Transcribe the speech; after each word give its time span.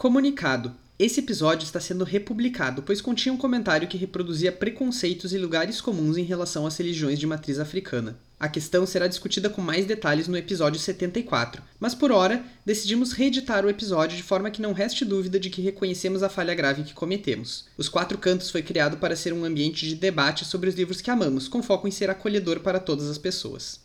Comunicado. 0.00 0.72
Esse 0.98 1.20
episódio 1.20 1.66
está 1.66 1.78
sendo 1.78 2.04
republicado, 2.04 2.82
pois 2.82 3.02
continha 3.02 3.34
um 3.34 3.36
comentário 3.36 3.86
que 3.86 3.98
reproduzia 3.98 4.50
preconceitos 4.50 5.34
e 5.34 5.36
lugares 5.36 5.78
comuns 5.78 6.16
em 6.16 6.22
relação 6.22 6.66
às 6.66 6.74
religiões 6.78 7.18
de 7.18 7.26
matriz 7.26 7.58
africana. 7.58 8.16
A 8.38 8.48
questão 8.48 8.86
será 8.86 9.06
discutida 9.06 9.50
com 9.50 9.60
mais 9.60 9.84
detalhes 9.84 10.26
no 10.26 10.38
episódio 10.38 10.80
74, 10.80 11.62
mas 11.78 11.94
por 11.94 12.10
hora 12.12 12.42
decidimos 12.64 13.12
reeditar 13.12 13.62
o 13.62 13.68
episódio 13.68 14.16
de 14.16 14.22
forma 14.22 14.50
que 14.50 14.62
não 14.62 14.72
reste 14.72 15.04
dúvida 15.04 15.38
de 15.38 15.50
que 15.50 15.60
reconhecemos 15.60 16.22
a 16.22 16.30
falha 16.30 16.54
grave 16.54 16.82
que 16.82 16.94
cometemos. 16.94 17.66
Os 17.76 17.90
Quatro 17.90 18.16
Cantos 18.16 18.50
foi 18.50 18.62
criado 18.62 18.96
para 18.96 19.14
ser 19.14 19.34
um 19.34 19.44
ambiente 19.44 19.86
de 19.86 19.96
debate 19.96 20.46
sobre 20.46 20.70
os 20.70 20.74
livros 20.74 21.02
que 21.02 21.10
amamos, 21.10 21.46
com 21.46 21.62
foco 21.62 21.86
em 21.86 21.90
ser 21.90 22.08
acolhedor 22.08 22.60
para 22.60 22.80
todas 22.80 23.10
as 23.10 23.18
pessoas. 23.18 23.80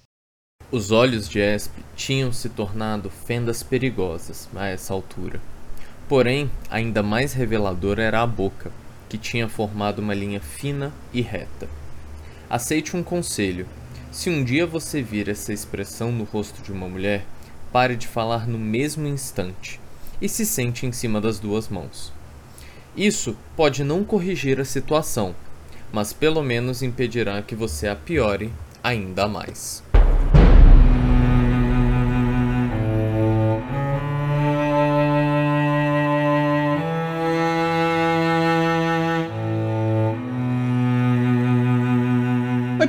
Os 0.71 0.91
olhos 0.91 1.27
de 1.27 1.39
Esp 1.39 1.73
tinham 1.93 2.31
se 2.31 2.47
tornado 2.47 3.09
fendas 3.09 3.61
perigosas 3.61 4.47
a 4.55 4.67
essa 4.67 4.93
altura. 4.93 5.41
Porém, 6.07 6.51
ainda 6.69 7.01
mais 7.01 7.33
reveladora 7.33 8.03
era 8.03 8.21
a 8.21 8.27
boca, 8.27 8.71
que 9.09 9.17
tinha 9.17 9.49
formado 9.49 9.99
uma 9.99 10.13
linha 10.13 10.39
fina 10.39 10.93
e 11.11 11.21
reta. 11.21 11.67
Aceite 12.49 12.95
um 12.95 13.03
conselho: 13.03 13.67
se 14.11 14.29
um 14.29 14.43
dia 14.43 14.67
você 14.67 15.01
vir 15.01 15.27
essa 15.29 15.51
expressão 15.51 16.11
no 16.11 16.23
rosto 16.23 16.61
de 16.61 16.71
uma 16.71 16.87
mulher, 16.87 17.25
pare 17.71 17.95
de 17.95 18.07
falar 18.07 18.47
no 18.47 18.57
mesmo 18.57 19.07
instante 19.07 19.79
e 20.21 20.29
se 20.29 20.45
sente 20.45 20.85
em 20.85 20.91
cima 20.91 21.19
das 21.19 21.39
duas 21.39 21.67
mãos. 21.67 22.13
Isso 22.95 23.35
pode 23.55 23.83
não 23.83 24.05
corrigir 24.05 24.59
a 24.59 24.65
situação, 24.65 25.35
mas 25.91 26.13
pelo 26.13 26.41
menos 26.41 26.81
impedirá 26.81 27.41
que 27.41 27.55
você 27.55 27.87
a 27.87 27.95
piore 27.95 28.53
ainda 28.83 29.27
mais. 29.27 29.83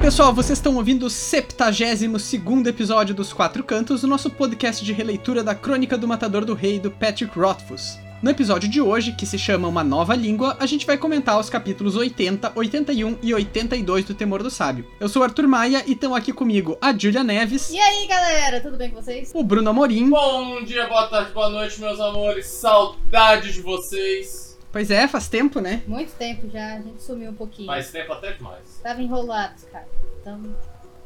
Pessoal, 0.06 0.32
vocês 0.32 0.56
estão 0.56 0.76
ouvindo 0.76 1.06
o 1.06 1.10
72 1.10 2.32
episódio 2.64 3.12
dos 3.12 3.32
Quatro 3.32 3.64
Cantos, 3.64 4.04
o 4.04 4.06
nosso 4.06 4.30
podcast 4.30 4.84
de 4.84 4.92
releitura 4.92 5.42
da 5.42 5.52
Crônica 5.52 5.98
do 5.98 6.06
Matador 6.06 6.44
do 6.44 6.54
Rei 6.54 6.78
do 6.78 6.92
Patrick 6.92 7.36
Rothfuss. 7.36 7.98
No 8.22 8.30
episódio 8.30 8.68
de 8.68 8.80
hoje, 8.80 9.10
que 9.10 9.26
se 9.26 9.36
chama 9.36 9.66
Uma 9.66 9.82
Nova 9.82 10.14
Língua, 10.14 10.56
a 10.60 10.64
gente 10.64 10.86
vai 10.86 10.96
comentar 10.96 11.40
os 11.40 11.50
capítulos 11.50 11.96
80, 11.96 12.52
81 12.54 13.18
e 13.20 13.34
82 13.34 14.04
do 14.04 14.14
Temor 14.14 14.44
do 14.44 14.50
Sábio. 14.50 14.88
Eu 15.00 15.08
sou 15.08 15.22
o 15.22 15.24
Arthur 15.24 15.48
Maia 15.48 15.82
e 15.88 15.94
estão 15.94 16.14
aqui 16.14 16.32
comigo 16.32 16.78
a 16.80 16.96
Julia 16.96 17.24
Neves, 17.24 17.70
E 17.70 17.78
aí, 17.80 18.06
galera, 18.06 18.60
tudo 18.60 18.76
bem 18.76 18.90
com 18.90 19.02
vocês? 19.02 19.32
o 19.34 19.42
Bruno 19.42 19.70
Amorim. 19.70 20.08
Bom 20.08 20.62
dia, 20.62 20.86
boa 20.86 21.08
tarde, 21.08 21.32
boa 21.32 21.48
noite, 21.48 21.80
meus 21.80 21.98
amores. 21.98 22.46
Saudades 22.46 23.54
de 23.54 23.60
vocês. 23.60 24.45
Pois 24.76 24.90
é, 24.90 25.08
faz 25.08 25.26
tempo, 25.26 25.58
né? 25.58 25.82
Muito 25.86 26.12
tempo 26.18 26.50
já, 26.50 26.74
a 26.74 26.80
gente 26.82 27.02
sumiu 27.02 27.30
um 27.30 27.34
pouquinho. 27.34 27.66
Faz 27.66 27.90
tempo 27.90 28.12
até 28.12 28.32
demais. 28.32 28.78
Tava 28.82 29.00
enrolados, 29.00 29.64
cara. 29.72 29.88
Então, 30.20 30.54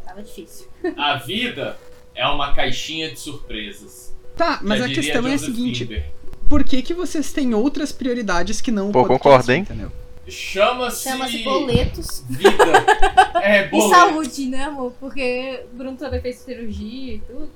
tava 0.04 0.24
difícil. 0.24 0.66
A 0.96 1.14
vida 1.18 1.78
é 2.12 2.26
uma 2.26 2.52
caixinha 2.52 3.12
de 3.12 3.20
surpresas. 3.20 4.12
Tá, 4.36 4.58
mas 4.60 4.80
Já 4.80 4.86
a 4.86 4.88
questão 4.88 5.24
é 5.24 5.34
a 5.34 5.38
seguinte: 5.38 6.04
por 6.48 6.64
que, 6.64 6.82
que 6.82 6.92
vocês 6.92 7.32
têm 7.32 7.54
outras 7.54 7.92
prioridades 7.92 8.60
que 8.60 8.72
não 8.72 8.88
o 8.88 8.92
Pô, 8.92 9.02
podcast, 9.04 9.22
concordo, 9.22 9.52
hein? 9.52 9.60
entendeu? 9.60 9.92
Chama-se. 10.26 11.08
Chama-se 11.08 11.38
boletos. 11.44 12.24
Vida. 12.28 12.50
É, 13.40 13.66
E 13.66 13.68
boleto. 13.68 13.88
saúde, 13.94 14.46
né, 14.46 14.64
amor? 14.64 14.92
Porque 14.98 15.64
o 15.72 15.76
Bruno 15.76 15.96
também 15.96 16.20
fez 16.20 16.38
cirurgia 16.40 17.14
e 17.14 17.18
tudo. 17.20 17.48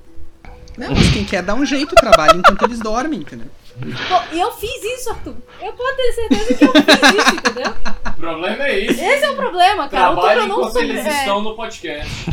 Não, 0.78 0.90
mas 0.92 1.10
quem 1.12 1.24
quer 1.24 1.42
dar 1.42 1.54
um 1.56 1.66
jeito, 1.66 1.94
trabalha 1.96 2.36
enquanto 2.36 2.62
eles 2.62 2.78
dormem, 2.78 3.20
entendeu? 3.20 3.48
Pô, 3.80 4.34
e 4.34 4.40
eu 4.40 4.52
fiz 4.52 4.82
isso, 4.82 5.10
Arthur. 5.10 5.34
Eu 5.60 5.72
posso 5.72 5.96
ter 5.96 6.12
certeza 6.12 6.54
que 6.54 6.64
eu 6.64 6.72
fiz 6.72 7.24
isso, 7.24 7.34
entendeu? 7.34 7.74
O 8.06 8.12
problema 8.12 8.66
é 8.66 8.80
esse. 8.80 9.04
Esse 9.04 9.24
é 9.24 9.30
o 9.30 9.36
problema, 9.36 9.88
cara. 9.88 10.14
O 10.14 10.20
Arthur 10.20 10.46
não 10.46 10.58
enquanto 10.58 10.72
sobre... 10.72 10.88
eles 10.88 11.06
é, 11.06 11.18
estão 11.18 11.42
no 11.42 11.56
podcast. 11.56 12.30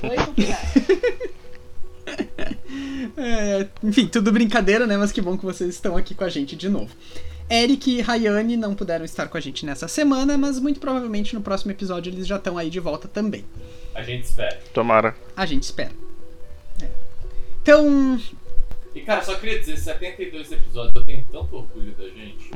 Foi 0.00 0.16
complicado. 0.16 1.32
É, 3.16 3.68
enfim, 3.82 4.06
tudo 4.06 4.32
brincadeira, 4.32 4.86
né? 4.86 4.96
Mas 4.96 5.12
que 5.12 5.20
bom 5.20 5.36
que 5.36 5.44
vocês 5.44 5.74
estão 5.74 5.96
aqui 5.96 6.14
com 6.14 6.24
a 6.24 6.28
gente 6.28 6.56
de 6.56 6.68
novo. 6.68 6.94
Eric 7.50 7.90
e 7.90 8.00
Rayane 8.00 8.56
não 8.56 8.74
puderam 8.74 9.04
estar 9.04 9.28
com 9.28 9.36
a 9.36 9.40
gente 9.40 9.66
nessa 9.66 9.86
semana, 9.86 10.38
mas 10.38 10.58
muito 10.58 10.80
provavelmente 10.80 11.34
no 11.34 11.42
próximo 11.42 11.70
episódio 11.70 12.10
eles 12.10 12.26
já 12.26 12.36
estão 12.36 12.56
aí 12.56 12.70
de 12.70 12.80
volta 12.80 13.08
também. 13.08 13.44
A 13.94 14.02
gente 14.02 14.24
espera. 14.24 14.58
Tomara. 14.72 15.14
A 15.36 15.44
gente 15.44 15.64
espera. 15.64 15.92
É. 16.82 16.86
Então, 17.62 18.18
E 18.94 19.00
cara, 19.00 19.22
só 19.22 19.34
queria 19.36 19.58
dizer, 19.58 19.76
72 19.78 20.52
episódios, 20.52 20.92
eu 20.94 21.04
tenho 21.04 21.24
tanto 21.32 21.56
orgulho 21.56 21.92
da 21.92 22.04
gente. 22.04 22.50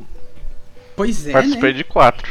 pois 0.95 1.27
é, 1.27 1.33
Participei 1.33 1.73
né? 1.73 1.79
de 1.79 1.85
quatro. 1.85 2.31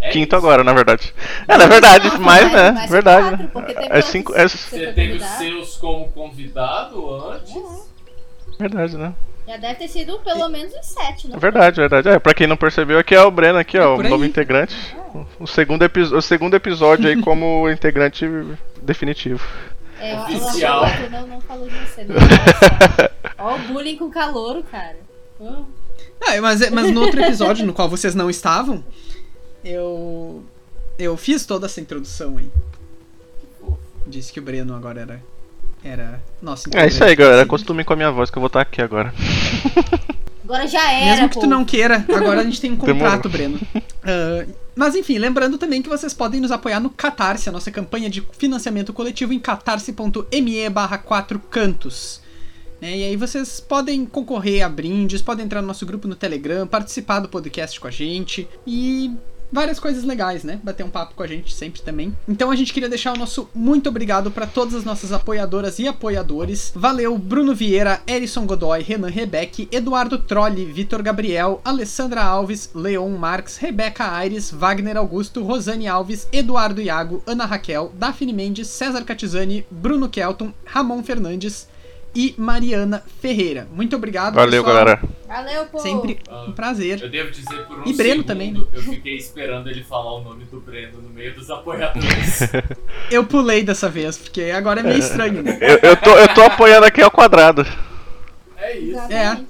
É 0.00 0.10
Quinto 0.10 0.34
isso. 0.34 0.44
agora, 0.44 0.64
na 0.64 0.72
verdade. 0.72 1.14
É, 1.46 1.56
na 1.56 1.66
verdade, 1.66 2.08
mais, 2.18 2.22
mais- 2.22 2.52
né? 2.52 2.70
mais 2.72 2.90
verdade. 2.90 3.48
quatro, 3.48 3.60
né? 3.74 3.74
É 3.76 3.82
outros 3.96 4.04
cinco. 4.06 4.34
É 4.34 4.48
você 4.48 4.92
teve 4.92 5.12
os 5.14 5.24
seus 5.24 5.76
como 5.76 6.10
convidado 6.10 7.14
antes? 7.30 7.54
verdade, 8.58 8.96
né? 8.96 9.14
Já 9.46 9.56
deve 9.56 9.74
ter 9.74 9.88
sido 9.88 10.18
pelo 10.20 10.48
menos 10.48 10.72
uns 10.72 10.86
sete, 10.86 11.28
né? 11.28 11.34
É 11.36 11.38
verdade, 11.38 11.76
verdade. 11.80 12.08
É, 12.08 12.18
pra 12.18 12.32
quem 12.34 12.46
não 12.46 12.56
percebeu, 12.56 12.98
aqui 12.98 13.14
é 13.14 13.22
o 13.22 13.30
Breno, 13.30 13.58
aqui, 13.58 13.76
É 13.76 13.84
ó, 13.84 13.96
o 13.96 14.02
novo 14.02 14.24
integrante. 14.24 14.74
O 15.38 15.46
segundo, 15.46 15.82
o 16.16 16.22
segundo 16.22 16.54
episódio 16.54 17.08
aí 17.08 17.20
como 17.20 17.68
integrante 17.70 18.24
definitivo. 18.80 19.44
É, 20.02 20.18
Oficial. 20.18 20.82
Arthur 20.82 21.10
não, 21.10 21.26
não 21.28 21.40
falou 21.40 21.68
de 21.68 21.76
você, 21.76 22.02
não. 22.02 22.16
Olha. 22.16 23.12
Ó 23.38 23.54
o 23.54 23.58
bullying 23.68 23.96
com 23.96 24.10
calouro, 24.10 24.64
cara. 24.64 24.96
Hum. 25.40 25.64
Ah, 26.20 26.40
mas, 26.40 26.70
mas 26.70 26.90
no 26.90 27.00
outro 27.02 27.20
episódio, 27.22 27.64
no 27.64 27.72
qual 27.72 27.88
vocês 27.88 28.12
não 28.14 28.28
estavam, 28.28 28.84
eu. 29.64 30.42
Eu 30.98 31.16
fiz 31.16 31.46
toda 31.46 31.66
essa 31.66 31.80
introdução 31.80 32.36
aí. 32.36 32.50
Disse 34.06 34.32
que 34.32 34.40
o 34.40 34.42
Breno 34.42 34.74
agora 34.74 35.00
era. 35.00 35.22
Era 35.84 36.20
nosso 36.40 36.68
É 36.74 36.86
isso 36.86 37.02
aí, 37.02 37.14
galera. 37.14 37.38
possível. 37.38 37.42
Acostumem 37.42 37.84
com 37.84 37.92
a 37.92 37.96
minha 37.96 38.10
voz 38.10 38.30
que 38.30 38.38
eu 38.38 38.40
vou 38.40 38.48
estar 38.48 38.60
aqui 38.60 38.82
agora. 38.82 39.12
Agora 40.52 40.66
já 40.68 40.92
era, 40.92 41.12
Mesmo 41.12 41.28
que 41.30 41.34
pô. 41.36 41.40
tu 41.40 41.46
não 41.46 41.64
queira, 41.64 42.04
agora 42.14 42.42
a 42.42 42.44
gente 42.44 42.60
tem 42.60 42.70
um 42.72 42.76
contrato, 42.76 43.28
Demorou. 43.28 43.58
Breno. 43.58 43.84
Ah, 44.04 44.44
mas 44.76 44.94
enfim, 44.94 45.16
lembrando 45.18 45.56
também 45.56 45.80
que 45.80 45.88
vocês 45.88 46.12
podem 46.12 46.40
nos 46.40 46.50
apoiar 46.50 46.78
no 46.80 46.90
Catarse, 46.90 47.48
a 47.48 47.52
nossa 47.52 47.70
campanha 47.70 48.10
de 48.10 48.22
financiamento 48.38 48.92
coletivo 48.92 49.32
em 49.32 49.38
catarse.me 49.38 50.68
barra 50.70 50.98
4 50.98 51.38
cantos. 51.38 52.20
Né, 52.80 52.98
E 52.98 53.04
aí 53.04 53.16
vocês 53.16 53.60
podem 53.60 54.04
concorrer 54.04 54.62
a 54.64 54.68
brindes, 54.68 55.22
podem 55.22 55.44
entrar 55.46 55.60
no 55.62 55.68
nosso 55.68 55.86
grupo 55.86 56.06
no 56.08 56.14
Telegram, 56.16 56.66
participar 56.66 57.20
do 57.20 57.28
podcast 57.28 57.78
com 57.80 57.86
a 57.86 57.90
gente 57.90 58.46
e 58.66 59.10
várias 59.52 59.78
coisas 59.78 60.02
legais, 60.04 60.42
né? 60.42 60.58
Bater 60.62 60.84
um 60.84 60.90
papo 60.90 61.14
com 61.14 61.22
a 61.22 61.26
gente 61.26 61.54
sempre 61.54 61.82
também. 61.82 62.16
Então 62.26 62.50
a 62.50 62.56
gente 62.56 62.72
queria 62.72 62.88
deixar 62.88 63.12
o 63.12 63.18
nosso 63.18 63.48
muito 63.54 63.88
obrigado 63.88 64.30
para 64.30 64.46
todas 64.46 64.74
as 64.74 64.84
nossas 64.84 65.12
apoiadoras 65.12 65.78
e 65.78 65.86
apoiadores. 65.86 66.72
Valeu 66.74 67.18
Bruno 67.18 67.54
Vieira, 67.54 68.00
Erison 68.06 68.46
Godoy, 68.46 68.82
Renan 68.82 69.10
Rebeck, 69.10 69.68
Eduardo 69.70 70.18
Trolli, 70.18 70.64
Vitor 70.64 71.02
Gabriel, 71.02 71.60
Alessandra 71.64 72.22
Alves, 72.22 72.70
Leon 72.74 73.10
Marques, 73.10 73.56
Rebeca 73.56 74.10
Aires, 74.12 74.50
Wagner 74.50 74.96
Augusto, 74.96 75.42
Rosane 75.42 75.86
Alves, 75.86 76.26
Eduardo 76.32 76.80
Iago, 76.80 77.22
Ana 77.26 77.44
Raquel, 77.44 77.92
Daphne 77.94 78.32
Mendes, 78.32 78.68
César 78.68 79.04
Catizani, 79.04 79.66
Bruno 79.70 80.08
Kelton, 80.08 80.52
Ramon 80.64 81.02
Fernandes 81.02 81.68
e 82.14 82.34
Mariana 82.36 83.02
Ferreira. 83.20 83.66
Muito 83.72 83.96
obrigado, 83.96 84.34
Valeu, 84.34 84.62
pessoal. 84.62 84.84
galera. 84.84 85.02
Valeu, 85.26 85.66
pô. 85.66 85.78
Sempre 85.78 86.18
um 86.46 86.52
prazer. 86.52 87.00
Eu 87.02 87.08
devo 87.08 87.30
dizer 87.30 87.66
por 87.66 87.78
um 87.78 87.86
E 87.86 87.92
Breno 87.94 88.10
segundo, 88.22 88.26
também, 88.26 88.66
eu 88.72 88.82
fiquei 88.82 89.16
esperando 89.16 89.68
ele 89.70 89.82
falar 89.82 90.14
o 90.16 90.22
nome 90.22 90.44
do 90.44 90.60
Breno 90.60 91.00
no 91.00 91.08
meio 91.08 91.34
dos 91.34 91.50
apoiadores. 91.50 92.40
Eu 93.10 93.24
pulei 93.24 93.62
dessa 93.62 93.88
vez, 93.88 94.16
porque 94.18 94.42
agora 94.44 94.80
é 94.80 94.82
meio 94.82 94.98
estranho, 94.98 95.42
né? 95.42 95.56
Eu, 95.60 95.90
eu, 95.90 95.96
tô, 95.96 96.10
eu 96.16 96.28
tô 96.34 96.42
apoiando 96.42 96.86
aqui 96.86 97.00
ao 97.02 97.10
quadrado. 97.10 97.66
É 98.56 98.78
isso. 98.78 98.90
Exatamente. 98.98 99.46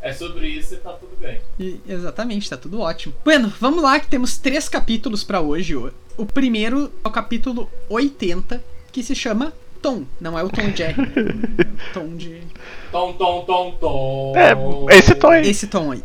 É 0.00 0.12
sobre 0.12 0.46
isso 0.48 0.74
e 0.74 0.76
tá 0.76 0.92
tudo 0.92 1.16
bem. 1.20 1.40
E- 1.58 1.80
exatamente, 1.88 2.48
tá 2.48 2.56
tudo 2.56 2.80
ótimo. 2.80 3.12
Bueno, 3.24 3.52
vamos 3.60 3.82
lá 3.82 3.98
que 3.98 4.06
temos 4.06 4.36
três 4.38 4.68
capítulos 4.68 5.24
pra 5.24 5.40
hoje. 5.40 5.74
O 5.74 5.92
o 6.16 6.24
primeiro 6.24 6.90
é 7.04 7.08
o 7.08 7.10
capítulo 7.10 7.70
80, 7.90 8.62
que 8.90 9.02
se 9.02 9.14
chama 9.14 9.52
Tom. 9.86 10.04
Não 10.20 10.36
é 10.38 10.42
o 10.42 10.48
Tom 10.48 10.62
e 10.62 10.76
Jerry, 10.76 11.00
né? 11.00 11.12
É 11.14 11.90
o 11.90 11.94
tom 11.94 12.16
de. 12.16 12.42
Tom, 12.90 13.12
tom, 13.12 13.44
tom, 13.44 13.70
tom. 13.80 14.32
É, 14.36 14.96
esse 14.96 15.14
tom 15.14 15.30
aí. 15.30 15.48
Esse 15.48 15.66
tom 15.68 15.92
aí. 15.92 16.02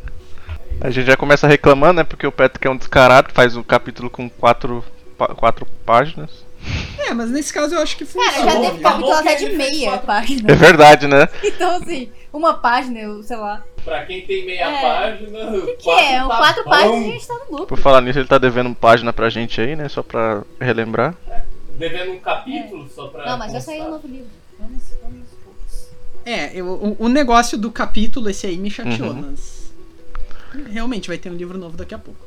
A 0.80 0.90
gente 0.92 1.08
já 1.08 1.18
começa 1.18 1.48
reclamando, 1.48 1.94
né? 1.94 2.04
Porque 2.04 2.28
o 2.28 2.32
Patrick 2.32 2.68
é 2.68 2.70
um 2.70 2.78
descarado, 2.78 3.30
faz 3.34 3.56
um 3.56 3.64
capítulo 3.64 4.10
com 4.10 4.30
quatro, 4.30 4.84
quatro 5.36 5.66
páginas. 5.86 6.46
É, 7.00 7.12
mas 7.14 7.32
nesse 7.32 7.52
caso 7.52 7.74
eu 7.74 7.82
acho 7.82 7.98
que 7.98 8.06
Cara, 8.06 8.32
funciona. 8.32 8.52
já 8.52 8.60
teve 8.62 8.84
tá 8.84 8.90
capítulo 8.92 9.12
bom 9.12 9.18
até 9.20 9.36
de 9.36 9.50
meia 9.50 9.98
página. 9.98 10.52
É 10.52 10.56
verdade, 10.56 11.08
né? 11.08 11.28
Então, 11.44 11.78
assim, 11.78 12.12
uma 12.32 12.54
página, 12.54 13.00
eu 13.00 13.24
sei 13.24 13.38
lá. 13.38 13.64
Pra 13.84 14.06
quem 14.06 14.22
tem 14.28 14.46
meia 14.46 14.66
É. 14.70 14.82
página. 14.82 15.40
O 15.58 15.66
que, 15.66 15.74
que 15.74 15.90
é? 15.90 16.24
Um 16.24 16.28
tá 16.28 16.38
quatro 16.38 16.64
bom. 16.64 16.70
páginas 16.70 17.02
e 17.06 17.10
a 17.10 17.12
gente 17.14 17.28
tá 17.28 17.34
no 17.34 17.52
lucro. 17.52 17.66
Por 17.68 17.78
falar 17.80 18.02
nisso, 18.02 18.20
ele 18.20 18.28
tá 18.28 18.38
devendo 18.38 18.76
página 18.76 19.12
pra 19.12 19.30
gente 19.30 19.60
aí, 19.60 19.76
né? 19.76 19.90
Só 19.90 20.04
pra 20.04 20.44
relembrar. 20.60 21.16
Devendo 21.82 22.12
um 22.14 22.20
capítulo 22.20 22.90
só 22.90 23.08
pra. 23.08 23.26
Não, 23.26 23.38
mas 23.38 23.52
já 23.52 23.58
constar. 23.58 23.76
saiu 23.76 23.88
um 23.88 23.92
novo 23.92 24.08
livro. 24.08 24.30
Vamos, 24.60 24.84
vamos. 25.02 25.22
É, 26.26 26.56
eu- 26.56 26.68
o, 26.68 27.06
o 27.06 27.10
negócio 27.10 27.58
do 27.58 27.72
capítulo, 27.72 28.30
esse 28.30 28.46
aí 28.48 28.56
me 28.58 28.70
chateou, 28.70 29.10
Uhum. 29.10 29.32
mas. 29.32 29.72
realmente 30.72 31.08
vai 31.08 31.18
ter 31.18 31.30
um 31.32 31.36
livro 31.36 31.58
novo 31.58 31.76
daqui 31.76 31.94
a 31.96 31.98
pouco. 31.98 32.20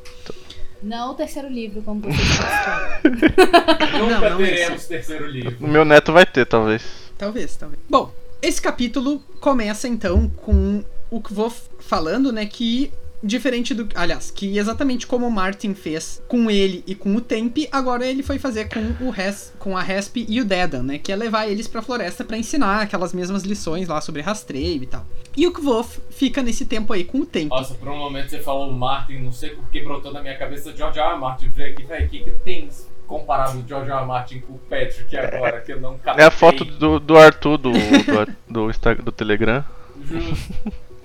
Não 0.83 1.11
o 1.11 1.13
terceiro 1.15 1.47
livro, 1.47 1.81
como 1.81 2.01
vocês 2.01 2.17
dizem. 2.19 3.99
Nunca 3.99 4.29
não, 4.29 4.37
teremos 4.37 4.85
terceiro 4.85 5.25
livro. 5.27 5.57
O 5.65 5.67
meu 5.67 5.85
neto 5.85 6.11
vai 6.11 6.25
ter, 6.25 6.45
talvez. 6.45 6.83
Talvez, 7.17 7.55
talvez. 7.55 7.79
Bom, 7.89 8.13
esse 8.41 8.61
capítulo 8.61 9.19
começa 9.39 9.87
então 9.87 10.29
com 10.29 10.83
o 11.09 11.21
Kvof 11.21 11.61
falando, 11.79 12.31
né, 12.31 12.45
que 12.45 12.91
diferente 13.23 13.73
do, 13.73 13.87
aliás, 13.95 14.31
que 14.31 14.57
exatamente 14.57 15.07
como 15.07 15.27
o 15.27 15.31
Martin 15.31 15.73
fez 15.73 16.21
com 16.27 16.49
ele 16.49 16.83
e 16.85 16.95
com 16.95 17.15
o 17.15 17.21
Temp, 17.21 17.57
agora 17.71 18.05
ele 18.05 18.23
foi 18.23 18.37
fazer 18.37 18.69
com 18.69 19.05
o 19.05 19.09
Res, 19.09 19.53
com 19.59 19.77
a 19.77 19.81
Resp 19.81 20.25
e 20.27 20.39
o 20.39 20.45
Dedan, 20.45 20.83
né, 20.83 20.97
que 20.97 21.11
é 21.11 21.15
levar 21.15 21.47
eles 21.47 21.67
pra 21.67 21.81
floresta 21.81 22.23
pra 22.23 22.37
ensinar 22.37 22.81
aquelas 22.81 23.13
mesmas 23.13 23.43
lições 23.43 23.87
lá 23.87 23.99
sobre 24.01 24.21
rastreio 24.21 24.83
e 24.83 24.85
tal. 24.85 25.05
E 25.35 25.45
o 25.47 25.51
Kvof 25.51 25.99
fica 26.09 26.41
nesse 26.41 26.65
tempo 26.65 26.93
aí 26.93 27.03
com 27.03 27.19
o 27.19 27.25
Temp. 27.25 27.49
Nossa, 27.49 27.73
por 27.73 27.89
um 27.89 27.97
momento 27.97 28.29
você 28.29 28.39
falou 28.39 28.71
Martin, 28.71 29.19
não 29.19 29.31
sei 29.31 29.49
por 29.49 29.69
que 29.69 29.81
brotou 29.81 30.13
na 30.13 30.21
minha 30.21 30.37
cabeça 30.37 30.75
George 30.75 30.99
R. 30.99 31.17
Martin. 31.17 31.49
Falei 31.49 31.71
aqui, 31.71 31.83
velho, 31.83 32.05
o 32.05 32.09
que, 32.09 32.19
que 32.19 32.31
tem 32.43 32.69
comparado 33.05 33.59
o 33.59 33.67
George 33.67 33.91
R. 33.91 34.05
Martin 34.05 34.39
com 34.39 34.53
o 34.53 34.59
Patrick 34.59 35.15
agora, 35.17 35.61
que 35.61 35.73
eu 35.73 35.81
não 35.81 35.97
captei. 35.97 36.23
É 36.23 36.27
a 36.27 36.31
foto 36.31 36.63
do, 36.63 36.99
do 36.99 37.17
Arthur 37.17 37.57
do, 37.57 37.71
do, 37.71 38.69
do, 38.69 39.03
do 39.03 39.11
Telegram. 39.11 39.63
Justo. 40.01 40.53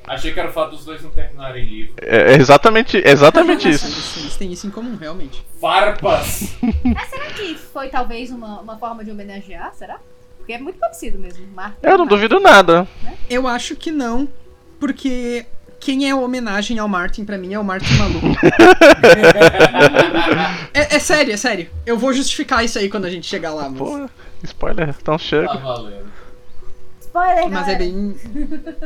Achei 0.07 0.33
que 0.33 0.41
era 0.41 0.49
o 0.49 0.53
fato 0.53 0.71
dos 0.71 0.85
dois 0.85 1.03
não 1.03 1.11
terminarem 1.11 1.65
livro. 1.65 1.95
É, 2.01 2.33
é 2.33 2.37
exatamente, 2.37 2.97
é 2.99 3.11
exatamente 3.11 3.69
isso. 3.69 4.19
eles 4.21 4.37
têm 4.37 4.53
isso 4.53 4.67
em 4.67 4.71
comum, 4.71 4.97
realmente. 4.97 5.45
Farpas! 5.61 6.57
Mas 6.85 7.09
será 7.09 7.27
que 7.27 7.55
foi 7.55 7.89
talvez 7.89 8.31
uma, 8.31 8.61
uma 8.61 8.79
forma 8.79 9.05
de 9.05 9.11
homenagear? 9.11 9.73
Será? 9.75 9.99
Porque 10.39 10.53
é 10.53 10.59
muito 10.59 10.79
parecido 10.79 11.19
mesmo. 11.19 11.47
Martin, 11.55 11.77
Eu 11.83 11.91
não 11.93 11.99
Martin. 11.99 12.15
duvido 12.15 12.41
nada. 12.41 12.89
Eu 13.29 13.47
acho 13.47 13.77
que 13.77 13.93
não, 13.93 14.29
porque 14.81 15.47
quem 15.79 16.09
é 16.09 16.11
a 16.11 16.17
homenagem 16.17 16.79
ao 16.79 16.89
Martin 16.89 17.25
pra 17.25 17.39
mim 17.39 17.55
é 17.55 17.59
o 17.59 17.65
Martin 17.65 17.95
maluco. 17.95 18.27
é, 20.75 20.97
é 20.97 20.99
sério, 20.99 21.33
é 21.33 21.37
sério. 21.37 21.69
Eu 21.87 21.99
vou 21.99 22.13
justificar 22.13 22.65
isso 22.65 22.79
aí 22.79 22.89
quando 22.89 23.05
a 23.05 23.11
gente 23.11 23.27
chegar 23.27 23.53
lá, 23.53 23.69
mas, 23.69 23.79
Pô, 23.79 24.09
spoiler, 24.43 24.89
então 25.01 25.17
tá 25.17 25.19
chega. 25.19 25.55
valendo. 25.59 26.10
Spoiler, 27.11 27.51
mas 27.51 27.69
é 27.69 27.75
bem. 27.75 28.17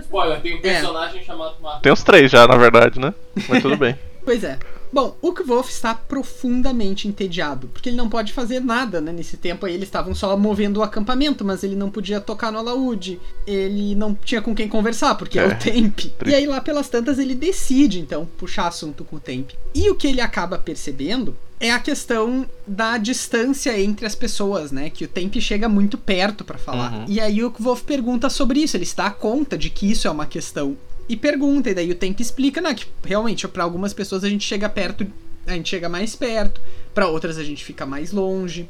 Spoiler, 0.00 0.40
tem 0.40 0.56
um 0.56 0.60
personagem 0.62 1.22
chamado 1.22 1.56
Martin. 1.60 1.82
Tem 1.82 1.92
uns 1.92 2.02
três 2.02 2.30
já, 2.30 2.48
na 2.48 2.56
verdade, 2.56 2.98
né? 2.98 3.12
Mas 3.46 3.62
tudo 3.62 3.76
bem. 3.76 3.96
Pois 4.24 4.42
é. 4.42 4.58
Bom, 4.94 5.16
o 5.20 5.32
Kvolf 5.32 5.68
está 5.68 5.92
profundamente 5.92 7.08
entediado, 7.08 7.66
porque 7.66 7.88
ele 7.88 7.96
não 7.96 8.08
pode 8.08 8.32
fazer 8.32 8.60
nada, 8.60 9.00
né? 9.00 9.10
Nesse 9.10 9.36
tempo 9.36 9.66
aí 9.66 9.74
eles 9.74 9.88
estavam 9.88 10.14
só 10.14 10.36
movendo 10.36 10.76
o 10.76 10.84
acampamento, 10.84 11.44
mas 11.44 11.64
ele 11.64 11.74
não 11.74 11.90
podia 11.90 12.20
tocar 12.20 12.52
no 12.52 12.58
alaúde, 12.58 13.20
ele 13.44 13.96
não 13.96 14.14
tinha 14.14 14.40
com 14.40 14.54
quem 14.54 14.68
conversar, 14.68 15.16
porque 15.16 15.36
é, 15.36 15.42
É, 15.42 15.46
o 15.48 15.58
Temp. 15.58 15.98
E 16.24 16.32
aí 16.32 16.46
lá 16.46 16.60
pelas 16.60 16.88
tantas 16.88 17.18
ele 17.18 17.34
decide, 17.34 17.98
então, 17.98 18.24
puxar 18.38 18.68
assunto 18.68 19.02
com 19.02 19.16
o 19.16 19.20
Temp. 19.20 19.50
E 19.74 19.90
o 19.90 19.96
que 19.96 20.06
ele 20.06 20.20
acaba 20.20 20.58
percebendo 20.58 21.36
é 21.58 21.72
a 21.72 21.80
questão 21.80 22.46
da 22.64 22.96
distância 22.96 23.76
entre 23.76 24.06
as 24.06 24.14
pessoas, 24.14 24.70
né? 24.70 24.90
Que 24.90 25.06
o 25.06 25.08
Temp 25.08 25.34
chega 25.40 25.68
muito 25.68 25.98
perto 25.98 26.44
pra 26.44 26.56
falar. 26.56 26.92
Uhum. 26.92 27.04
E 27.08 27.20
aí 27.20 27.42
o 27.42 27.50
Kvolf 27.50 27.82
pergunta 27.82 28.30
sobre 28.30 28.60
isso, 28.60 28.76
ele 28.76 28.86
se 28.86 28.96
dá 28.96 29.10
conta 29.10 29.58
de 29.58 29.70
que 29.70 29.90
isso 29.90 30.06
é 30.06 30.10
uma 30.10 30.26
questão 30.26 30.76
e 31.08 31.16
pergunta, 31.16 31.70
e 31.70 31.74
daí 31.74 31.90
o 31.90 31.94
Temp 31.94 32.18
explica, 32.20 32.60
né, 32.60 32.74
que 32.74 32.86
realmente 33.04 33.46
pra 33.48 33.64
algumas 33.64 33.92
pessoas 33.92 34.24
a 34.24 34.28
gente 34.28 34.44
chega 34.44 34.68
perto, 34.68 35.06
a 35.46 35.52
gente 35.52 35.68
chega 35.68 35.88
mais 35.88 36.16
perto, 36.16 36.60
pra 36.94 37.08
outras 37.08 37.38
a 37.38 37.44
gente 37.44 37.64
fica 37.64 37.84
mais 37.86 38.12
longe. 38.12 38.68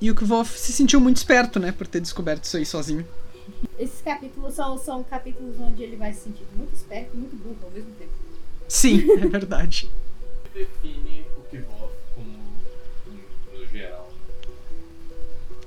E 0.00 0.10
o 0.10 0.14
Kvolf 0.14 0.56
se 0.58 0.72
sentiu 0.72 1.00
muito 1.00 1.18
esperto, 1.18 1.60
né, 1.60 1.70
por 1.72 1.86
ter 1.86 2.00
descoberto 2.00 2.44
isso 2.44 2.56
aí 2.56 2.66
sozinho. 2.66 3.06
Esses 3.78 4.00
capítulos 4.00 4.54
são, 4.54 4.76
são 4.78 5.02
capítulos 5.04 5.56
onde 5.60 5.82
ele 5.82 5.96
vai 5.96 6.12
se 6.12 6.22
sentir 6.22 6.44
muito 6.56 6.74
esperto 6.74 7.10
e 7.14 7.16
muito 7.16 7.36
burro 7.36 7.58
ao 7.62 7.70
mesmo 7.70 7.90
tempo. 7.98 8.10
Sim, 8.68 9.10
é 9.20 9.26
verdade. 9.28 9.90
define 10.54 11.24
o 11.36 11.42
Kvof 11.42 11.92
como 12.14 12.28
no, 13.06 13.58
no 13.58 13.66
geral. 13.66 14.10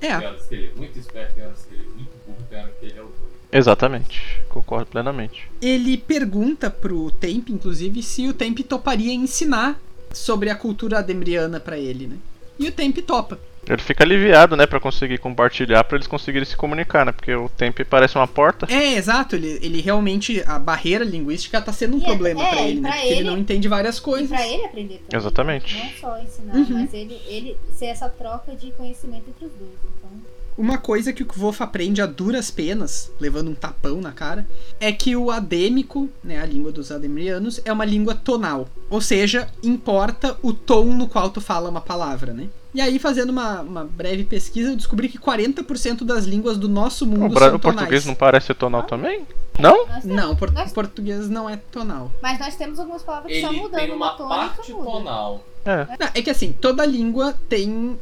Tem 0.00 0.10
É, 0.10 0.16
horas 0.16 0.46
que 0.46 0.54
ele 0.54 0.66
é 0.68 0.74
muito 0.74 0.98
esperto, 0.98 1.34
tem 1.34 1.44
horas 1.44 1.64
que 1.64 1.74
ele 1.74 1.82
é 1.84 1.94
muito 1.94 2.10
burro, 2.26 2.46
tem 2.48 2.58
horas 2.60 2.74
que 2.78 2.86
ele 2.86 2.98
é 2.98 3.02
o. 3.02 3.12
Exatamente. 3.56 4.22
Concordo 4.48 4.86
plenamente. 4.86 5.48
ele 5.60 5.96
pergunta 5.96 6.70
pro 6.70 7.10
Temp, 7.10 7.48
inclusive, 7.50 8.02
se 8.02 8.26
o 8.28 8.32
Temp 8.34 8.58
toparia 8.60 9.12
ensinar 9.12 9.78
sobre 10.12 10.48
a 10.50 10.54
cultura 10.54 10.98
ademriana 10.98 11.58
pra 11.60 11.78
ele, 11.78 12.06
né? 12.06 12.16
E 12.58 12.68
o 12.68 12.72
Temp 12.72 12.96
topa. 12.98 13.38
Ele 13.68 13.82
fica 13.82 14.04
aliviado, 14.04 14.56
né, 14.56 14.64
pra 14.64 14.78
conseguir 14.78 15.18
compartilhar, 15.18 15.82
pra 15.82 15.96
eles 15.96 16.06
conseguirem 16.06 16.46
se 16.46 16.56
comunicar, 16.56 17.04
né? 17.04 17.10
Porque 17.10 17.34
o 17.34 17.48
tempo 17.48 17.84
parece 17.84 18.14
uma 18.16 18.28
porta. 18.28 18.64
É, 18.72 18.94
exato, 18.94 19.34
ele, 19.34 19.58
ele 19.60 19.80
realmente, 19.80 20.40
a 20.46 20.56
barreira 20.56 21.04
linguística 21.04 21.60
tá 21.60 21.72
sendo 21.72 21.96
um 21.96 22.00
E 22.00 22.04
é- 22.04 22.06
problema 22.06 22.42
é, 22.46 22.48
pra 22.50 22.60
e 22.62 22.70
ele, 22.70 22.80
né? 22.80 22.88
pra 22.88 22.96
Porque 22.98 23.08
ele 23.12 23.20
ele- 23.22 23.28
não 23.30 23.36
entende 23.38 23.66
várias 23.66 23.98
E 23.98 24.02
coisas. 24.02 24.28
pra 24.28 24.46
ele 24.46 24.64
aprender 24.66 24.98
também. 24.98 25.20
Exatamente. 25.20 25.76
Não 25.76 25.90
só 26.00 26.22
ensinar, 26.22 26.54
Uhum. 26.54 26.66
mas 26.70 26.94
ele, 26.94 27.18
ele 27.26 27.56
ser 27.76 27.86
essa 27.86 28.08
troca 28.08 28.54
de 28.54 28.70
conhecimento 28.70 29.24
entre 29.30 29.46
os 29.46 29.52
dois. 29.54 29.72
Então, 29.98 30.10
Uma 30.58 30.78
coisa 30.78 31.12
que 31.12 31.22
o 31.22 31.26
Kvof 31.26 31.62
aprende 31.62 32.00
a 32.00 32.06
duras 32.06 32.50
penas, 32.50 33.10
levando 33.20 33.50
um 33.50 33.54
tapão 33.54 34.00
na 34.00 34.10
cara, 34.10 34.46
é 34.80 34.90
que 34.90 35.14
o 35.14 35.30
adêmico, 35.30 36.08
né, 36.24 36.40
a 36.40 36.46
língua 36.46 36.72
dos 36.72 36.90
ademrianos, 36.90 37.60
é 37.64 37.70
uma 37.72 37.84
língua 37.84 38.14
tonal. 38.14 38.66
Ou 38.88 39.00
seja, 39.02 39.48
importa 39.62 40.36
o 40.42 40.54
tom 40.54 40.86
no 40.86 41.08
qual 41.08 41.28
tu 41.28 41.42
fala 41.42 41.68
uma 41.68 41.80
palavra, 41.82 42.32
né? 42.32 42.48
E 42.74 42.80
aí, 42.80 42.98
fazendo 42.98 43.30
uma, 43.30 43.60
uma 43.60 43.84
breve 43.84 44.24
pesquisa, 44.24 44.70
eu 44.70 44.76
descobri 44.76 45.08
que 45.08 45.18
40% 45.18 46.04
das 46.04 46.24
línguas 46.24 46.56
do 46.58 46.68
nosso 46.68 47.04
O, 47.04 47.08
mundo 47.08 47.34
bra- 47.34 47.48
são 47.48 47.56
o 47.56 47.58
tonais. 47.58 47.76
português 47.78 48.04
não 48.06 48.14
parece 48.14 48.46
ser 48.48 48.54
tonal 48.54 48.82
também? 48.82 49.26
Não? 49.58 49.86
temos, 49.86 50.04
Não, 50.04 50.36
por- 50.36 50.52
nós- 50.52 50.72
português 50.72 51.28
não 51.30 51.48
é 51.48 51.56
tonal. 51.70 52.10
mas 52.22 52.38
nós 52.38 52.54
temos 52.56 52.78
algumas 52.78 53.02
palavras 53.02 53.32
que 53.32 53.40
só 53.40 53.48
Ele 53.48 53.60
mudando 53.60 53.80
tem 53.80 53.90
uma 53.92 54.10
tônica 54.10 54.36
parte 54.36 54.72
muda. 54.72 54.90
tonal. 54.90 55.44
É. 55.64 55.86
Não, 55.98 56.08
é 56.14 56.22
que 56.22 56.30
assim, 56.30 56.52
toda 56.52 56.84
língua 56.84 57.34
tem. 57.48 57.98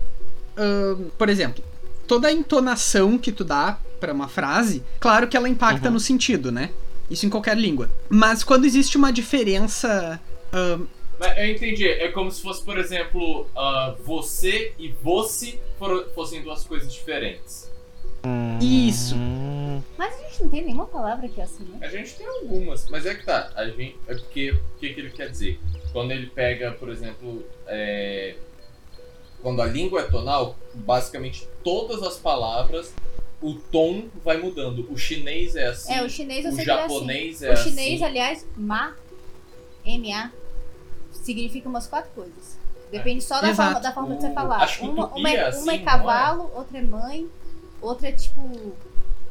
ahn, 0.56 1.04
por 1.16 1.28
exemplo, 1.28 1.62
toda 2.06 2.30
entonação 2.32 3.18
que 3.18 3.32
tu 3.32 3.44
dá 3.44 3.78
pra 4.00 4.12
uma 4.12 4.28
frase, 4.28 4.82
claro 5.00 5.26
que 5.28 5.36
ela 5.36 5.48
impacta 5.48 5.88
Uhum. 5.88 5.94
no 5.94 6.00
sentido, 6.00 6.50
né? 6.52 6.70
Isso 7.10 7.26
em 7.26 7.30
qualquer 7.30 7.56
língua. 7.56 7.90
Mas 8.08 8.42
quando 8.42 8.64
existe 8.64 8.96
uma 8.96 9.12
diferença. 9.12 10.20
Mas 11.18 11.36
eu 11.38 11.50
entendi, 11.50 11.86
é 11.88 12.08
como 12.08 12.30
se 12.30 12.42
fosse, 12.42 12.62
por 12.64 12.78
exemplo, 12.78 13.46
ah, 13.56 13.94
você 14.04 14.72
e 14.78 14.88
você 15.02 15.58
fossem 16.14 16.42
duas 16.42 16.64
coisas 16.64 16.92
diferentes. 16.92 17.70
Isso. 18.60 19.14
Hum, 19.16 19.82
Mas 19.98 20.14
a 20.14 20.22
gente 20.28 20.42
não 20.44 20.48
tem 20.48 20.64
nenhuma 20.64 20.86
palavra 20.86 21.28
que 21.28 21.40
é 21.40 21.44
assim, 21.44 21.64
né? 21.64 21.78
A 21.82 21.88
gente 21.88 22.14
tem 22.14 22.26
algumas, 22.26 22.88
mas 22.88 23.04
é 23.04 23.14
que 23.14 23.24
tá. 23.24 23.50
A 23.54 23.66
gente, 23.66 23.96
é 24.08 24.14
porque 24.14 24.52
o 24.52 24.60
que, 24.80 24.94
que 24.94 25.00
ele 25.00 25.10
quer 25.10 25.28
dizer? 25.30 25.60
Quando 25.92 26.10
ele 26.10 26.26
pega, 26.28 26.72
por 26.72 26.88
exemplo, 26.88 27.44
é, 27.66 28.34
quando 29.44 29.60
a 29.60 29.66
língua 29.66 30.00
é 30.00 30.04
tonal, 30.04 30.56
basicamente 30.72 31.46
todas 31.62 32.02
as 32.02 32.16
palavras, 32.16 32.94
o 33.42 33.56
tom 33.70 34.06
vai 34.24 34.38
mudando. 34.38 34.90
O 34.90 34.96
chinês 34.96 35.54
é 35.54 35.66
assim. 35.66 35.92
É, 35.92 36.02
o 36.02 36.08
chinês 36.08 36.46
eu 36.46 36.50
o 36.50 36.54
sei 36.54 36.64
que 36.64 36.70
ele 36.70 36.78
é 36.78 36.82
japonês 36.82 37.42
assim. 37.42 37.46
é 37.46 37.52
o 37.52 37.56
chinês, 37.58 37.94
assim. 37.96 38.04
aliás, 38.04 38.46
ma, 38.56 38.94
ma, 39.86 40.32
significa 41.12 41.68
umas 41.68 41.86
quatro 41.86 42.10
coisas. 42.14 42.58
Depende 42.90 43.22
só 43.22 43.38
da 43.42 43.50
Exato. 43.50 43.72
forma, 43.72 43.80
da 43.80 43.92
forma 43.92 44.14
de 44.16 44.22
você 44.22 44.28
O- 44.30 44.34
falar. 44.34 44.56
acho 44.62 44.78
que 44.80 44.86
o 44.86 44.90
uma, 44.92 45.08
tupi 45.08 45.20
uma, 45.20 45.28
é 45.28 45.34
é, 45.36 45.46
assim, 45.46 45.62
uma 45.62 45.72
é 45.74 45.78
cavalo, 45.78 46.50
outra 46.54 46.78
é 46.78 46.82
mãe, 46.82 47.28
outra 47.82 48.08
é 48.08 48.12
tipo. 48.12 48.40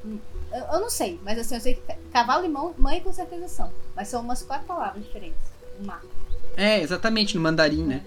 hum, 0.05 0.20
Eu, 0.51 0.60
eu 0.74 0.79
não 0.79 0.89
sei, 0.91 1.20
mas 1.24 1.39
assim, 1.39 1.55
eu 1.55 1.62
sei 1.62 1.74
que 1.74 1.82
ca- 1.82 1.98
cavalo 2.12 2.46
e 2.46 2.50
mão- 2.50 2.75
mãe 2.77 3.00
com 3.01 3.12
certeza 3.12 3.48
são. 3.48 3.72
Mas 3.96 4.10
são 4.10 4.22
umas 4.22 4.43
quatro 4.43 4.67
palavras 4.67 5.03
diferentes. 5.03 5.41
Ma. 5.79 6.00
é, 6.55 6.82
exatamente, 6.82 7.36
no 7.36 7.41
mandarim, 7.41 7.84
né? 7.84 8.05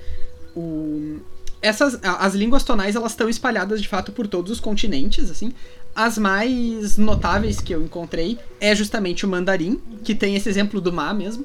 O, 0.55 1.19
essas, 1.67 1.99
as 2.03 2.35
línguas 2.35 2.63
tonais 2.63 2.95
elas 2.95 3.13
estão 3.13 3.29
espalhadas 3.29 3.83
de 3.83 3.89
fato 3.89 4.13
por 4.13 4.27
todos 4.27 4.51
os 4.53 4.61
continentes, 4.61 5.31
assim. 5.31 5.53
As 5.95 6.17
mais 6.17 6.97
notáveis 6.97 7.61
que 7.61 7.75
eu 7.75 7.83
encontrei 7.83 8.39
é 8.61 8.75
justamente 8.75 9.25
o 9.25 9.29
mandarim, 9.29 9.81
que 10.05 10.15
tem 10.15 10.37
esse 10.37 10.49
exemplo 10.49 10.81
do 10.81 10.93
Ma 10.93 11.13
mesmo. 11.13 11.45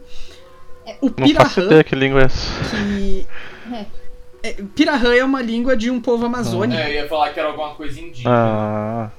O 1.01 1.07
não 1.07 1.29
faço 1.29 1.55
Pirahã, 1.55 1.65
ideia 1.65 1.83
que 1.83 1.95
língua 1.95 2.21
é 2.21 2.25
essa. 2.25 2.51
que 2.69 3.25
É. 3.71 3.85
é, 4.43 4.53
Pirahã 4.75 5.13
é 5.13 5.23
uma 5.23 5.41
língua 5.41 5.75
de 5.75 5.89
um 5.89 6.01
povo 6.01 6.25
amazônico. 6.25 6.79
É, 6.79 6.89
eu 6.89 7.03
ia 7.03 7.07
falar 7.07 7.31
que 7.31 7.39
era 7.39 7.49
alguma 7.49 7.73
coisa 7.75 7.99
indígena. 7.99 8.29
Ah, 8.29 9.11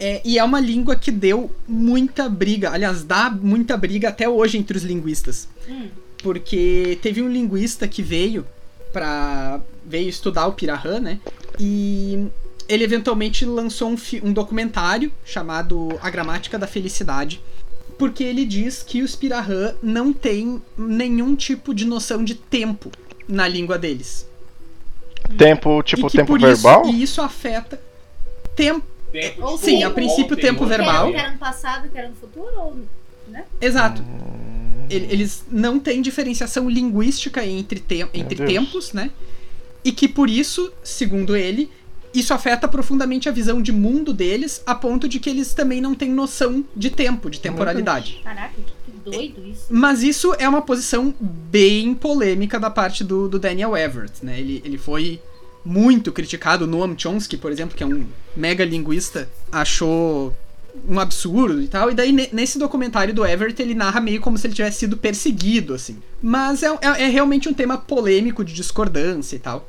É, 0.00 0.20
e 0.24 0.38
é 0.38 0.44
uma 0.44 0.60
língua 0.60 0.94
que 0.94 1.10
deu 1.10 1.50
muita 1.66 2.28
briga, 2.28 2.70
aliás, 2.70 3.02
dá 3.02 3.28
muita 3.30 3.76
briga 3.76 4.10
até 4.10 4.28
hoje 4.28 4.56
entre 4.56 4.76
os 4.76 4.84
linguistas. 4.84 5.48
Hum. 5.68 5.88
Porque 6.22 6.98
teve 7.02 7.20
um 7.20 7.28
linguista 7.28 7.88
que 7.88 8.02
veio 8.02 8.46
para 8.92 9.60
veio 9.84 10.08
estudar 10.08 10.46
o 10.46 10.52
Pirahã, 10.52 11.00
né? 11.00 11.20
E 11.58 12.28
ele 12.68 12.84
eventualmente 12.84 13.44
lançou 13.44 13.90
um, 13.90 13.96
um 14.22 14.32
documentário 14.32 15.12
chamado 15.24 15.98
A 16.02 16.10
Gramática 16.10 16.58
da 16.58 16.66
Felicidade, 16.66 17.40
porque 17.98 18.22
ele 18.22 18.44
diz 18.44 18.82
que 18.82 19.02
os 19.02 19.16
Pirahã 19.16 19.74
não 19.82 20.12
têm 20.12 20.62
nenhum 20.76 21.34
tipo 21.34 21.74
de 21.74 21.84
noção 21.84 22.22
de 22.22 22.34
tempo 22.34 22.90
na 23.26 23.48
língua 23.48 23.78
deles. 23.78 24.28
tempo, 25.36 25.82
tipo 25.82 26.10
tempo 26.10 26.26
por 26.26 26.40
verbal? 26.40 26.82
Isso, 26.82 26.92
e 26.92 27.02
isso 27.02 27.22
afeta 27.22 27.80
tempo. 28.54 28.86
Tempo, 29.10 29.42
Ou 29.42 29.52
tipo, 29.52 29.64
sim, 29.64 29.82
a 29.82 29.88
ontem, 29.88 29.94
princípio, 29.94 30.36
tempo 30.36 30.64
hoje, 30.64 30.68
verbal. 30.68 31.06
Que 31.10 31.14
era, 31.14 31.20
que 31.20 31.24
era 31.24 31.32
no 31.32 31.38
passado, 31.38 31.88
que 31.88 31.96
era 31.96 32.08
no 32.08 32.16
futuro? 32.16 32.52
Ou... 32.60 32.78
Exato. 33.60 34.02
Hum, 34.02 34.47
eles 34.88 35.44
não 35.50 35.78
têm 35.78 36.00
diferenciação 36.02 36.68
linguística 36.68 37.44
entre, 37.44 37.80
te- 37.80 38.06
entre 38.14 38.44
tempos, 38.46 38.92
né? 38.92 39.10
E 39.84 39.92
que 39.92 40.08
por 40.08 40.28
isso, 40.28 40.72
segundo 40.82 41.36
ele, 41.36 41.70
isso 42.12 42.32
afeta 42.34 42.66
profundamente 42.66 43.28
a 43.28 43.32
visão 43.32 43.60
de 43.62 43.70
mundo 43.70 44.12
deles, 44.12 44.62
a 44.66 44.74
ponto 44.74 45.08
de 45.08 45.20
que 45.20 45.28
eles 45.30 45.54
também 45.54 45.80
não 45.80 45.94
têm 45.94 46.10
noção 46.10 46.64
de 46.74 46.90
tempo, 46.90 47.30
de 47.30 47.38
temporalidade. 47.40 48.20
Caraca, 48.24 48.54
que, 48.56 48.62
que 48.92 48.98
doido 49.10 49.46
isso. 49.46 49.66
Mas 49.70 50.02
isso 50.02 50.34
é 50.38 50.48
uma 50.48 50.62
posição 50.62 51.14
bem 51.20 51.94
polêmica 51.94 52.58
da 52.58 52.70
parte 52.70 53.04
do, 53.04 53.28
do 53.28 53.38
Daniel 53.38 53.76
Everett, 53.76 54.24
né? 54.24 54.40
Ele, 54.40 54.60
ele 54.64 54.78
foi 54.78 55.20
muito 55.64 56.10
criticado. 56.10 56.66
Noam 56.66 56.98
Chomsky, 56.98 57.36
por 57.36 57.52
exemplo, 57.52 57.76
que 57.76 57.82
é 57.82 57.86
um 57.86 58.06
mega 58.36 58.64
linguista, 58.64 59.28
achou 59.52 60.34
um 60.88 60.98
absurdo 61.00 61.60
e 61.62 61.68
tal. 61.68 61.90
E 61.90 61.94
daí, 61.94 62.12
ne- 62.12 62.28
nesse 62.32 62.58
documentário 62.58 63.12
do 63.14 63.24
Everett, 63.26 63.60
ele 63.60 63.74
narra 63.74 64.00
meio 64.00 64.20
como 64.20 64.36
se 64.38 64.46
ele 64.46 64.54
tivesse 64.54 64.78
sido 64.80 64.96
perseguido, 64.96 65.74
assim. 65.74 65.98
Mas 66.22 66.62
é, 66.62 66.68
é, 66.80 67.02
é 67.04 67.08
realmente 67.08 67.48
um 67.48 67.54
tema 67.54 67.78
polêmico 67.78 68.44
de 68.44 68.52
discordância 68.52 69.36
e 69.36 69.38
tal. 69.38 69.68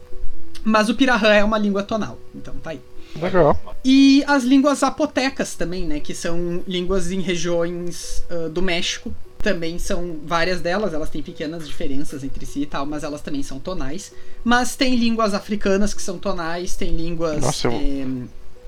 Mas 0.64 0.90
o 0.90 0.96
Pirahã 0.96 1.30
é 1.34 1.44
uma 1.44 1.58
língua 1.58 1.84
tonal, 1.84 2.20
então 2.36 2.54
tá 2.62 2.72
aí. 2.72 2.82
Legal. 3.20 3.60
E 3.84 4.24
as 4.28 4.44
línguas 4.44 4.80
zapotecas 4.80 5.56
também, 5.56 5.86
né? 5.88 6.00
Que 6.00 6.14
são 6.14 6.62
línguas 6.68 7.12
em 7.12 7.22
regiões 7.22 8.24
ah, 8.30 8.50
do 8.50 8.62
México. 8.62 9.14
Também 9.42 9.80
são 9.80 10.18
várias 10.26 10.60
delas, 10.60 10.94
elas 10.94 11.10
têm 11.10 11.24
pequenas 11.24 11.66
diferenças 11.66 12.26
entre 12.26 12.46
si 12.46 12.64
e 12.64 12.66
tal, 12.66 12.86
mas 12.86 13.04
elas 13.06 13.22
também 13.22 13.42
são 13.42 13.58
tonais. 13.58 14.12
Mas 14.44 14.76
tem 14.76 14.96
línguas 14.98 15.34
africanas 15.34 15.94
que 15.94 16.02
são 16.02 16.20
tonais, 16.20 16.76
tem 16.76 16.94
línguas 16.96 17.40
Nossa, 17.42 17.68
eu- 17.70 17.74
eh, 17.74 18.06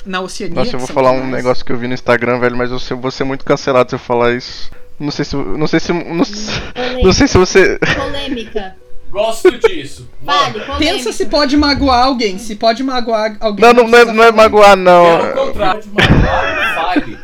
na 0.06 0.22
Oceania. 0.22 0.56
Nossa, 0.56 0.76
eu 0.76 0.80
vou 0.80 0.88
falar 0.88 1.12
um 1.12 1.28
negócio 1.28 1.64
que 1.66 1.72
eu 1.72 1.78
vi 1.78 1.88
no 1.88 1.94
Instagram, 1.94 2.40
velho, 2.40 2.56
mas 2.58 2.72
eu 2.90 2.98
vou 2.98 3.12
ser 3.12 3.24
muito 3.24 3.46
cancelado 3.46 3.90
se 3.90 3.96
eu 3.96 4.00
falar 4.00 4.34
isso. 4.34 4.72
Não 5.00 5.12
sei 5.12 5.26
se. 5.26 5.36
Não 5.36 5.68
sei 5.68 5.80
se. 5.80 5.92
Não, 5.94 6.04
não 6.04 6.24
Polêmica. 6.26 7.14
sei 7.14 7.28
se 7.28 7.38
você. 7.38 7.80
polêmica. 7.96 8.76
Gosto 9.10 9.52
disso. 9.60 10.08
Vale. 10.22 10.62
Pensa 10.80 11.12
se 11.12 11.26
pode 11.26 11.58
magoar 11.58 12.06
alguém. 12.06 12.38
Se 12.38 12.56
pode 12.56 12.82
magoar 12.82 13.36
alguém. 13.42 13.66
Não, 13.66 13.74
não, 13.74 13.88
não 13.90 13.98
é, 14.00 14.06
não 14.06 14.24
é 14.24 14.32
magoar, 14.32 14.78
não. 14.78 15.06
É 15.06 15.32
o 15.32 15.48
contrário 15.48 15.82
de 15.82 15.90
magoar, 15.90 16.76
fale. 16.76 17.18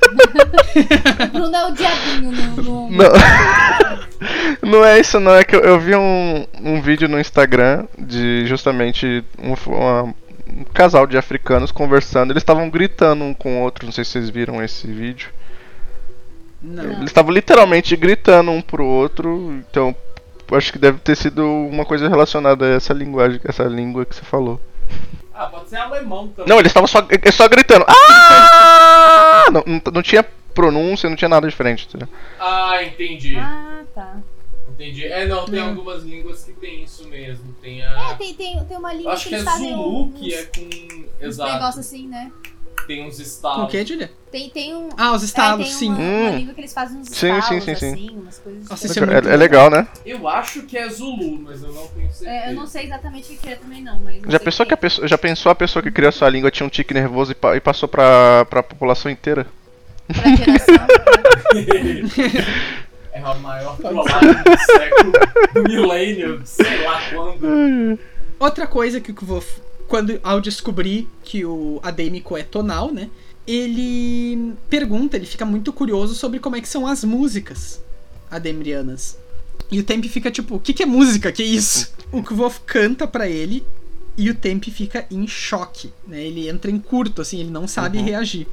O 1.24 1.28
Bruno 1.32 1.56
é 1.56 1.66
o 1.68 1.72
diabinho 1.72 2.32
no. 2.32 2.62
no- 2.64 2.90
Não. 2.92 3.08
Não 4.64 4.84
é 4.84 5.00
isso, 5.00 5.20
não. 5.20 5.36
É 5.36 5.44
que 5.44 5.56
eu, 5.56 5.60
eu 5.62 5.80
vi 5.80 5.96
um, 5.96 6.46
um 6.64 6.82
vídeo 6.82 7.08
no 7.08 7.20
Instagram 7.20 7.86
de 7.98 8.46
justamente 8.48 9.24
um, 9.42 9.54
uma- 9.72 10.14
um 10.58 10.64
casal 10.64 11.06
de 11.06 11.18
africanos 11.18 11.72
conversando. 11.72 12.32
Eles 12.32 12.42
estavam 12.42 12.70
gritando 12.70 13.24
um 13.24 13.34
com 13.34 13.60
o 13.60 13.62
outro. 13.62 13.86
Não 13.86 13.92
sei 13.92 14.04
se 14.04 14.12
vocês 14.12 14.30
viram 14.30 14.64
esse 14.64 14.88
vídeo. 14.88 15.30
Não. 16.62 16.84
Eles 16.84 17.06
estavam 17.06 17.32
literalmente 17.32 17.96
gritando 17.96 18.50
um 18.50 18.62
pro 18.62 18.84
outro. 18.84 19.54
Então, 19.70 19.96
acho 20.52 20.74
que 20.74 20.80
deve 20.80 20.98
ter 21.00 21.16
sido 21.16 21.46
uma 21.46 21.86
coisa 21.86 22.10
relacionada 22.10 22.66
a 22.66 22.70
essa 22.70 22.94
linguagem, 22.94 23.40
essa 23.44 23.64
língua 23.64 24.06
que 24.06 24.16
você 24.16 24.24
falou. 24.24 24.60
Ah, 25.34 25.46
pode 25.46 25.70
ser 25.70 25.76
alemão 25.76 26.28
também. 26.30 26.50
Não, 26.50 26.60
eles 26.60 26.72
estavam 26.72 26.88
só, 26.88 27.06
eh, 27.10 27.32
só 27.32 27.48
gritando. 27.48 27.86
Ah! 27.88 29.46
Não, 29.52 29.64
não, 29.66 29.82
não 29.94 30.02
tinha 30.02 30.26
pronúncia, 30.56 31.08
não 31.08 31.16
tinha 31.16 31.30
nada 31.30 31.48
diferente. 31.48 31.86
entendeu? 31.88 32.08
Ah, 32.40 32.84
entendi. 32.84 33.38
Ah, 33.38 33.84
tá. 33.94 34.16
Entendi. 34.70 35.06
É, 35.06 35.28
não, 35.28 35.46
tem 35.46 35.60
Hum. 35.60 35.70
algumas 35.70 36.04
línguas 36.04 36.44
que 36.44 36.54
tem 36.54 36.84
isso 36.84 37.08
mesmo. 37.08 37.56
Tem 37.62 37.82
É, 37.82 37.86
a. 37.86 38.14
tem, 38.16 38.34
tem, 38.36 38.64
tem 38.66 38.78
uma 38.78 38.94
língua 38.94 39.14
Acho 39.14 39.24
que 39.24 39.30
que 39.30 39.36
é 39.36 39.38
eles 39.40 39.50
fazem 39.50 39.74
Zulu, 39.74 40.04
uns, 40.06 40.20
que 40.20 40.34
é 40.34 40.44
com. 40.46 41.06
Exato. 41.26 41.54
negócios 41.54 41.86
assim, 41.86 42.08
né? 42.08 42.32
Tem 42.86 43.04
uns 43.06 43.16
Com 43.16 43.22
o 43.22 43.24
estalos. 43.24 43.72
que, 43.72 43.86
Julia? 43.86 44.12
Tem, 44.32 44.50
tem 44.50 44.76
um. 44.76 44.90
Ah, 44.98 45.12
os 45.14 45.24
estalos, 45.24 45.66
é, 45.68 45.70
tem 45.70 45.78
sim. 45.78 45.90
Uma, 45.90 45.98
uma 45.98 46.30
Hum. 46.30 46.38
língua 46.38 46.54
que 46.54 46.62
eles 46.62 46.74
fazem 46.74 46.98
uns 47.00 47.08
Sim, 47.08 47.16
sim, 47.16 47.58
estalos, 47.58 47.64
sim, 47.64 47.76
sim. 47.76 47.92
assim, 47.92 48.10
umas 48.18 48.38
coisas 48.40 48.70
Nossa, 48.70 48.88
diferentes. 48.88 48.92
isso 48.92 49.00
é 49.04 49.06
muito 49.08 49.28
É, 49.30 49.34
é 49.34 49.38
legal, 49.38 49.70
né? 49.70 49.88
Eu 50.06 50.28
acho 50.28 50.62
que 50.64 50.78
é 50.78 50.88
Zulu, 50.88 51.40
mas 51.40 51.64
eu 51.64 51.74
não 51.74 51.88
tenho 51.88 52.12
certeza. 52.12 52.30
É, 52.30 52.52
eu 52.52 52.56
não 52.56 52.68
sei 52.68 52.86
exatamente 52.86 53.34
o 53.34 53.38
que 53.38 53.50
é 53.50 53.56
também 53.56 53.82
não, 53.82 54.00
mas. 54.00 54.24
eu 54.24 54.32
Já 54.32 54.40
pensou, 54.40 54.66
que 54.66 54.74
a 54.74 54.78
é. 54.78 54.78
pessoa, 54.78 55.08
já 55.08 55.18
pensou 55.18 55.52
a 55.52 55.56
pessoa 55.56 55.84
que 55.84 55.92
criou 55.92 56.10
essa 56.10 56.30
língua 56.30 56.52
tinha 56.52 56.66
um 56.66 56.70
tique 56.70 56.94
nervoso 56.94 57.32
e, 57.32 57.36
pa- 57.36 57.56
e 57.58 57.60
passou 57.60 57.90
pra, 57.90 58.46
pra 58.46 58.64
população 58.64 59.12
inteira? 59.12 59.48
Pra 60.08 60.34
geração. 60.36 60.88
É 63.18 63.22
a 63.24 63.34
maior 63.36 63.78
trollagem 63.78 64.30
do 64.44 64.60
século, 64.66 65.12
do 65.54 65.64
milênio, 65.64 66.42
sei 66.46 66.84
lá 66.86 67.02
quando. 67.10 68.00
Outra 68.40 68.68
coisa 68.68 69.02
que 69.02 69.12
o 69.12 69.14
Kvof, 69.16 69.60
quando 69.88 70.20
ao 70.24 70.40
descobrir 70.40 71.08
que 71.24 71.44
o 71.44 71.80
adêmico 71.82 72.38
é 72.38 72.44
tonal, 72.44 72.92
né? 72.94 73.10
Ele 73.48 74.54
pergunta, 74.70 75.16
ele 75.18 75.26
fica 75.26 75.46
muito 75.46 75.72
curioso 75.74 76.14
sobre 76.14 76.40
como 76.40 76.56
é 76.56 76.62
que 76.62 76.68
são 76.70 76.86
as 76.86 77.04
músicas 77.04 77.82
ademrianas. 78.30 79.18
E 79.72 79.80
o 79.80 79.84
Temp 79.84 80.06
fica 80.06 80.30
tipo, 80.30 80.56
o 80.56 80.60
que, 80.60 80.74
que 80.74 80.84
é 80.84 80.86
música? 80.86 81.32
Que 81.32 81.44
isso? 81.44 81.92
O 82.12 82.22
Kvof 82.22 82.60
canta 82.66 83.08
pra 83.08 83.28
ele 83.28 83.66
e 84.18 84.30
o 84.30 84.36
Temp 84.36 84.64
fica 84.66 85.06
em 85.10 85.28
choque, 85.28 85.92
né? 86.08 86.24
Ele 86.24 86.48
entra 86.48 86.70
em 86.70 86.78
curto, 86.80 87.22
assim, 87.22 87.40
ele 87.40 87.50
não 87.50 87.68
sabe 87.68 87.98
Uhum. 87.98 88.06
reagir. 88.06 88.48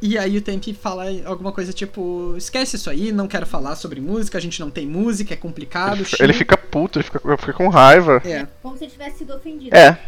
E 0.00 0.18
aí 0.18 0.36
o 0.36 0.42
Temp 0.42 0.62
fala 0.80 1.04
alguma 1.24 1.52
coisa 1.52 1.72
tipo, 1.72 2.34
esquece 2.36 2.76
isso 2.76 2.90
aí, 2.90 3.10
não 3.10 3.26
quero 3.26 3.46
falar 3.46 3.76
sobre 3.76 4.00
música, 4.00 4.36
a 4.36 4.40
gente 4.40 4.60
não 4.60 4.70
tem 4.70 4.86
música, 4.86 5.32
é 5.32 5.36
complicado. 5.36 6.00
Ele 6.00 6.06
ele 6.20 6.32
fica 6.34 6.56
puto, 6.56 6.98
ele 6.98 7.04
fica, 7.04 7.18
fica 7.38 7.52
com 7.54 7.68
raiva. 7.68 8.20
É, 8.24 8.46
Como 8.62 8.76
se 8.76 8.84
ele 8.84 8.92
tivesse 8.92 9.18
sido 9.18 9.34
ofendido. 9.34 9.74
É, 9.74 9.98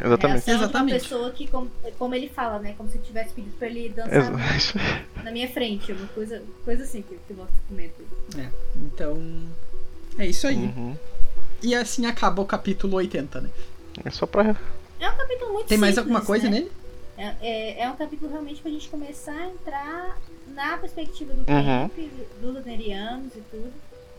exatamente. 0.00 0.46
Reação 0.46 0.54
Exatamente. 0.54 0.86
de 0.86 1.14
uma 1.14 1.18
pessoa 1.18 1.30
que, 1.32 1.46
como, 1.48 1.70
como 1.98 2.14
ele 2.14 2.28
fala, 2.28 2.60
né? 2.60 2.74
Como 2.76 2.88
se 2.88 2.98
eu 2.98 3.02
tivesse 3.02 3.34
pedido 3.34 3.56
pra 3.58 3.66
ele 3.66 3.88
dançar 3.88 4.32
na 5.24 5.30
minha 5.32 5.48
frente. 5.48 5.90
Uma 5.90 6.06
coisa, 6.08 6.42
coisa 6.64 6.84
assim 6.84 7.02
que, 7.02 7.16
que 7.26 7.32
o 7.32 7.36
Loki 7.36 7.52
comenta. 7.68 7.94
é. 8.38 8.46
Então, 8.76 9.20
é 10.18 10.26
isso 10.26 10.46
aí. 10.46 10.56
Uhum. 10.56 10.96
E 11.62 11.74
assim 11.74 12.06
acaba 12.06 12.40
o 12.42 12.46
capítulo 12.46 12.96
80, 12.96 13.40
né? 13.40 13.50
É 14.04 14.10
só 14.10 14.24
pra. 14.26 14.54
É 15.00 15.10
um 15.10 15.16
capítulo 15.16 15.52
muito 15.52 15.66
Tem 15.66 15.78
mais 15.78 15.94
simples, 15.94 16.14
alguma 16.14 16.24
coisa 16.24 16.44
né? 16.48 16.60
nele? 16.60 16.72
É, 17.18 17.32
é, 17.40 17.80
é 17.82 17.88
um 17.90 17.96
capítulo 17.96 18.30
realmente 18.30 18.60
pra 18.60 18.70
gente 18.70 18.88
começar 18.88 19.32
a 19.32 19.46
entrar 19.46 20.16
na 20.54 20.76
perspectiva 20.76 21.32
do 21.32 21.50
Uhum. 21.50 21.88
tempo, 21.88 22.10
dos 22.40 22.56
anerianos 22.56 23.34
e 23.34 23.40
tudo. 23.50 23.72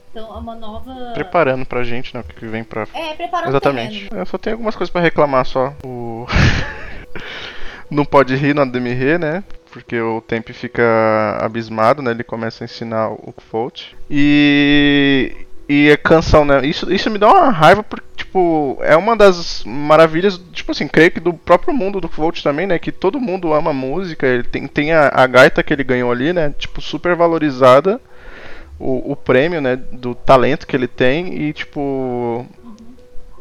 Então 0.09 0.33
é 0.35 0.39
uma 0.39 0.55
nova. 0.55 1.11
Preparando 1.13 1.65
pra 1.65 1.83
gente, 1.83 2.13
né? 2.15 2.21
O 2.21 2.23
que 2.23 2.45
vem 2.47 2.63
pra. 2.63 2.87
É, 2.93 3.13
preparando 3.13 3.49
Exatamente. 3.49 4.05
terreno. 4.05 4.21
Eu 4.21 4.25
só 4.25 4.37
tenho 4.37 4.55
algumas 4.55 4.75
coisas 4.75 4.91
pra 4.91 5.01
reclamar 5.01 5.45
só. 5.45 5.73
O. 5.83 6.25
Não 7.89 8.03
pode 8.03 8.35
rir 8.35 8.53
no 8.53 8.61
Ademir, 8.61 9.17
né? 9.19 9.43
Porque 9.71 9.99
o 9.99 10.19
Temp 10.21 10.49
fica 10.49 11.37
abismado, 11.39 12.01
né? 12.01 12.11
Ele 12.11 12.23
começa 12.23 12.63
a 12.63 12.65
ensinar 12.65 13.09
o 13.11 13.31
Kfolt. 13.33 13.93
E. 14.09 15.46
E 15.69 15.91
a 15.91 15.97
canção, 15.97 16.45
né? 16.45 16.65
Isso, 16.65 16.91
isso 16.93 17.09
me 17.09 17.17
dá 17.17 17.27
uma 17.27 17.49
raiva 17.49 17.83
porque, 17.83 18.05
tipo, 18.15 18.77
é 18.81 18.95
uma 18.95 19.17
das 19.17 19.63
maravilhas, 19.65 20.39
tipo 20.53 20.71
assim, 20.71 20.87
creio 20.87 21.11
que 21.11 21.19
do 21.19 21.33
próprio 21.33 21.73
mundo 21.73 21.99
do 21.99 22.07
Kfolt 22.07 22.41
também, 22.41 22.65
né? 22.65 22.79
Que 22.79 22.91
todo 22.91 23.19
mundo 23.19 23.53
ama 23.53 23.73
música. 23.73 24.25
Ele 24.25 24.43
tem, 24.43 24.65
tem 24.65 24.93
a, 24.93 25.09
a 25.13 25.27
gaita 25.27 25.61
que 25.61 25.73
ele 25.73 25.83
ganhou 25.83 26.09
ali, 26.11 26.31
né? 26.31 26.53
Tipo, 26.57 26.81
super 26.81 27.15
valorizada. 27.15 27.99
O, 28.79 29.13
o 29.13 29.15
prêmio, 29.15 29.61
né? 29.61 29.75
Do 29.75 30.15
talento 30.15 30.67
que 30.67 30.75
ele 30.75 30.87
tem. 30.87 31.33
E, 31.49 31.53
tipo 31.53 32.45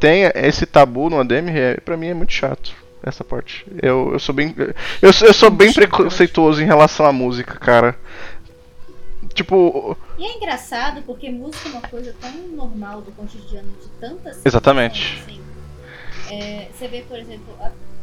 tem 0.00 0.25
esse 0.35 0.66
tabu 0.66 1.09
no 1.09 1.21
ADM, 1.21 1.49
é, 1.50 1.75
pra 1.80 1.97
mim 1.97 2.09
é 2.09 2.14
muito 2.14 2.33
chato 2.33 2.73
essa 3.02 3.23
parte. 3.25 3.64
Eu, 3.83 4.11
eu 4.12 4.18
sou 4.18 4.35
bem 4.35 4.54
eu, 5.00 5.12
sou- 5.12 5.28
eu 5.28 5.35
sou 5.35 5.50
bem 5.50 5.73
preconceituoso 5.73 6.61
em 6.62 6.66
relação 6.66 7.06
à 7.06 7.12
música, 7.12 7.54
cara. 7.59 7.97
Tipo, 9.37 9.97
E 10.16 10.25
é 10.25 10.35
engraçado 10.37 11.02
porque 11.02 11.31
música 11.31 11.69
é 11.69 11.73
uma 11.73 11.83
coisa 11.83 12.14
tão 12.19 12.33
normal 12.49 13.02
do 13.02 13.12
cotidiano 13.12 13.71
de 13.83 13.88
tantas 14.00 14.45
Exatamente. 14.45 15.19
situações, 15.19 15.40
assim. 16.26 16.35
É, 16.35 16.69
você 16.73 16.88
vê, 16.88 17.02
por 17.02 17.19
exemplo, 17.19 17.55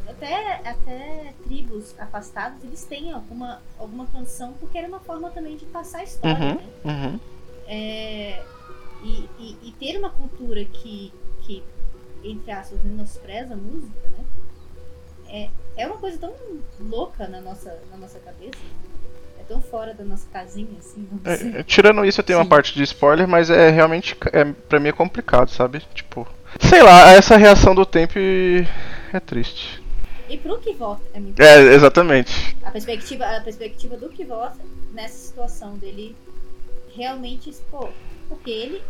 até, 0.08 0.62
até 0.64 1.34
tribos 1.44 1.96
afastadas, 2.00 2.64
eles 2.64 2.86
têm 2.86 3.12
alguma, 3.12 3.60
alguma 3.80 4.06
canção 4.06 4.54
porque 4.60 4.78
era 4.78 4.88
uma 4.88 5.00
forma 5.00 5.32
também 5.32 5.58
de 5.58 5.66
passar 5.66 6.00
a 6.02 6.04
história, 6.04 6.38
Uhum. 6.38 6.56
né? 6.56 6.68
uhum, 6.86 7.20
É, 7.68 8.44
e, 9.02 9.28
e- 9.40 9.58
e 9.64 9.72
ter 9.80 9.98
uma 9.98 10.12
cultura 10.12 10.64
que, 10.66 11.12
que, 11.42 11.64
entre 12.24 12.52
aspas, 12.52 12.82
menospreza 12.84 13.56
a 13.56 13.58
música, 13.58 14.08
né? 14.10 14.24
É, 15.76 15.82
é 15.82 15.88
uma 15.88 15.98
coisa 15.98 16.20
tão 16.20 16.32
louca 16.80 17.28
na 17.28 17.42
nossa, 17.42 17.82
na 17.90 17.98
nossa 17.98 18.20
cabeça. 18.20 18.60
É 19.44 19.48
tão 19.48 19.62
fora 19.62 19.94
da 19.94 20.04
nossa 20.04 20.26
casinha, 20.32 20.78
assim. 20.80 21.08
É, 21.26 21.60
é, 21.60 21.64
tirando 21.64 22.06
isso, 22.06 22.22
eu 22.22 22.24
tenho 22.24 22.40
Sim. 22.40 22.44
uma 22.44 22.50
parte 22.50 22.74
de 22.74 22.84
spoiler, 22.84 23.28
mas 23.28 23.50
é 23.50 23.70
realmente 23.70 24.16
é, 24.32 24.46
pra 24.46 24.80
mim 24.80 24.90
é 24.90 24.94
complicado, 24.94 25.50
sabe? 25.50 25.82
Tipo, 25.94 26.26
sei 26.60 26.82
lá, 26.82 27.10
essa 27.12 27.36
reação 27.36 27.76
do 27.76 27.86
tempo 27.86 28.14
é 28.18 29.20
triste. 29.20 29.82
E 30.30 30.38
pro 30.38 30.58
Kivot 30.60 31.02
é 31.14 31.20
muito 31.20 31.42
É, 31.42 31.74
exatamente. 31.74 32.56
a 32.64 32.72
perspectiva, 32.72 33.26
a 33.26 33.42
perspectiva 33.42 33.98
do 33.98 34.10
Kivot 34.10 34.54
nessa 34.94 35.18
situação 35.18 35.78
dele 35.78 36.16
realmente 36.96 37.50
expor. 37.50 37.90
Porque 38.30 38.50
ele, 38.50 38.82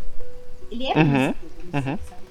ele 0.72 0.86
é 0.86 0.94
Uhum, 0.98 1.06
músico, 1.28 1.46
uhum. 1.74 1.98
sabe? 2.10 2.24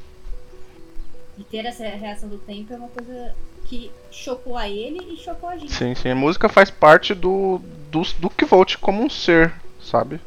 E 1.39 1.45
ter 1.45 1.65
essa 1.67 1.83
reação 1.85 2.29
do 2.29 2.39
tempo 2.39 2.73
é 2.73 2.77
uma 2.77 2.89
coisa 2.89 3.35
que 3.65 3.91
chocou 4.11 4.57
a 4.57 4.69
ele 4.69 5.01
e 5.13 5.17
chocou 5.17 5.49
a 5.49 5.57
gente. 5.57 5.73
Sim, 5.73 5.95
sim. 5.95 6.11
A 6.11 6.15
música 6.15 6.49
faz 6.49 6.71
parte 6.71 7.15
do 7.15 7.61
do, 7.91 8.03
do 8.19 8.31
Kvolt 8.31 8.77
como 8.79 9.03
um 9.03 9.11
ser, 9.11 9.53
sabe? 9.83 10.19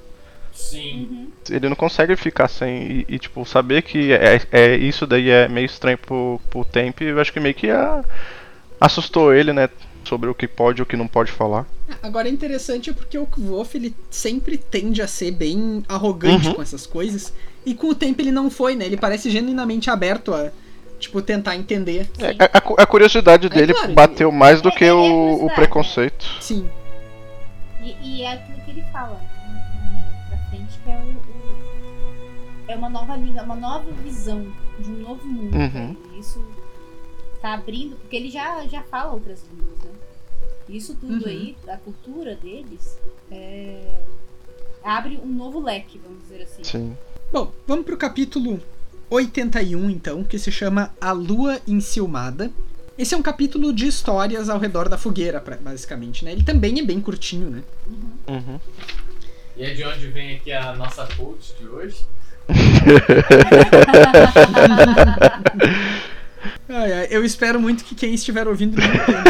Sim. 0.53 1.07
Uhum. 1.11 1.27
Ele 1.49 1.67
não 1.69 1.75
consegue 1.75 2.15
ficar 2.15 2.47
sem. 2.47 2.83
E, 2.83 3.05
e, 3.09 3.19
tipo, 3.19 3.45
saber 3.45 3.81
que 3.81 4.13
é, 4.13 4.41
é 4.51 4.75
isso 4.77 5.05
daí 5.05 5.29
é 5.29 5.47
meio 5.49 5.65
estranho 5.65 5.97
pro, 5.97 6.39
pro 6.49 6.63
Temp, 6.63 7.01
eu 7.01 7.19
acho 7.19 7.33
que 7.33 7.39
meio 7.39 7.53
que 7.55 7.69
a- 7.69 8.03
assustou 8.79 9.33
ele, 9.33 9.53
né? 9.53 9.69
Sobre 10.07 10.29
o 10.29 10.35
que 10.35 10.47
pode 10.47 10.79
e 10.79 10.83
o 10.83 10.85
que 10.85 10.95
não 10.95 11.07
pode 11.07 11.31
falar. 11.31 11.65
Agora 12.01 12.27
é 12.27 12.31
interessante 12.31 12.93
porque 12.93 13.17
o 13.17 13.25
Kvof 13.25 13.75
ele 13.75 13.95
sempre 14.11 14.55
tende 14.57 15.01
a 15.01 15.07
ser 15.07 15.31
bem 15.31 15.83
arrogante 15.89 16.47
Uhum. 16.47 16.53
com 16.55 16.61
essas 16.61 16.85
coisas. 16.85 17.33
E 17.65 17.73
com 17.73 17.87
o 17.89 17.95
tempo 17.95 18.21
ele 18.21 18.31
não 18.31 18.49
foi, 18.51 18.75
né? 18.75 18.85
Ele 18.85 18.97
parece 18.97 19.31
genuinamente 19.31 19.89
aberto 19.89 20.31
a, 20.33 20.51
tipo, 20.99 21.21
tentar 21.21 21.55
entender. 21.55 22.09
É, 22.19 22.31
a, 22.43 22.57
a 22.57 22.83
a 22.83 22.85
curiosidade 22.85 23.49
dele 23.49 23.73
claro, 23.73 23.93
bateu 23.93 24.31
mais 24.31 24.61
do 24.61 24.69
é- 24.69 24.71
que 24.71 24.85
é 24.85 24.93
o, 24.93 25.45
o 25.45 25.49
preconceito. 25.53 26.25
Sim. 26.41 26.69
E, 27.81 27.95
e 28.01 28.21
é 28.23 28.33
aquilo 28.33 28.61
que 28.61 28.71
ele 28.71 28.81
fala 28.91 29.15
né, 29.19 30.25
pra 30.29 30.37
frente, 30.49 30.79
que 30.83 30.89
é 30.89 30.97
o, 30.97 31.01
o- 31.11 32.65
é 32.67 32.75
uma 32.75 32.89
nova 32.89 33.15
língua, 33.15 33.43
uma 33.43 33.55
nova 33.55 33.91
visão 34.03 34.45
de 34.79 34.89
um 34.91 34.95
novo 34.97 35.25
mundo. 35.27 35.55
Uhum. 35.55 35.69
né? 35.89 35.95
E 36.13 36.19
isso 36.19 36.43
tá 37.41 37.53
abrindo, 37.53 37.95
porque 37.97 38.15
ele 38.15 38.29
já, 38.31 38.65
já 38.67 38.81
fala 38.83 39.13
outras 39.13 39.43
línguas, 39.51 39.79
né? 39.83 39.91
Isso 40.67 40.95
tudo 40.95 41.13
Uhum. 41.25 41.27
aí, 41.29 41.55
da 41.63 41.77
cultura 41.77 42.35
deles, 42.35 42.97
é, 43.31 44.01
abre 44.83 45.19
um 45.23 45.27
novo 45.27 45.59
leque, 45.59 45.99
vamos 46.03 46.23
dizer 46.23 46.41
assim. 46.41 46.63
Sim. 46.63 46.97
Bom, 47.31 47.51
vamos 47.67 47.85
pro 47.85 47.97
capítulo 47.97 48.59
81, 49.09 49.89
então, 49.89 50.23
que 50.23 50.39
se 50.39 50.51
chama 50.51 50.91
A 50.99 51.11
Lua 51.11 51.59
Enciumada. 51.67 52.49
Esse 52.97 53.13
é 53.13 53.17
um 53.17 53.21
capítulo 53.21 53.73
de 53.73 53.87
histórias 53.87 54.49
ao 54.49 54.57
redor 54.57 54.87
da 54.87 54.97
fogueira, 54.97 55.43
basicamente, 55.61 56.23
né? 56.23 56.31
Ele 56.31 56.43
também 56.43 56.79
é 56.79 56.83
bem 56.83 57.01
curtinho, 57.01 57.49
né? 57.49 57.61
Uhum. 58.27 58.59
E 59.57 59.63
é 59.63 59.73
de 59.73 59.83
onde 59.83 60.07
vem 60.07 60.35
aqui 60.35 60.51
a 60.51 60.73
nossa 60.75 61.05
coach 61.17 61.53
de 61.59 61.67
hoje? 61.67 61.97
Ai, 66.69 66.93
ai, 66.93 67.07
eu 67.09 67.25
espero 67.25 67.59
muito 67.59 67.83
que 67.83 67.95
quem 67.95 68.13
estiver 68.13 68.47
ouvindo 68.47 68.77
não 68.77 68.85
entenda. 68.85 69.23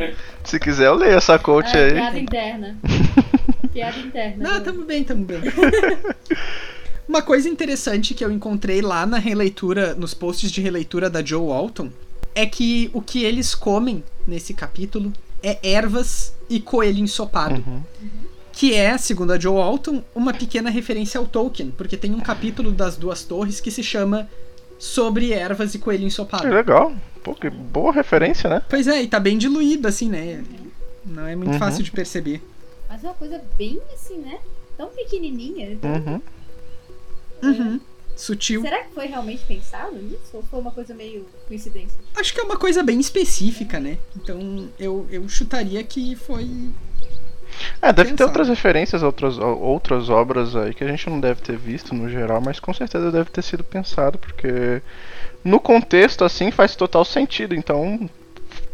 Se 0.44 0.58
quiser, 0.58 0.86
eu 0.86 0.94
leio 0.94 1.16
essa 1.16 1.38
coach 1.38 1.74
É, 1.76 1.84
aí. 1.84 1.92
piada 1.92 2.18
interna. 2.18 2.76
piada 3.72 3.98
interna. 3.98 4.36
Não, 4.50 4.60
tamo 4.62 4.84
bem, 4.84 5.04
tamo 5.04 5.24
bem. 5.24 5.40
Uma 7.10 7.22
coisa 7.22 7.48
interessante 7.48 8.14
que 8.14 8.24
eu 8.24 8.30
encontrei 8.30 8.80
lá 8.80 9.04
na 9.04 9.18
releitura, 9.18 9.96
nos 9.96 10.14
posts 10.14 10.48
de 10.48 10.60
releitura 10.60 11.10
da 11.10 11.24
Joe 11.24 11.44
Walton, 11.44 11.90
é 12.36 12.46
que 12.46 12.88
o 12.94 13.02
que 13.02 13.24
eles 13.24 13.52
comem 13.52 14.04
nesse 14.28 14.54
capítulo 14.54 15.12
é 15.42 15.58
ervas 15.60 16.32
e 16.48 16.60
coelho 16.60 17.00
ensopado. 17.00 17.64
Uhum. 17.66 17.82
Que 18.52 18.74
é, 18.74 18.96
segundo 18.96 19.32
a 19.32 19.38
Joe 19.40 19.56
Walton, 19.56 20.04
uma 20.14 20.32
pequena 20.32 20.70
referência 20.70 21.18
ao 21.18 21.26
Tolkien, 21.26 21.72
porque 21.76 21.96
tem 21.96 22.14
um 22.14 22.20
capítulo 22.20 22.70
das 22.70 22.96
Duas 22.96 23.24
Torres 23.24 23.60
que 23.60 23.72
se 23.72 23.82
chama 23.82 24.30
Sobre 24.78 25.32
Ervas 25.32 25.74
e 25.74 25.80
Coelho 25.80 26.02
Que 26.02 26.06
Ensopado. 26.06 26.46
legal. 26.48 26.94
Pô, 27.24 27.34
que 27.34 27.50
boa 27.50 27.92
referência, 27.92 28.48
né? 28.48 28.62
Pois 28.70 28.86
é, 28.86 29.02
e 29.02 29.08
tá 29.08 29.18
bem 29.18 29.36
diluído, 29.36 29.88
assim, 29.88 30.08
né? 30.08 30.44
Não 31.04 31.26
é 31.26 31.34
muito 31.34 31.54
Uhum. 31.54 31.58
fácil 31.58 31.82
de 31.82 31.90
perceber. 31.90 32.40
Mas 32.88 33.02
é 33.02 33.08
uma 33.08 33.14
coisa 33.14 33.42
bem 33.58 33.80
assim, 33.92 34.18
né? 34.18 34.38
Tão 34.76 34.90
pequenininha. 34.90 35.72
Então, 35.72 35.90
Uhum. 35.92 36.22
Uhum. 37.42 37.80
Sutil. 38.16 38.60
Será 38.62 38.84
que 38.84 38.92
foi 38.92 39.06
realmente 39.06 39.42
pensado 39.46 39.96
nisso? 39.96 40.18
Ou 40.34 40.42
foi 40.42 40.60
uma 40.60 40.70
coisa 40.70 40.92
meio 40.94 41.24
coincidência? 41.48 41.98
Acho 42.16 42.34
que 42.34 42.40
é 42.40 42.42
uma 42.42 42.56
coisa 42.58 42.82
bem 42.82 43.00
específica, 43.00 43.80
né? 43.80 43.96
Então 44.14 44.68
eu, 44.78 45.06
eu 45.10 45.26
chutaria 45.28 45.82
que 45.82 46.14
foi. 46.16 46.46
É, 47.82 47.92
deve 47.92 48.10
ter 48.10 48.16
Pensado. 48.16 48.28
outras 48.30 48.48
referências, 48.48 49.02
outras, 49.02 49.38
outras 49.38 50.08
obras 50.10 50.54
aí 50.54 50.74
que 50.74 50.84
a 50.84 50.86
gente 50.88 51.08
não 51.08 51.18
deve 51.18 51.40
ter 51.40 51.56
visto 51.56 51.94
no 51.94 52.08
geral, 52.08 52.40
mas 52.40 52.60
com 52.60 52.72
certeza 52.74 53.10
deve 53.10 53.30
ter 53.30 53.42
sido 53.42 53.64
pensado, 53.64 54.18
porque 54.18 54.80
no 55.42 55.58
contexto 55.58 56.24
assim 56.24 56.50
faz 56.50 56.76
total 56.76 57.04
sentido, 57.04 57.54
então 57.54 58.08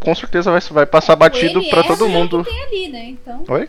com 0.00 0.14
certeza 0.14 0.50
vai, 0.50 0.60
vai 0.60 0.86
passar 0.86 1.16
batido 1.16 1.62
pra 1.68 1.82
todo 1.84 2.08
mundo. 2.08 2.38
É 2.38 2.40
o 2.40 2.44
que 2.44 2.50
tem 2.50 2.62
ali, 2.64 2.88
né? 2.88 3.04
Então. 3.10 3.44
Oi? 3.48 3.68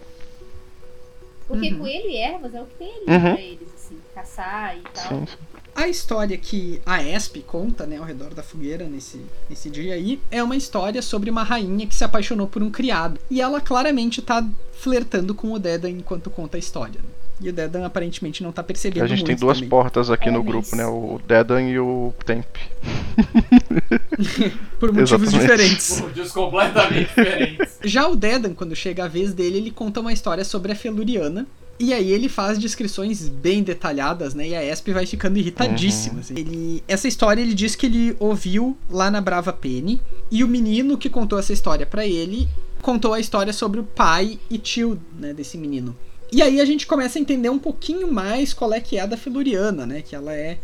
Porque 1.47 1.71
Uhum. 1.71 1.79
coelho 1.79 2.09
e 2.09 2.17
ervas 2.17 2.53
é 2.53 2.61
o 2.61 2.65
que 2.65 2.75
tem 2.75 2.87
ali 2.89 3.05
Uhum. 3.07 3.33
pra 3.33 3.41
eles, 3.41 3.67
assim, 3.75 3.76
caçar 4.21 4.75
e 4.77 4.81
tal. 4.93 5.07
Sim, 5.19 5.25
sim. 5.27 5.37
A 5.75 5.87
história 5.87 6.35
que 6.37 6.81
a 6.85 7.03
Esp 7.03 7.37
conta, 7.45 7.85
né, 7.85 7.97
ao 7.97 8.03
redor 8.03 8.33
da 8.33 8.41
fogueira 8.41 8.85
nesse, 8.85 9.21
nesse 9.47 9.69
dia 9.69 9.93
aí, 9.93 10.19
é 10.31 10.41
uma 10.41 10.55
história 10.55 11.03
sobre 11.03 11.29
uma 11.29 11.43
rainha 11.43 11.85
que 11.85 11.93
se 11.93 12.03
apaixonou 12.03 12.47
por 12.47 12.63
um 12.63 12.71
criado. 12.71 13.19
E 13.29 13.39
ela 13.39 13.61
claramente 13.61 14.19
tá 14.23 14.43
flertando 14.73 15.35
com 15.35 15.51
o 15.51 15.59
Dedan 15.59 15.91
enquanto 15.91 16.31
conta 16.31 16.57
a 16.57 16.59
história. 16.59 16.99
né? 16.99 17.09
E 17.39 17.49
o 17.49 17.53
Dedan 17.53 17.85
aparentemente 17.85 18.41
não 18.41 18.51
tá 18.51 18.63
percebendo 18.63 19.03
A 19.03 19.07
gente 19.07 19.23
tem 19.23 19.35
duas 19.35 19.57
também. 19.57 19.69
portas 19.69 20.09
aqui 20.09 20.31
no 20.31 20.39
Homens. 20.39 20.51
grupo, 20.51 20.75
né? 20.75 20.87
O 20.87 21.21
Dedan 21.27 21.61
e 21.69 21.77
o 21.77 22.11
Temp. 22.25 22.47
Por 24.79 24.91
motivos 24.91 25.11
Exatamente. 25.31 25.39
diferentes. 25.39 26.01
Motivos 26.01 26.31
completamente 26.31 27.07
diferentes. 27.07 27.77
Já 27.83 28.07
o 28.07 28.15
Dedan, 28.15 28.55
quando 28.55 28.75
chega 28.75 29.05
a 29.05 29.07
vez 29.07 29.31
dele, 29.33 29.57
ele 29.57 29.69
conta 29.71 29.99
uma 29.99 30.11
história 30.11 30.43
sobre 30.43 30.71
a 30.71 30.75
Feluriana. 30.75 31.45
E 31.79 31.93
aí 31.93 32.11
ele 32.11 32.27
faz 32.27 32.57
descrições 32.57 33.29
bem 33.29 33.61
detalhadas, 33.61 34.33
né? 34.33 34.47
E 34.47 34.55
a 34.55 34.63
Esp 34.63 34.87
vai 34.89 35.05
ficando 35.05 35.37
irritadíssima. 35.37 36.21
assim. 36.21 36.33
Ele, 36.35 36.83
essa 36.87 37.07
história 37.07 37.39
ele 37.41 37.53
diz 37.53 37.75
que 37.75 37.85
ele 37.85 38.15
ouviu 38.19 38.75
lá 38.89 39.11
na 39.11 39.21
Brava 39.21 39.53
Penny. 39.53 40.01
E 40.31 40.43
o 40.43 40.47
menino 40.47 40.97
que 40.97 41.09
contou 41.09 41.37
essa 41.37 41.53
história 41.53 41.85
pra 41.85 42.05
ele 42.05 42.47
contou 42.81 43.13
a 43.13 43.19
história 43.19 43.51
sobre 43.53 43.79
o 43.79 43.83
pai 43.83 44.39
e 44.49 44.57
tio, 44.57 44.99
né, 45.19 45.33
desse 45.33 45.57
menino. 45.57 45.95
E 46.31 46.41
aí 46.41 46.59
a 46.61 46.65
gente 46.65 46.85
começa 46.87 47.17
a 47.17 47.21
entender 47.21 47.49
um 47.49 47.59
pouquinho 47.59 48.11
mais 48.11 48.53
qual 48.53 48.73
é 48.73 48.79
que 48.79 48.97
é 48.97 49.01
a 49.01 49.05
da 49.05 49.15
Feluriana, 49.17 49.85
né? 49.85 50.01
Que 50.01 50.15
ela 50.15 50.33
é 50.33 50.57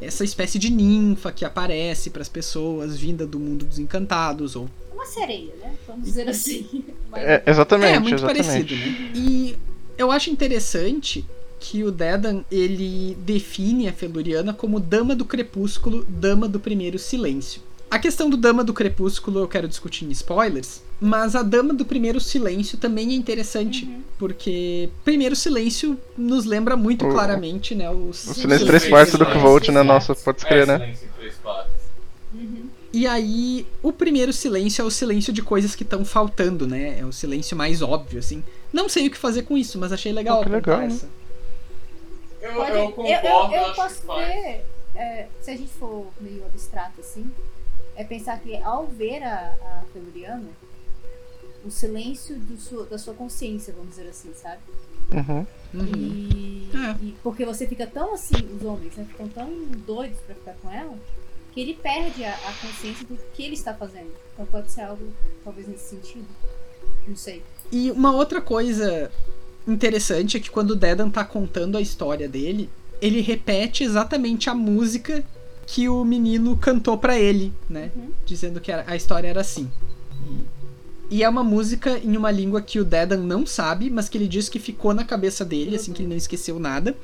essa 0.00 0.24
espécie 0.24 0.58
de 0.58 0.70
ninfa 0.70 1.30
que 1.30 1.44
aparece 1.44 2.10
pras 2.10 2.28
pessoas, 2.28 2.96
vinda 2.96 3.26
do 3.26 3.38
mundo 3.38 3.64
dos 3.64 3.78
encantados, 3.78 4.56
ou 4.56 4.68
Uma 4.92 5.06
sereia, 5.06 5.52
né? 5.60 5.72
Vamos 5.86 6.04
dizer 6.04 6.28
assim. 6.28 6.84
Mas- 7.10 7.22
É, 7.22 7.42
exatamente, 7.46 7.96
é, 7.96 7.98
muito 8.00 8.14
exatamente. 8.16 8.44
parecido, 8.46 8.76
né? 8.76 9.12
E 9.14 9.56
eu 9.98 10.10
acho 10.10 10.30
interessante 10.30 11.24
que 11.60 11.82
o 11.82 11.90
Dedan, 11.90 12.42
ele 12.50 13.16
define 13.20 13.88
a 13.88 13.92
Feluriana 13.92 14.52
como 14.52 14.78
Dama 14.78 15.14
do 15.16 15.24
Crepúsculo, 15.24 16.04
Dama 16.08 16.46
do 16.46 16.60
Primeiro 16.60 16.98
Silêncio. 16.98 17.62
A 17.90 17.98
questão 17.98 18.28
do 18.28 18.36
Dama 18.36 18.64
do 18.64 18.74
Crepúsculo 18.74 19.40
eu 19.40 19.48
quero 19.48 19.68
discutir 19.68 20.04
em 20.04 20.10
spoilers, 20.10 20.82
mas 21.00 21.34
a 21.36 21.42
Dama 21.42 21.72
do 21.72 21.84
Primeiro 21.84 22.20
Silêncio 22.20 22.76
também 22.76 23.10
é 23.10 23.14
interessante, 23.14 23.84
Uhum. 23.84 24.02
porque 24.18 24.88
Primeiro 25.04 25.36
Silêncio 25.36 25.96
nos 26.18 26.44
lembra 26.44 26.76
muito 26.76 27.06
O- 27.06 27.10
claramente, 27.10 27.74
né, 27.74 27.88
os... 27.90 28.26
O 28.26 28.34
silêncio 28.34 28.66
três 28.66 28.86
quartos 28.88 29.18
do 29.18 29.24
Kvolt, 29.24 29.68
né? 29.68 29.82
Nossa, 29.82 30.14
pode 30.14 30.38
É, 30.38 30.40
escrever, 30.40 30.66
né? 30.66 30.78
silêncio 30.78 31.06
em 31.06 31.18
três 31.20 31.34
partes. 31.36 31.72
Uhum. 32.34 32.64
E 32.92 33.06
aí, 33.06 33.66
o 33.82 33.92
primeiro 33.92 34.32
silêncio 34.32 34.82
é 34.82 34.84
o 34.84 34.90
silêncio 34.90 35.32
de 35.32 35.40
coisas 35.42 35.74
que 35.74 35.82
estão 35.82 36.04
faltando, 36.04 36.66
né? 36.66 36.98
É 37.00 37.04
o 37.06 37.12
silêncio 37.12 37.56
mais 37.56 37.80
óbvio, 37.80 38.18
assim. 38.18 38.42
Não 38.74 38.88
sei 38.88 39.06
o 39.06 39.10
que 39.10 39.16
fazer 39.16 39.42
com 39.44 39.56
isso, 39.56 39.78
mas 39.78 39.92
achei 39.92 40.12
legal 40.12 40.38
Pô, 40.38 40.42
que 40.44 40.48
legal, 40.50 40.78
né? 40.78 40.86
essa. 40.86 41.08
Eu, 42.42 42.54
Pode- 42.54 42.70
eu 42.76 42.92
concordo, 42.92 43.26
eu, 43.26 43.60
eu 43.60 43.66
acho 43.66 43.74
posso 43.76 44.06
ver, 44.18 44.64
é, 44.94 45.28
se 45.40 45.50
a 45.50 45.56
gente 45.56 45.72
for 45.74 46.08
meio 46.20 46.44
abstrato 46.44 47.00
assim, 47.00 47.30
é 47.96 48.04
pensar 48.04 48.38
que 48.40 48.56
ao 48.56 48.86
ver 48.86 49.22
a, 49.22 49.54
a 49.62 49.82
Feluriana, 49.92 50.48
o 51.64 51.70
silêncio 51.70 52.36
do 52.38 52.56
sua- 52.58 52.84
da 52.86 52.98
sua 52.98 53.14
consciência, 53.14 53.72
vamos 53.72 53.90
dizer 53.90 54.08
assim, 54.08 54.34
sabe? 54.34 54.60
Uhum. 55.12 55.46
Uhum. 55.72 55.86
E, 55.96 56.70
É. 56.74 57.04
e 57.04 57.14
porque 57.22 57.44
você 57.46 57.66
fica 57.66 57.86
tão 57.86 58.12
assim, 58.14 58.34
os 58.54 58.64
homens, 58.64 58.94
né? 58.96 59.06
Ficam 59.08 59.28
tão 59.28 59.48
doidos 59.86 60.18
pra 60.20 60.34
ficar 60.34 60.54
com 60.60 60.70
ela, 60.70 60.98
que 61.52 61.60
ele 61.60 61.74
perde 61.74 62.24
a, 62.24 62.34
a 62.34 62.52
consciência 62.60 63.06
do 63.06 63.16
que 63.32 63.44
ele 63.44 63.54
está 63.54 63.72
fazendo. 63.72 64.12
Então 64.34 64.44
pode 64.46 64.70
ser 64.72 64.82
algo, 64.82 65.06
talvez 65.44 65.66
nesse 65.68 65.88
sentido. 65.90 66.26
Não 67.06 67.16
sei. 67.16 67.42
E 67.72 67.90
uma 67.90 68.12
outra 68.14 68.40
coisa 68.40 69.10
interessante 69.66 70.36
é 70.36 70.40
que 70.40 70.50
quando 70.50 70.72
o 70.72 70.76
Dedan 70.76 71.10
tá 71.10 71.24
contando 71.24 71.76
a 71.76 71.80
história 71.80 72.28
dele, 72.28 72.68
ele 73.00 73.20
repete 73.20 73.82
exatamente 73.82 74.48
a 74.48 74.54
música 74.54 75.24
que 75.66 75.88
o 75.88 76.04
menino 76.04 76.56
cantou 76.56 76.98
pra 76.98 77.18
ele, 77.18 77.52
né? 77.68 77.90
Uhum. 77.96 78.10
Dizendo 78.24 78.60
que 78.60 78.70
a 78.70 78.96
história 78.96 79.28
era 79.28 79.40
assim. 79.40 79.70
E, 81.10 81.16
e 81.16 81.22
é 81.22 81.28
uma 81.28 81.42
música 81.42 81.98
em 81.98 82.16
uma 82.16 82.30
língua 82.30 82.60
que 82.60 82.78
o 82.78 82.84
Dedan 82.84 83.18
não 83.18 83.46
sabe, 83.46 83.90
mas 83.90 84.08
que 84.08 84.18
ele 84.18 84.28
diz 84.28 84.48
que 84.48 84.58
ficou 84.58 84.92
na 84.92 85.04
cabeça 85.04 85.44
dele, 85.44 85.76
assim, 85.76 85.92
que 85.92 86.02
ele 86.02 86.10
não 86.10 86.16
esqueceu 86.16 86.58
nada. 86.58 86.94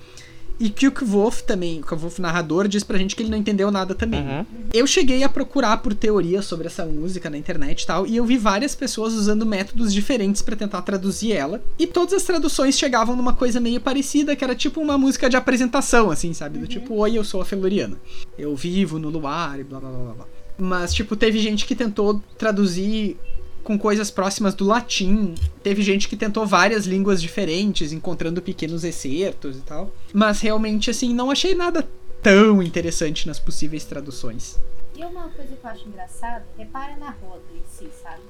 E 0.61 0.68
que 0.68 0.87
o 0.87 0.92
Kvof 0.92 1.42
também, 1.42 1.81
o 1.81 1.83
Kvof 1.83 2.20
narrador, 2.20 2.68
diz 2.68 2.85
pra 2.85 2.99
gente 2.99 3.16
que 3.16 3.23
ele 3.23 3.31
não 3.31 3.38
entendeu 3.38 3.70
nada 3.70 3.94
também. 3.94 4.20
Uhum. 4.20 4.44
Eu 4.75 4.87
cheguei 4.87 5.23
a 5.23 5.29
procurar 5.29 5.79
por 5.79 5.94
teorias 5.94 6.44
sobre 6.44 6.66
essa 6.66 6.85
música 6.85 7.31
na 7.31 7.38
internet 7.38 7.83
e 7.83 7.87
tal, 7.87 8.07
e 8.07 8.14
eu 8.14 8.27
vi 8.27 8.37
várias 8.37 8.75
pessoas 8.75 9.14
usando 9.14 9.46
métodos 9.46 9.90
diferentes 9.90 10.42
pra 10.42 10.55
tentar 10.55 10.83
traduzir 10.83 11.33
ela, 11.33 11.62
e 11.79 11.87
todas 11.87 12.12
as 12.12 12.25
traduções 12.25 12.79
chegavam 12.79 13.16
numa 13.16 13.33
coisa 13.33 13.59
meio 13.59 13.81
parecida, 13.81 14.37
que 14.37 14.44
era 14.44 14.55
tipo 14.55 14.83
uma 14.83 14.99
música 14.99 15.31
de 15.31 15.37
apresentação, 15.37 16.11
assim, 16.11 16.35
sabe? 16.35 16.59
Do 16.59 16.66
tipo, 16.66 16.94
oi, 16.94 17.16
eu 17.16 17.25
sou 17.25 17.40
a 17.40 17.44
Feluriana. 17.46 17.96
Eu 18.38 18.55
vivo 18.55 18.99
no 18.99 19.09
luar 19.09 19.59
e 19.59 19.64
blá 19.64 19.81
blá 19.81 19.88
blá 19.88 19.99
blá 19.99 20.12
blá. 20.12 20.27
Mas, 20.59 20.92
tipo, 20.92 21.16
teve 21.16 21.38
gente 21.38 21.64
que 21.64 21.75
tentou 21.75 22.23
traduzir 22.37 23.16
com 23.64 23.79
coisas 23.79 24.11
próximas 24.11 24.55
do 24.55 24.64
latim. 24.64 25.35
Teve 25.62 25.83
gente 25.83 26.09
que 26.09 26.16
tentou 26.16 26.46
várias 26.46 26.87
línguas 26.87 27.20
diferentes, 27.20 27.92
encontrando 27.92 28.40
pequenos 28.42 28.85
excertos 28.85 29.57
e 29.59 29.61
tal. 29.61 29.92
Mas 30.12 30.40
realmente, 30.40 30.90
assim, 30.90 31.14
não 31.14 31.31
achei 31.31 31.55
nada 31.55 31.87
tão 32.23 32.62
interessante 32.62 33.27
nas 33.27 33.38
possíveis 33.38 33.85
traduções. 33.85 34.59
E 34.96 35.05
uma 35.05 35.29
coisa 35.29 35.55
que 35.57 35.64
eu 35.64 35.70
acho 35.70 35.88
engraçada, 35.88 36.44
repara 36.59 36.96
na 36.96 37.11
roda 37.11 37.42
em 37.55 37.62
si, 37.70 37.88
sabe? 38.03 38.23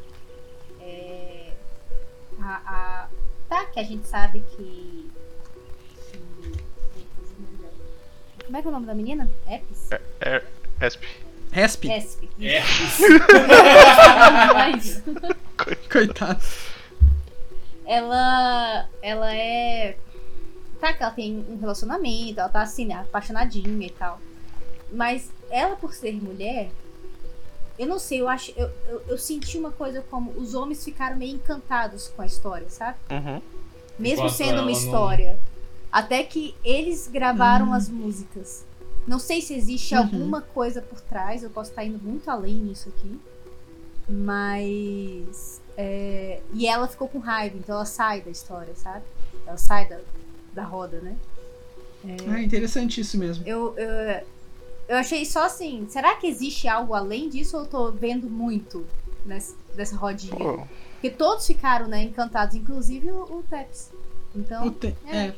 É, 0.81 1.53
a, 2.41 2.63
a, 2.67 3.09
tá, 3.49 3.65
que 3.67 3.81
a 3.81 3.83
gente 3.85 4.07
sabe 4.07 4.43
que. 4.57 5.11
que- 6.13 6.21
Como 8.45 8.57
é 8.57 8.61
que 8.63 8.67
é 8.67 8.71
o 8.71 8.73
nome 8.73 8.87
da 8.87 8.95
menina? 8.95 9.29
Epis? 9.49 9.89
É, 10.21 10.43
Esp. 10.81 11.03
Resp, 11.53 11.85
Esp. 11.87 12.29
É. 12.41 12.63
Mas 14.55 15.03
coitado. 15.91 16.41
ela. 17.87 18.89
Ela 19.03 19.35
é. 19.35 19.97
Tá, 20.81 20.93
que 20.95 21.03
ela 21.03 21.13
tem 21.13 21.45
um 21.51 21.59
relacionamento, 21.59 22.41
ela 22.41 22.49
tá 22.49 22.63
assim, 22.63 22.87
né, 22.87 22.95
apaixonadinha 22.95 23.87
e 23.87 23.91
tal. 23.91 24.19
Mas 24.91 25.31
ela, 25.51 25.77
por 25.77 25.93
ser 25.93 26.15
mulher, 26.15 26.71
eu 27.79 27.87
não 27.87 27.99
sei, 27.99 28.21
eu 28.21 28.29
acho. 28.29 28.53
Eu, 28.57 28.71
eu, 28.89 29.03
eu 29.09 29.19
senti 29.19 29.59
uma 29.59 29.71
coisa 29.73 30.03
como 30.11 30.31
os 30.33 30.55
homens 30.55 30.83
ficaram 30.85 31.17
meio 31.17 31.35
encantados 31.35 32.09
com 32.09 32.23
a 32.23 32.27
história, 32.27 32.69
sabe? 32.71 32.97
Uhum. 33.11 33.43
Mesmo 33.99 34.25
Enquanto 34.27 34.37
sendo 34.37 34.53
uma 34.55 34.63
não- 34.63 34.71
história. 34.71 35.39
Até 35.93 36.23
que 36.23 36.55
eles 36.65 37.09
gravaram 37.09 37.71
Hum. 37.71 37.75
as 37.75 37.89
músicas. 37.89 38.65
Não 39.07 39.19
sei 39.19 39.41
se 39.41 39.55
existe 39.55 39.95
Uhum. 39.95 40.03
alguma 40.03 40.41
coisa 40.41 40.81
por 40.83 41.01
trás, 41.01 41.43
eu 41.43 41.51
posso 41.51 41.71
estar 41.71 41.85
indo 41.85 41.99
muito 42.03 42.31
além 42.31 42.55
nisso 42.55 42.89
aqui. 42.91 43.19
Mas. 44.09 45.61
é, 45.77 46.41
E 46.53 46.67
ela 46.67 46.87
ficou 46.89 47.09
com 47.09 47.19
raiva, 47.19 47.57
então 47.57 47.75
ela 47.75 47.85
sai 47.85 48.21
da 48.21 48.31
história, 48.31 48.75
sabe? 48.75 49.05
Ela 49.47 49.57
sai 49.57 49.89
da, 49.89 49.99
da 50.53 50.65
roda, 50.65 51.01
né? 51.01 51.17
É 52.05 52.43
interessante 52.43 53.01
isso 53.01 53.19
mesmo. 53.19 53.47
Eu, 53.47 53.75
eu, 53.77 53.89
eu 54.89 54.97
achei 54.97 55.25
só 55.27 55.45
assim, 55.45 55.87
será 55.89 56.17
que 56.17 56.27
existe 56.27 56.67
algo 56.67 56.95
além 56.95 57.29
disso 57.29 57.57
ou 57.57 57.65
eu 57.65 57.69
tô 57.69 57.93
vendo 57.93 58.29
muito 58.29 58.87
nessa, 59.25 59.55
dessa 59.75 59.97
rodinha? 59.97 60.35
Pô, 60.35 60.67
Porque 60.95 61.11
todos 61.11 61.47
ficaram, 61.47 61.87
né, 61.89 62.03
encantados, 62.05 62.55
inclusive 62.57 63.11
o, 63.11 63.23
o 63.39 63.45
Peps. 63.49 63.91
Então, 64.35 64.67
O 64.67 64.71
te- 64.71 64.97
é. 65.07 65.17
é. 65.27 65.35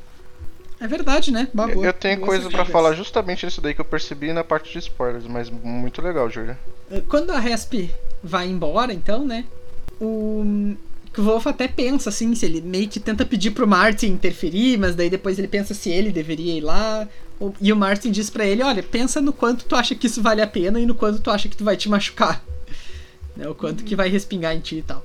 É 0.79 0.87
verdade, 0.87 1.31
né? 1.31 1.47
Boa. 1.53 1.69
eu 1.71 1.93
tenho 1.93 2.19
coisa 2.19 2.43
pra 2.43 2.51
sacadas. 2.51 2.71
falar 2.71 2.93
justamente 2.93 3.45
disso 3.45 3.61
daí 3.61 3.73
que 3.73 3.81
eu 3.81 3.85
percebi 3.85 4.33
na 4.33 4.43
parte 4.43 4.71
de 4.73 4.79
spoilers, 4.79 5.25
mas 5.27 5.49
muito 5.49 6.01
legal, 6.01 6.29
Júlia. 6.29 6.57
Quando 7.07 7.31
a 7.31 7.39
Resp 7.39 7.89
vai 8.23 8.47
embora, 8.47 8.93
então, 8.93 9.25
né? 9.25 9.45
O 10.01 10.75
Wolf 11.17 11.47
até 11.47 11.67
pensa 11.67 12.09
assim, 12.09 12.33
se 12.35 12.45
ele 12.45 12.59
meio 12.61 12.87
que 12.89 12.99
tenta 12.99 13.25
pedir 13.25 13.51
pro 13.51 13.67
Martin 13.67 14.07
interferir, 14.07 14.77
mas 14.77 14.95
daí 14.95 15.09
depois 15.09 15.37
ele 15.39 15.47
pensa 15.47 15.73
se 15.73 15.89
ele 15.89 16.11
deveria 16.11 16.53
ir 16.57 16.61
lá. 16.61 17.07
O- 17.39 17.53
E 17.61 17.71
o 17.71 17.75
Martin 17.75 18.11
diz 18.11 18.29
pra 18.29 18.45
ele, 18.45 18.61
olha, 18.63 18.83
pensa 18.83 19.21
no 19.21 19.31
quanto 19.31 19.65
tu 19.65 19.75
acha 19.75 19.95
que 19.95 20.07
isso 20.07 20.21
vale 20.21 20.41
a 20.41 20.47
pena 20.47 20.79
e 20.79 20.85
no 20.85 20.95
quanto 20.95 21.19
tu 21.21 21.29
acha 21.31 21.47
que 21.47 21.55
tu 21.55 21.63
vai 21.63 21.77
te 21.77 21.87
machucar. 21.89 22.43
Né, 23.35 23.47
o 23.49 23.55
quanto 23.55 23.83
que 23.83 23.95
vai 23.95 24.09
respingar 24.09 24.55
em 24.55 24.59
ti 24.59 24.75
e 24.77 24.81
tal. 24.83 25.03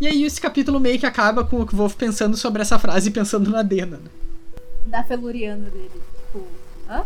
E 0.00 0.06
aí 0.06 0.22
esse 0.22 0.40
capítulo 0.40 0.78
meio 0.78 0.96
que 0.96 1.06
acaba 1.06 1.42
com 1.42 1.56
o 1.60 1.66
Wolf 1.66 1.94
pensando 1.96 2.36
sobre 2.36 2.62
essa 2.62 2.78
frase 2.78 3.08
e 3.08 3.12
pensando 3.12 3.50
na 3.50 3.62
Dena, 3.62 3.96
né? 3.96 4.10
Da 4.86 5.02
feluriana 5.04 5.68
dele. 5.70 5.90
Tipo, 6.26 6.46
hã? 6.88 7.04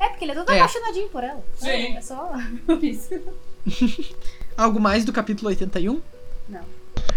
É, 0.00 0.08
porque 0.08 0.24
ele 0.24 0.32
é 0.32 0.34
todo 0.34 0.50
É. 0.50 0.58
apaixonadinho 0.60 1.08
por 1.08 1.24
ela. 1.24 1.42
Sim. 1.56 1.68
É, 1.68 1.92
é 1.96 2.00
só 2.02 2.32
isso. 2.82 3.20
Algo 4.56 4.78
mais 4.80 5.04
do 5.04 5.12
capítulo 5.12 5.48
81? 5.48 6.00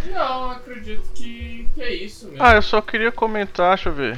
Não, 0.05 0.51
acredito 0.51 1.03
que, 1.13 1.67
que 1.73 1.81
é 1.81 1.93
isso 1.93 2.27
mesmo. 2.27 2.41
Ah, 2.43 2.53
eu 2.55 2.61
só 2.61 2.81
queria 2.81 3.11
comentar, 3.11 3.75
deixa 3.75 3.89
eu 3.89 3.93
ver. 3.93 4.17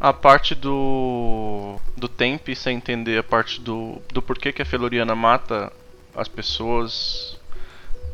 A 0.00 0.12
parte 0.12 0.54
do. 0.54 1.76
do 1.96 2.08
Temp 2.08 2.48
sem 2.56 2.76
entender 2.76 3.18
a 3.18 3.22
parte 3.22 3.60
do. 3.60 4.00
do 4.12 4.22
porquê 4.22 4.52
que 4.52 4.62
a 4.62 4.64
Feluriana 4.64 5.14
mata 5.14 5.72
as 6.14 6.28
pessoas 6.28 7.36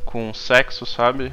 com 0.04 0.32
sexo, 0.34 0.86
sabe? 0.86 1.32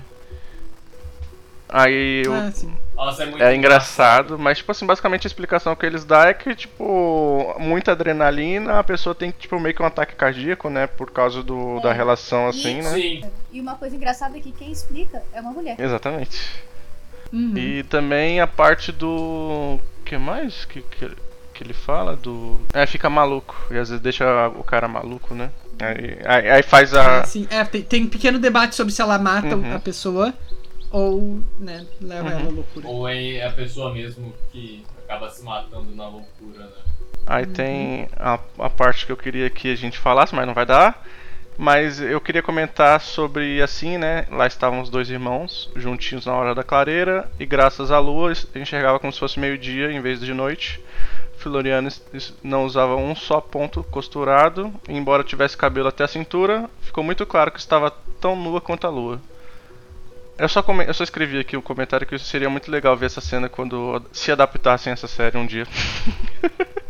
Aí 1.72 2.24
eu, 2.26 2.34
Ah, 2.34 2.52
sim. 2.52 2.72
Nossa, 2.96 3.24
é 3.24 3.26
muito 3.26 3.42
é 3.44 3.56
engraçado, 3.56 4.38
mas 4.38 4.58
tipo 4.60 4.72
assim, 4.72 4.86
basicamente 4.86 5.26
a 5.26 5.30
explicação 5.30 5.76
que 5.76 5.86
eles 5.86 6.06
dão 6.06 6.22
é 6.22 6.34
que, 6.36 6.54
tipo, 6.54 7.56
muita 7.58 7.94
adrenalina, 7.94 8.78
a 8.78 8.84
pessoa 8.84 9.16
tem 9.16 9.32
tipo 9.32 9.60
meio 9.60 9.74
que 9.74 9.82
um 9.82 9.86
ataque 9.86 10.14
cardíaco, 10.14 10.70
né? 10.70 10.86
Por 10.86 11.10
causa 11.10 11.42
do, 11.42 11.80
da 11.80 11.90
É. 11.90 11.94
relação 11.94 12.48
assim, 12.48 12.76
né? 12.82 12.90
Sim. 12.92 13.24
E 13.52 13.60
uma 13.60 13.76
coisa 13.76 13.96
engraçada 13.96 14.38
é 14.38 14.42
que 14.42 14.52
quem 14.52 14.72
explica 14.72 15.24
é 15.34 15.42
uma 15.42 15.52
mulher. 15.52 15.78
Exatamente. 15.80 16.40
Uhum. 17.34 17.54
E 17.58 17.84
também 17.84 18.40
a 18.42 18.46
parte 18.48 18.92
do. 18.92 19.80
que 20.06 20.18
mais 20.18 20.66
que, 20.66 20.82
que, 20.82 21.10
que 21.54 21.64
ele 21.64 21.74
fala? 21.74 22.16
Do. 22.16 22.60
É, 22.74 22.86
fica 22.86 23.10
maluco. 23.10 23.56
E 23.72 23.78
às 23.78 23.90
vezes 23.90 24.02
deixa 24.04 24.50
o 24.50 24.64
cara 24.64 24.88
maluco, 24.88 25.34
né? 25.34 25.50
Aí, 25.80 26.18
aí, 26.26 26.50
aí 26.52 26.62
faz 26.64 26.94
a. 26.94 27.22
Ah, 27.22 27.26
sim. 27.26 27.48
É, 27.50 27.64
tem, 27.64 27.82
tem 27.82 28.04
um 28.04 28.10
pequeno 28.10 28.38
debate 28.38 28.76
sobre 28.76 28.94
se 28.94 29.02
ela 29.02 29.18
mata 29.18 29.56
Uhum. 29.56 29.76
a 29.76 29.80
pessoa 29.80 30.34
ou, 30.92 31.40
né, 31.58 31.86
leva 32.02 32.30
Uhum. 32.30 32.36
ela 32.36 32.48
à 32.48 32.52
loucura. 32.52 32.88
Ou 32.88 33.08
é 33.08 33.46
a 33.46 33.52
pessoa 33.52 33.94
mesmo 33.94 34.34
que 34.52 34.86
acaba 35.04 35.30
se 35.30 35.44
matando 35.44 35.96
na 35.96 36.08
loucura, 36.08 36.66
né? 36.66 36.72
Aí 37.28 37.46
tem 37.46 38.10
a, 38.18 38.40
a 38.60 38.70
parte 38.70 39.06
que 39.06 39.12
eu 39.12 39.18
queria 39.18 39.50
que 39.50 39.72
a 39.72 39.76
gente 39.76 39.98
falasse, 39.98 40.36
mas 40.36 40.46
não 40.46 40.54
vai 40.54 40.66
dar. 40.66 41.06
Mas 41.58 42.02
eu 42.02 42.20
queria 42.20 42.42
comentar 42.42 43.00
sobre 43.00 43.62
assim, 43.62 43.98
né? 43.98 44.26
Lá 44.32 44.48
estavam 44.48 44.82
os 44.82 44.90
dois 44.90 45.10
irmãos, 45.10 45.70
juntinhos 45.76 46.26
na 46.26 46.34
hora 46.34 46.56
da 46.56 46.64
clareira, 46.64 47.30
e 47.40 47.46
graças 47.46 47.92
à 47.92 48.00
lua 48.00 48.34
enxergava 48.56 49.00
como 49.00 49.14
se 49.14 49.20
fosse 49.20 49.40
meio-dia 49.40 49.92
em 49.92 50.02
vez 50.02 50.20
de 50.20 50.34
noite. 50.34 50.84
Floriano 51.38 51.90
não 52.44 52.66
usava 52.66 52.96
um 52.96 53.16
só 53.16 53.40
ponto 53.42 53.84
costurado, 53.84 54.74
e 54.88 54.94
embora 54.96 55.24
tivesse 55.24 55.58
cabelo 55.58 55.88
até 55.88 56.04
a 56.04 56.08
cintura, 56.08 56.70
ficou 56.82 57.04
muito 57.04 57.26
claro 57.26 57.52
que 57.52 57.60
estava 57.60 57.92
tão 58.20 58.36
nua 58.36 58.62
quanto 58.62 58.88
a 58.88 58.90
lua. 58.90 59.22
Eu 60.38 60.50
só, 60.50 60.63
come- 60.63 60.86
eu 60.86 60.94
só 60.94 61.04
escrevi 61.04 61.38
aqui 61.39 61.56
um 61.56 61.62
comentário 61.62 62.06
que 62.08 62.17
seria 62.17 62.50
muito 62.50 62.72
legal 62.72 62.96
ver 62.98 63.06
essa 63.08 63.22
cena 63.22 63.48
quando 63.48 64.02
se 64.12 64.32
adaptassem 64.32 64.91
a 64.91 64.94
essa 64.94 65.08
série 65.08 65.38
um 65.38 65.46
dia. 65.46 65.67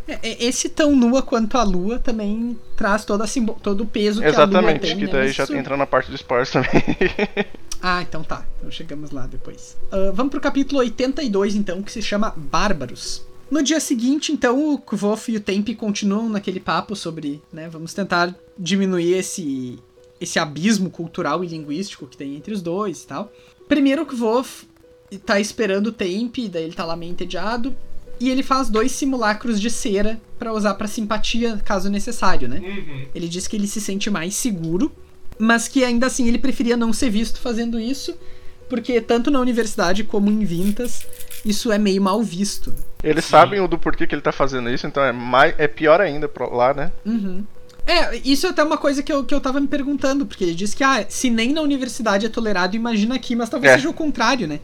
É, 0.07 0.27
é, 0.29 0.43
Esse 0.43 0.67
tão 0.67 0.93
nua 0.93 1.21
quanto 1.21 1.57
a 1.57 1.63
lua 1.63 1.97
também 1.97 2.59
traz 2.75 3.05
toda 3.05 3.25
simbo- 3.25 3.57
todo 3.63 3.81
o 3.81 3.85
peso 3.85 4.19
que 4.19 4.25
a 4.25 4.29
lua 4.29 4.35
Exatamente, 4.43 4.79
tem, 4.81 4.97
que 4.97 5.05
né? 5.05 5.11
daí 5.11 5.27
Mas 5.27 5.35
já 5.35 5.43
isso- 5.45 5.55
entra 5.55 5.77
na 5.77 5.85
parte 5.85 6.09
de 6.09 6.15
spoilers 6.15 6.51
também. 6.51 6.69
Ah, 7.83 8.01
então 8.01 8.21
tá. 8.23 8.45
Então 8.57 8.69
chegamos 8.69 9.09
lá 9.11 9.25
depois. 9.25 9.75
Ah, 9.91 10.11
vamos 10.13 10.29
pro 10.31 10.41
capítulo 10.41 10.79
82, 10.81 11.55
então, 11.55 11.81
que 11.81 11.91
se 11.91 12.01
chama 12.01 12.31
Bárbaros. 12.35 13.25
No 13.49 13.63
dia 13.63 13.79
seguinte, 13.79 14.31
então, 14.33 14.73
o 14.73 14.77
Kvof 14.77 15.31
e 15.31 15.37
o 15.37 15.39
Temp 15.41 15.69
continuam 15.77 16.27
naquele 16.29 16.59
papo 16.59 16.95
sobre, 16.95 17.41
né, 17.51 17.69
vamos 17.69 17.93
tentar 17.93 18.35
diminuir 18.57 19.13
esse, 19.13 19.79
esse 20.21 20.37
abismo 20.37 20.91
cultural 20.91 21.43
e 21.43 21.47
linguístico 21.47 22.05
que 22.05 22.15
tem 22.15 22.35
entre 22.35 22.53
os 22.53 22.61
dois 22.61 23.01
e 23.01 23.07
tal. 23.07 23.33
Primeiro 23.67 24.03
o 24.03 24.05
Kvof 24.05 24.67
tá 25.25 25.39
esperando 25.39 25.87
o 25.87 25.91
Temp, 25.91 26.37
daí 26.49 26.63
ele 26.63 26.73
tá 26.73 26.85
lá 26.85 26.95
meio 26.95 27.11
entediado, 27.11 27.75
e 28.19 28.29
ele 28.29 28.43
faz 28.43 28.69
dois 28.69 28.91
simulacros 28.91 29.59
de 29.59 29.69
cera 29.69 30.21
pra 30.37 30.53
usar 30.53 30.75
pra 30.75 30.87
simpatia, 30.87 31.59
caso 31.65 31.89
necessário, 31.89 32.47
né? 32.47 32.59
Uhum. 32.59 33.05
Ele 33.15 33.27
diz 33.27 33.47
que 33.47 33.55
ele 33.55 33.67
se 33.67 33.81
sente 33.81 34.09
mais 34.11 34.35
seguro, 34.35 34.91
mas 35.39 35.67
que 35.67 35.83
ainda 35.83 36.05
assim 36.05 36.27
ele 36.27 36.37
preferia 36.37 36.77
não 36.77 36.93
ser 36.93 37.09
visto 37.09 37.39
fazendo 37.39 37.79
isso, 37.79 38.15
porque 38.69 39.01
tanto 39.01 39.31
na 39.31 39.39
universidade 39.39 40.03
como 40.03 40.29
em 40.29 40.45
Vintas, 40.45 41.05
isso 41.43 41.71
é 41.71 41.79
meio 41.79 42.01
mal 42.01 42.21
visto. 42.21 42.73
Eles 43.03 43.25
sabem 43.25 43.59
o 43.59 43.67
do 43.67 43.77
porquê 43.77 44.05
que 44.05 44.13
ele 44.13 44.21
tá 44.21 44.31
fazendo 44.31 44.69
isso, 44.69 44.85
então 44.85 45.03
é, 45.03 45.11
mais, 45.11 45.55
é 45.57 45.67
pior 45.67 45.99
ainda 45.99 46.29
lá, 46.51 46.73
né? 46.73 46.91
Uhum. 47.03 47.43
É, 47.85 48.15
isso 48.23 48.45
é 48.45 48.49
até 48.51 48.63
uma 48.63 48.77
coisa 48.77 49.01
que 49.01 49.11
eu, 49.11 49.23
que 49.23 49.33
eu 49.33 49.41
tava 49.41 49.59
me 49.59 49.67
perguntando, 49.67 50.25
porque 50.25 50.43
ele 50.43 50.53
diz 50.53 50.73
que, 50.73 50.83
ah, 50.83 51.05
se 51.09 51.29
nem 51.29 51.51
na 51.51 51.61
universidade 51.61 52.25
é 52.25 52.29
tolerado, 52.29 52.75
imagina 52.75 53.15
aqui, 53.15 53.35
mas 53.35 53.49
talvez 53.49 53.73
É. 53.73 53.75
seja 53.77 53.89
o 53.89 53.93
contrário, 53.93 54.47
né? 54.47 54.59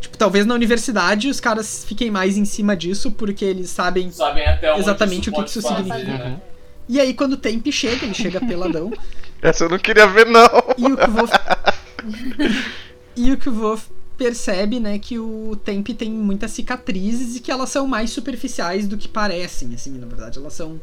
Tipo, 0.00 0.18
talvez 0.18 0.44
na 0.44 0.54
universidade 0.54 1.28
os 1.28 1.40
caras 1.40 1.84
fiquem 1.84 2.10
mais 2.10 2.36
em 2.36 2.44
cima 2.44 2.76
disso, 2.76 3.10
porque 3.12 3.44
eles 3.44 3.70
sabem. 3.70 4.10
Sabem 4.10 4.46
até 4.46 4.70
onde 4.72 4.80
Exatamente 4.82 5.30
o 5.30 5.32
que 5.32 5.42
que 5.44 5.50
isso 5.50 5.62
fazer, 5.62 5.84
significa. 5.84 6.18
né? 6.18 6.40
E 6.88 7.00
aí, 7.00 7.14
quando 7.14 7.32
o 7.32 7.36
Temp 7.36 7.66
chega, 7.72 8.04
ele 8.04 8.14
chega 8.14 8.40
peladão, 8.40 8.92
Essa 9.42 9.64
eu 9.64 9.68
não 9.68 9.78
queria 9.78 10.06
ver, 10.06 10.26
não. 10.26 10.48
E 10.78 10.86
o 10.86 10.96
Kvof. 10.96 11.32
e 13.16 13.32
o 13.32 13.38
Kvof 13.38 13.88
percebe, 14.16 14.80
né, 14.80 14.98
que 14.98 15.18
o 15.18 15.56
Temp 15.62 15.88
tem 15.90 16.10
muitas 16.10 16.50
cicatrizes 16.52 17.36
e 17.36 17.40
que 17.40 17.50
elas 17.52 17.68
são 17.68 17.86
mais 17.86 18.10
superficiais 18.10 18.86
do 18.88 18.96
que 18.96 19.06
parecem, 19.08 19.74
assim, 19.74 19.90
na 19.98 20.06
verdade, 20.06 20.38
elas 20.38 20.54
são 20.54 20.80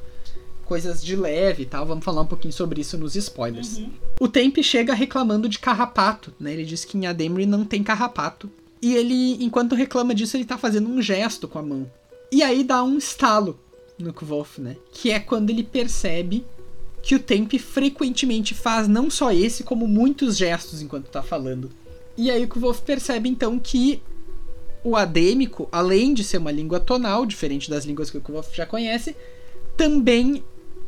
coisas 0.65 1.03
de 1.03 1.15
leve 1.15 1.63
e 1.63 1.65
tal. 1.65 1.85
Vamos 1.85 2.03
falar 2.03 2.21
um 2.21 2.27
pouquinho 2.27 2.53
sobre 2.53 2.81
isso 2.81 2.97
nos 2.97 3.15
spoilers. 3.15 3.77
Uhum. 3.77 3.89
O 4.19 4.27
Temp 4.27 4.57
chega 4.61 4.93
reclamando 4.93 5.49
de 5.49 5.59
carrapato, 5.59 6.33
né? 6.39 6.53
Ele 6.53 6.65
diz 6.65 6.85
que 6.85 6.97
em 6.97 7.05
Ademri 7.05 7.45
não 7.45 7.65
tem 7.65 7.83
carrapato. 7.83 8.49
E 8.81 8.95
ele, 8.95 9.43
enquanto 9.43 9.75
reclama 9.75 10.13
disso, 10.13 10.35
ele 10.35 10.45
tá 10.45 10.57
fazendo 10.57 10.89
um 10.89 11.01
gesto 11.01 11.47
com 11.47 11.59
a 11.59 11.63
mão. 11.63 11.89
E 12.31 12.43
aí 12.43 12.63
dá 12.63 12.83
um 12.83 12.97
estalo 12.97 13.59
no 13.97 14.13
Kvof, 14.13 14.59
né? 14.59 14.75
Que 14.91 15.11
é 15.11 15.19
quando 15.19 15.49
ele 15.49 15.63
percebe 15.63 16.45
que 17.03 17.15
o 17.15 17.19
Temp 17.19 17.53
frequentemente 17.59 18.53
faz 18.53 18.87
não 18.87 19.09
só 19.09 19.31
esse, 19.31 19.63
como 19.63 19.85
muitos 19.87 20.37
gestos 20.37 20.81
enquanto 20.81 21.09
tá 21.09 21.21
falando. 21.21 21.69
E 22.17 22.31
aí 22.31 22.45
o 22.45 22.59
Wolf 22.59 22.79
percebe 22.81 23.27
então 23.27 23.59
que 23.59 24.01
o 24.83 24.95
adêmico, 24.95 25.67
além 25.71 26.13
de 26.13 26.23
ser 26.23 26.37
uma 26.37 26.51
língua 26.51 26.79
tonal, 26.79 27.25
diferente 27.25 27.69
das 27.69 27.85
línguas 27.85 28.09
que 28.09 28.17
o 28.17 28.21
Wolf 28.21 28.53
já 28.53 28.65
conhece, 28.65 29.15
também 29.75 30.43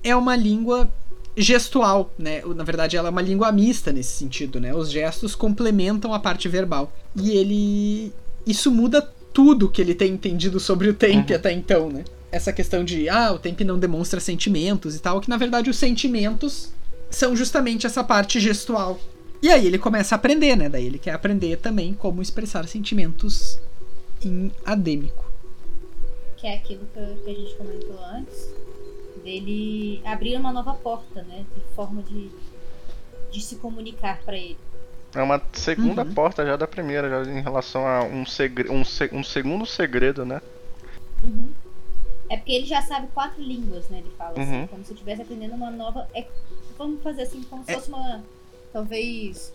é 0.05 0.15
uma 0.15 0.35
língua 0.35 0.89
gestual, 1.35 2.13
né? 2.17 2.41
Na 2.55 2.63
verdade, 2.63 2.95
ela 2.95 3.09
é 3.09 3.11
uma 3.11 3.21
língua 3.21 3.51
mista 3.51 3.91
nesse 3.91 4.11
sentido, 4.15 4.59
né? 4.59 4.73
Os 4.73 4.89
gestos 4.89 5.35
complementam 5.35 6.13
a 6.13 6.19
parte 6.19 6.47
verbal. 6.47 6.93
E 7.15 7.31
ele 7.31 8.13
isso 8.45 8.71
muda 8.71 9.01
tudo 9.33 9.69
que 9.69 9.81
ele 9.81 9.95
tem 9.95 10.13
entendido 10.13 10.59
sobre 10.59 10.87
o 10.87 10.93
Temp 10.93 11.29
Uhum. 11.29 11.35
até 11.35 11.51
então, 11.51 11.89
né? 11.89 12.05
Essa 12.31 12.53
questão 12.53 12.83
de, 12.85 13.09
ah, 13.09 13.33
o 13.33 13.39
Temp 13.39 13.61
não 13.61 13.79
demonstra 13.79 14.19
sentimentos 14.19 14.95
e 14.95 14.99
tal, 14.99 15.19
que 15.19 15.29
na 15.29 15.37
verdade 15.37 15.69
os 15.69 15.77
sentimentos 15.77 16.71
são 17.09 17.35
justamente 17.35 17.85
essa 17.85 18.03
parte 18.03 18.39
gestual. 18.39 18.99
E 19.41 19.49
aí 19.49 19.65
ele 19.67 19.77
começa 19.77 20.15
a 20.15 20.17
aprender, 20.17 20.55
né? 20.55 20.69
Daí 20.69 20.85
ele 20.85 20.99
quer 20.99 21.11
aprender 21.11 21.57
também 21.57 21.93
como 21.93 22.21
expressar 22.21 22.67
sentimentos 22.67 23.59
em 24.23 24.51
adêmico. 24.65 25.25
Que 26.37 26.47
é 26.47 26.55
aquilo 26.55 26.81
que, 26.93 27.23
que 27.23 27.29
a 27.29 27.33
gente 27.33 27.55
comentou 27.55 27.99
antes, 28.13 28.49
dele 29.25 30.01
abrir 30.05 30.37
uma 30.37 30.53
nova 30.53 30.73
porta, 30.75 31.23
né? 31.23 31.43
De 31.55 31.75
forma 31.75 32.01
de, 32.03 32.29
de 33.31 33.41
se 33.41 33.55
comunicar 33.57 34.19
pra 34.23 34.37
ele. 34.37 34.57
É 35.15 35.21
uma 35.21 35.41
segunda 35.53 36.03
Uhum. 36.03 36.13
porta 36.13 36.45
já 36.45 36.55
da 36.55 36.67
primeira, 36.67 37.09
já 37.09 37.31
em 37.31 37.41
relação 37.41 37.87
a 37.87 38.03
um, 38.03 38.25
segre 38.25 38.69
um, 38.69 38.85
se- 38.85 39.09
um 39.11 39.23
segundo 39.23 39.65
segredo, 39.65 40.25
né? 40.25 40.41
Uhum. 41.23 41.49
É 42.29 42.37
porque 42.37 42.51
ele 42.51 42.65
já 42.65 42.81
sabe 42.81 43.07
quatro 43.13 43.41
línguas, 43.41 43.87
né? 43.89 43.99
Ele 43.99 44.11
fala 44.17 44.31
assim, 44.39 44.51
Uhum. 44.61 44.67
como 44.67 44.83
se 44.85 44.91
eu 44.91 44.95
estivesse 44.95 45.21
aprendendo 45.21 45.55
uma 45.55 45.71
nova. 45.71 46.07
É, 46.13 46.25
vamos 46.77 47.01
fazer 47.01 47.23
assim, 47.23 47.41
como 47.43 47.63
se 47.65 47.71
É. 47.71 47.75
fosse 47.75 47.89
uma. 47.89 48.23
Talvez. 48.71 49.53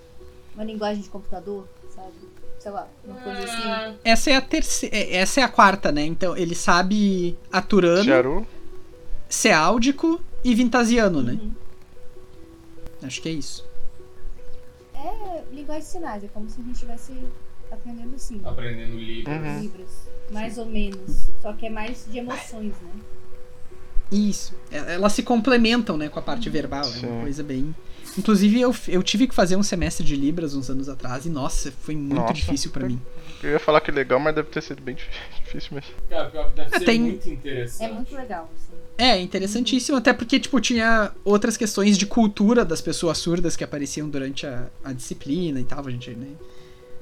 Uma 0.55 0.65
linguagem 0.65 1.03
de 1.03 1.09
computador, 1.09 1.69
sabe? 1.95 2.13
Sei 2.59 2.71
lá, 2.73 2.89
uma 3.05 3.17
coisa 3.21 3.45
assim. 3.45 3.99
Essa 4.05 4.31
é 4.31 4.37
a 4.37 4.41
terceira, 4.41 4.97
essa 4.97 5.41
é 5.41 5.45
a 5.45 5.49
quarta, 5.49 5.93
né? 5.93 6.03
Então 6.05 6.37
ele 6.37 6.55
sabe 6.57 7.37
aturano, 7.53 8.03
Jaru. 8.03 8.47
Seáldico 9.31 10.21
e 10.45 10.55
vintasiano, 10.55 11.23
né? 11.23 11.39
Uhum. 11.41 11.53
Acho 13.03 13.23
que 13.23 13.29
é 13.29 13.33
isso. 13.33 13.65
É 14.95 15.43
linguagem 15.53 15.83
de 15.85 15.89
sinais, 15.89 16.23
é 16.25 16.29
como 16.29 16.51
se 16.51 16.61
a 16.61 16.65
gente 16.65 16.75
estivesse 16.75 17.13
aprendendo 17.71 18.15
assim. 18.15 18.41
Aprendendo 18.45 18.97
Libras. 18.99 19.37
Uhum. 19.41 19.61
Libras. 19.63 19.91
Mais 20.31 20.59
ou 20.59 20.67
menos. 20.67 21.29
Só 21.41 21.53
que 21.55 21.67
é 21.67 21.71
mais 21.71 22.07
de 22.11 22.19
emoções, 22.19 22.75
né? 22.83 22.91
Isso. 24.13 24.55
É- 24.71 24.95
Elas 24.95 25.13
se 25.13 25.23
complementam, 25.23 25.97
né, 25.97 26.09
com 26.09 26.19
a 26.19 26.23
parte 26.23 26.51
verbal. 26.51 26.83
É 26.83 26.85
Sim. 26.93 27.07
uma 27.07 27.23
coisa 27.23 27.43
bem. 27.43 27.75
Inclusive, 28.19 28.61
eu, 28.61 28.75
eu 28.89 29.03
tive 29.05 29.29
que 29.29 29.35
fazer 29.35 29.55
um 29.57 29.63
semestre 29.63 30.05
de 30.05 30.17
Libras 30.17 30.53
uns 30.55 30.69
anos 30.69 30.89
atrás 30.89 31.25
e, 31.27 31.31
nossa, 31.31 31.71
foi 31.71 31.95
muito 31.95 32.15
Nossa. 32.17 32.33
difícil 32.35 32.71
pra 32.73 32.87
mim. 32.89 33.01
Eu 33.43 33.51
ia 33.51 33.61
falar 33.61 33.81
que 33.81 33.91
legal, 33.93 34.19
mas 34.19 34.35
deve 34.35 34.49
ter 34.51 34.61
sido 34.63 34.83
bem 34.83 34.97
difí- 34.97 35.11
difícil 35.45 35.75
mesmo. 35.77 35.91
Cara, 36.11 36.29
deve 36.55 36.75
É, 36.75 36.79
ser 36.81 36.85
tem- 36.85 37.01
muito 37.01 37.31
interessante. 37.31 37.89
É 37.91 37.95
muito 37.95 38.15
legal, 38.15 38.51
assim. 38.55 38.70
É, 39.01 39.19
interessantíssimo, 39.19 39.97
até 39.97 40.13
porque, 40.13 40.39
tipo, 40.39 40.61
tinha 40.61 41.11
outras 41.25 41.57
questões 41.57 41.97
de 41.97 42.05
cultura 42.05 42.67
das 42.67 42.83
pessoas 42.83 43.17
surdas 43.17 43.57
que 43.57 43.65
apareciam 43.65 44.11
durante 44.11 44.47
a, 44.47 44.69
a 44.85 44.93
disciplina 44.93 45.59
e 45.59 45.65
tal, 45.65 45.87
a 45.87 45.91
gente, 45.91 46.11
né, 46.11 46.29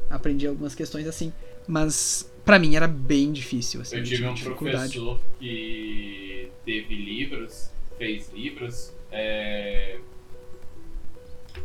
aprendia 0.09 0.49
algumas 0.49 0.77
questões 0.77 1.09
assim. 1.09 1.33
Mas, 1.67 2.31
pra 2.45 2.57
mim, 2.57 2.77
era 2.77 2.87
bem 2.87 3.33
difícil, 3.33 3.81
assim, 3.81 3.97
Eu 3.97 4.05
tive 4.05 4.25
um 4.27 4.33
dificuldade. 4.33 4.93
professor 4.93 5.21
que 5.41 6.51
teve 6.65 6.95
Libras, 6.95 7.73
fez 7.99 8.31
Libras, 8.33 8.95
é, 9.11 9.99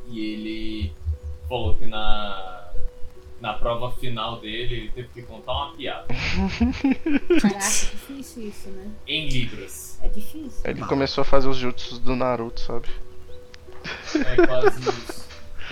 e 0.09 0.19
ele 0.19 0.91
falou 1.47 1.75
que 1.75 1.85
na, 1.85 2.71
na 3.43 3.53
prova 3.53 3.91
final 3.91 4.39
dele 4.39 4.73
ele 4.75 4.91
teve 4.95 5.09
que 5.13 5.21
contar 5.23 5.51
uma 5.51 5.73
piada 5.73 6.07
Caraca, 7.41 7.55
é 7.57 7.59
difícil 7.59 8.47
isso, 8.47 8.69
né? 8.69 8.87
em 9.05 9.27
Libras. 9.27 9.99
É 10.01 10.07
difícil. 10.07 10.61
Ele 10.63 10.81
começou 10.85 11.21
a 11.23 11.25
fazer 11.25 11.49
os 11.49 11.57
jutsus 11.57 11.99
do 11.99 12.15
Naruto, 12.15 12.61
sabe? 12.61 12.87
É 14.15 14.47
quase 14.47 14.79
isso. 14.79 15.23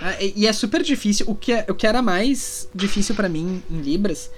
Ah, 0.02 0.22
e 0.22 0.34
e 0.36 0.48
é 0.48 0.54
super 0.54 0.82
difícil. 0.84 1.26
O 1.30 1.36
que, 1.36 1.54
é- 1.54 1.66
o 1.70 1.74
que 1.76 1.88
era 1.88 2.02
mais 2.02 2.70
difícil 2.76 3.16
pra 3.16 3.30
mim 3.30 3.64
em 3.72 3.78
Libras 3.82 4.30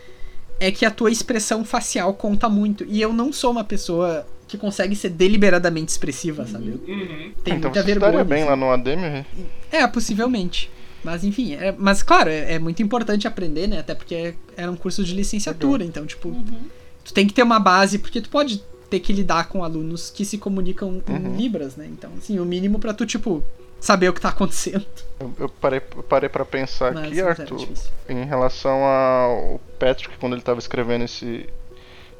é 0.60 0.72
que 0.72 0.86
a 0.86 0.92
tua 0.92 1.10
expressão 1.12 1.66
facial 1.66 2.14
conta 2.14 2.48
muito. 2.48 2.86
E 2.88 3.02
eu 3.02 3.12
não 3.12 3.34
sou 3.34 3.52
uma 3.52 3.64
pessoa 3.64 4.26
que 4.48 4.58
consegue 4.58 4.96
ser 4.96 5.10
deliberadamente 5.10 5.92
expressiva, 5.92 6.46
sabe? 6.46 6.68
Eu 6.70 6.74
Uhum. 6.76 6.84
tenho 6.88 7.34
então 7.58 7.60
muita 7.60 7.82
você 7.82 7.84
vergonha. 7.86 8.10
estaria 8.12 8.24
bem 8.24 8.38
disso. 8.40 8.50
lá 8.50 8.56
no 8.56 8.70
ADM? 8.72 9.26
É, 9.72 9.88
possivelmente. 9.88 10.70
Mas 11.04 11.24
enfim, 11.24 11.54
é- 11.56 11.74
mas 11.78 12.02
claro, 12.02 12.30
é, 12.30 12.54
é 12.54 12.60
muito 12.60 12.82
importante 12.82 13.28
aprender, 13.28 13.68
né? 13.68 13.80
Até 13.80 13.94
porque 13.94 14.36
era 14.56 14.72
um 14.72 14.76
curso 14.76 15.04
de 15.04 15.14
licenciatura, 15.14 15.84
então, 15.84 16.06
tipo, 16.06 16.30
Uhum. 16.30 16.62
tu 17.04 17.14
tem 17.14 17.28
que 17.28 17.34
ter 17.34 17.44
uma 17.44 17.60
base, 17.60 18.00
porque 18.00 18.22
tu 18.22 18.30
pode 18.30 18.64
ter 18.90 19.00
que 19.00 19.12
lidar 19.12 19.50
com 19.50 19.64
alunos 19.64 20.10
que 20.10 20.24
se 20.24 20.38
comunicam 20.38 21.02
em 21.10 21.14
Uhum. 21.14 21.36
Libras, 21.36 21.76
né? 21.76 21.88
Então, 21.92 22.12
assim, 22.18 22.40
o 22.40 22.46
mínimo 22.46 22.80
pra 22.80 22.94
tu, 22.94 23.06
tipo, 23.06 23.44
saber 23.80 24.08
o 24.10 24.14
que 24.14 24.22
tá 24.22 24.30
acontecendo. 24.30 24.86
Eu, 25.20 25.34
eu 25.40 25.50
parei, 25.50 25.80
parei 25.80 26.30
pra 26.30 26.46
pensar 26.46 26.94
Mas, 26.94 27.08
aqui, 27.08 27.20
era 27.20 27.32
Arthur, 27.32 27.68
em 28.08 28.24
relação 28.24 28.84
ao 28.86 29.60
Patrick, 29.80 30.16
quando 30.20 30.34
ele 30.34 30.42
estava 30.42 30.60
escrevendo 30.60 31.04
esse, 31.04 31.50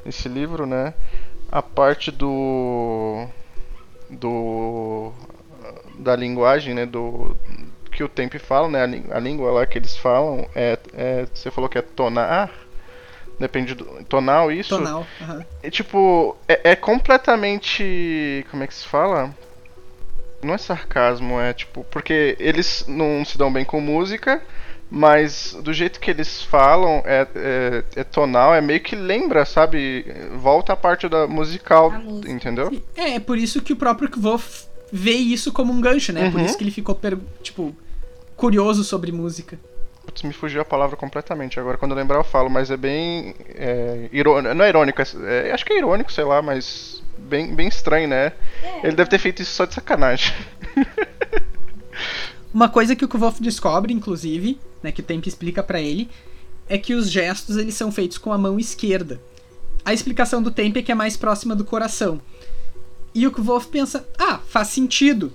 esse 0.06 0.28
livro, 0.28 0.66
né? 0.66 0.94
A 1.52 1.62
parte 1.62 2.10
do. 2.12 3.28
do. 4.10 5.12
da 6.00 6.16
linguagem, 6.16 6.74
né? 6.74 6.86
Do. 6.86 7.38
Que 7.94 8.04
o 8.04 8.10
Temp 8.10 8.34
fala, 8.36 8.68
né? 8.68 9.04
A, 9.12 9.18
a 9.18 9.20
língua 9.20 9.52
lá 9.52 9.66
que 9.66 9.78
eles 9.78 9.96
falam 9.96 10.48
é, 10.56 10.78
é. 10.94 11.26
Você 11.34 11.52
falou 11.52 11.70
que 11.70 11.78
é 11.78 11.82
tonar? 11.82 12.52
Depende 13.40 13.74
do. 13.76 13.86
tonal, 14.06 14.52
isso? 14.52 14.78
Tonal. 14.78 15.06
aham. 15.22 15.46
É 15.62 15.70
tipo. 15.70 16.36
É, 16.48 16.72
é 16.72 16.76
completamente. 16.76 18.46
Como 18.50 18.64
é 18.64 18.68
que 18.68 18.74
se 18.74 18.86
fala? 18.86 19.34
Não 20.42 20.54
é 20.54 20.58
sarcasmo, 20.58 21.40
é 21.40 21.54
tipo. 21.54 21.84
Porque 21.86 22.36
eles 22.40 22.86
não 22.88 23.24
se 23.26 23.38
dão 23.38 23.52
bem 23.52 23.66
com 23.66 23.80
música, 23.82 24.42
mas 24.90 25.58
do 25.62 25.74
jeito 25.74 26.00
que 26.00 26.12
eles 26.12 26.44
falam 26.44 27.02
é, 27.06 27.28
é, 27.36 27.84
é 27.96 28.04
tonal, 28.04 28.54
é 28.54 28.62
meio 28.62 28.80
que 28.80 28.96
lembra, 28.96 29.46
sabe? 29.46 30.06
Volta 30.36 30.74
a 30.74 30.78
parte 30.78 31.10
da 31.10 31.26
musical, 31.26 31.92
entendeu? 32.28 32.72
É, 32.96 33.16
é 33.16 33.20
por 33.20 33.38
isso 33.38 33.62
que 33.62 33.74
o 33.74 33.78
próprio 33.78 34.10
Kvof 34.10 34.68
vê 34.96 35.14
isso 35.14 35.52
como 35.52 35.74
um 35.74 35.82
gancho, 35.82 36.14
né? 36.14 36.30
Por 36.30 36.40
Uhum. 36.40 36.46
isso 36.46 36.56
que 36.56 36.64
ele 36.64 36.70
ficou, 36.72 36.94
per- 36.94 37.18
tipo, 37.42 37.76
curioso 38.38 38.84
sobre 38.84 39.12
música. 39.12 39.60
Putz, 40.06 40.22
me 40.22 40.32
fugiu 40.34 40.62
a 40.62 40.66
palavra 40.66 40.96
completamente. 40.96 41.60
Agora, 41.60 41.78
quando 41.78 41.92
eu 41.94 41.98
lembrar, 41.98 42.18
eu 42.20 42.24
falo, 42.24 42.50
mas 42.50 42.70
é 42.70 42.78
bem. 42.78 43.34
É, 43.56 44.08
irônico. 44.12 44.54
Não 44.54 44.64
é 44.64 44.70
irônico, 44.70 45.02
é- 45.02 45.48
é- 45.50 45.52
acho 45.52 45.66
que 45.66 45.74
é 45.74 45.78
irônico, 45.80 46.12
sei 46.12 46.24
lá, 46.24 46.42
mas. 46.42 47.02
Bem, 47.18 47.56
bem 47.56 47.68
estranho, 47.68 48.08
né? 48.08 48.34
É, 48.62 48.80
Ele 48.88 48.96
deve 48.96 49.10
ter 49.10 49.18
feito 49.18 49.42
isso 49.42 49.54
só 49.54 49.66
de 49.66 49.74
sacanagem. 49.74 50.34
Uma 52.54 52.70
coisa 52.70 52.96
que 52.96 53.04
o 53.06 53.08
Kvof 53.08 53.42
descobre, 53.42 53.94
inclusive, 53.94 54.60
né, 54.84 54.92
que 54.92 55.02
o 55.02 55.04
Temp 55.04 55.26
explica 55.26 55.64
pra 55.64 55.82
ele, 55.82 56.10
é 56.70 56.78
que 56.78 56.94
os 56.94 57.10
gestos 57.10 57.58
eles 57.58 57.74
são 57.76 57.92
feitos 57.92 58.18
com 58.18 58.32
a 58.32 58.38
mão 58.38 58.60
esquerda. 58.60 59.20
A 59.84 59.94
explicação 59.94 60.42
do 60.42 60.52
Temp 60.52 60.78
é 60.78 60.82
que 60.82 60.92
é 60.92 60.96
mais 60.96 61.18
próxima 61.18 61.56
do 61.56 61.66
coração. 61.66 62.22
E 63.14 63.26
o 63.28 63.32
Kvof 63.32 63.68
pensa, 63.68 64.06
ah, 64.18 64.40
faz 64.48 64.70
sentido. 64.70 65.32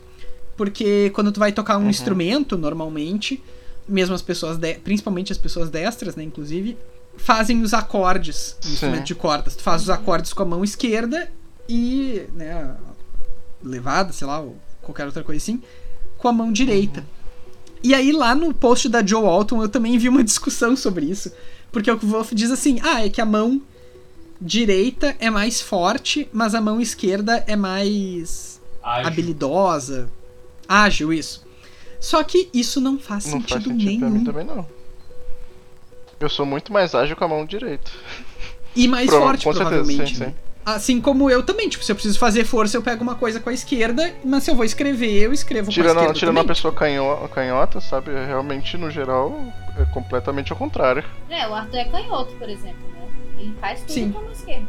Porque 0.57 1.11
quando 1.11 1.31
tu 1.31 1.39
vai 1.39 1.53
tocar 1.53 1.79
um 1.79 1.89
instrumento, 1.89 2.59
normalmente, 2.59 3.43
mesmo 3.89 4.15
as 4.15 4.23
pessoas, 4.23 4.57
de- 4.59 4.75
principalmente 4.75 5.31
as 5.33 5.39
pessoas 5.39 5.71
destras, 5.71 6.17
né, 6.17 6.25
inclusive, 6.25 6.77
fazem 7.17 7.63
os 7.63 7.73
acordes, 7.73 8.57
Sim. 8.61 8.73
instrumento 8.73 9.05
de 9.05 9.15
cordas. 9.15 9.55
Tu 9.55 9.63
faz 9.63 9.83
os 9.83 9.91
acordes 9.91 10.33
com 10.33 10.43
a 10.43 10.47
mão 10.47 10.65
esquerda 10.65 11.31
e, 11.69 12.23
né, 12.35 12.75
levada, 13.63 14.13
sei 14.13 14.27
lá, 14.27 14.41
ou 14.41 14.57
qualquer 14.83 15.07
outra 15.07 15.23
coisa 15.23 15.41
assim, 15.43 15.63
com 16.17 16.29
a 16.29 16.33
mão 16.33 16.53
direita. 16.53 17.05
E 17.83 17.95
aí 17.95 18.11
lá 18.11 18.35
no 18.35 18.53
post 18.53 18.89
da 18.89 19.05
Joe 19.05 19.25
Alton 19.25 19.63
eu 19.63 19.69
também 19.69 19.97
vi 19.99 20.09
uma 20.09 20.23
discussão 20.25 20.77
sobre 20.77 21.07
isso, 21.07 21.31
porque 21.71 21.91
o 21.91 21.99
Wolf 21.99 22.33
diz 22.33 22.51
assim: 22.51 22.81
"Ah, 22.83 23.05
é 23.05 23.09
que 23.09 23.21
a 23.21 23.25
mão 23.27 23.63
direita 24.41 25.17
é 25.19 25.31
mais 25.31 25.61
forte, 25.61 26.29
mas 26.33 26.55
a 26.55 26.61
mão 26.61 26.81
esquerda 26.81 27.43
é 27.47 27.57
mais 27.57 28.61
Ágil. 28.83 29.07
habilidosa, 29.09 30.09
ágil 30.69 31.13
isso". 31.13 31.47
Só 32.01 32.23
que 32.23 32.49
isso 32.55 32.81
não 32.81 32.99
faz 32.99 33.25
Não 33.27 33.33
sentido, 33.41 33.49
faz 33.49 33.65
sentido 33.65 33.99
pra 33.99 34.09
mim 34.09 34.13
nenhum. 34.19 34.25
também, 34.25 34.45
não. 34.45 34.67
Eu 36.21 36.29
sou 36.29 36.47
muito 36.47 36.73
mais 36.73 36.95
ágil 36.95 37.17
com 37.17 37.25
a 37.25 37.29
mão 37.29 37.45
direita. 37.47 37.91
E 38.75 38.87
mais 38.87 39.09
Prova- 39.09 39.27
forte, 39.27 39.45
com 39.45 39.53
certeza, 39.53 39.71
provavelmente. 39.71 40.15
sim, 40.17 40.21
né? 40.21 40.27
sim. 40.29 40.35
Assim 40.65 41.01
como 41.01 41.31
eu 41.31 41.43
também, 41.43 41.69
tipo, 41.69 41.83
se 41.83 41.91
eu 41.91 41.97
preciso 41.97 42.19
fazer 42.19 42.45
força, 42.45 42.77
eu 42.77 42.83
pego 42.83 43.03
uma 43.03 43.15
coisa 43.15 43.41
com 43.41 43.49
a 43.49 43.53
esquerda, 43.55 44.15
mas 44.23 44.43
se 44.45 44.51
eu 44.51 44.55
vou 44.55 44.65
escrever, 44.67 45.23
eu 45.23 45.33
escrevo 45.33 45.67
com 45.67 45.71
a 45.71 45.75
Tirando, 45.75 45.97
esquerda 45.97 46.15
tirando 46.19 46.37
uma 46.37 46.45
pessoa 46.45 46.75
canho, 46.75 47.29
canhota, 47.35 47.81
sabe? 47.81 48.11
Realmente, 48.13 48.77
no 48.77 48.91
geral, 48.91 49.35
é 49.79 49.85
completamente 49.87 50.53
ao 50.53 50.59
contrário. 50.59 51.03
É, 51.31 51.49
o 51.49 51.55
Arthur 51.55 51.79
é 51.79 51.85
canhoto, 51.85 52.35
por 52.35 52.49
exemplo, 52.51 52.87
né? 52.95 53.08
Ele 53.39 53.55
faz 53.61 53.81
tudo 53.81 53.93
Sim. 53.93 54.13
com 54.13 54.19
a 54.19 54.23
mão 54.23 54.33
esquerda. 54.33 54.67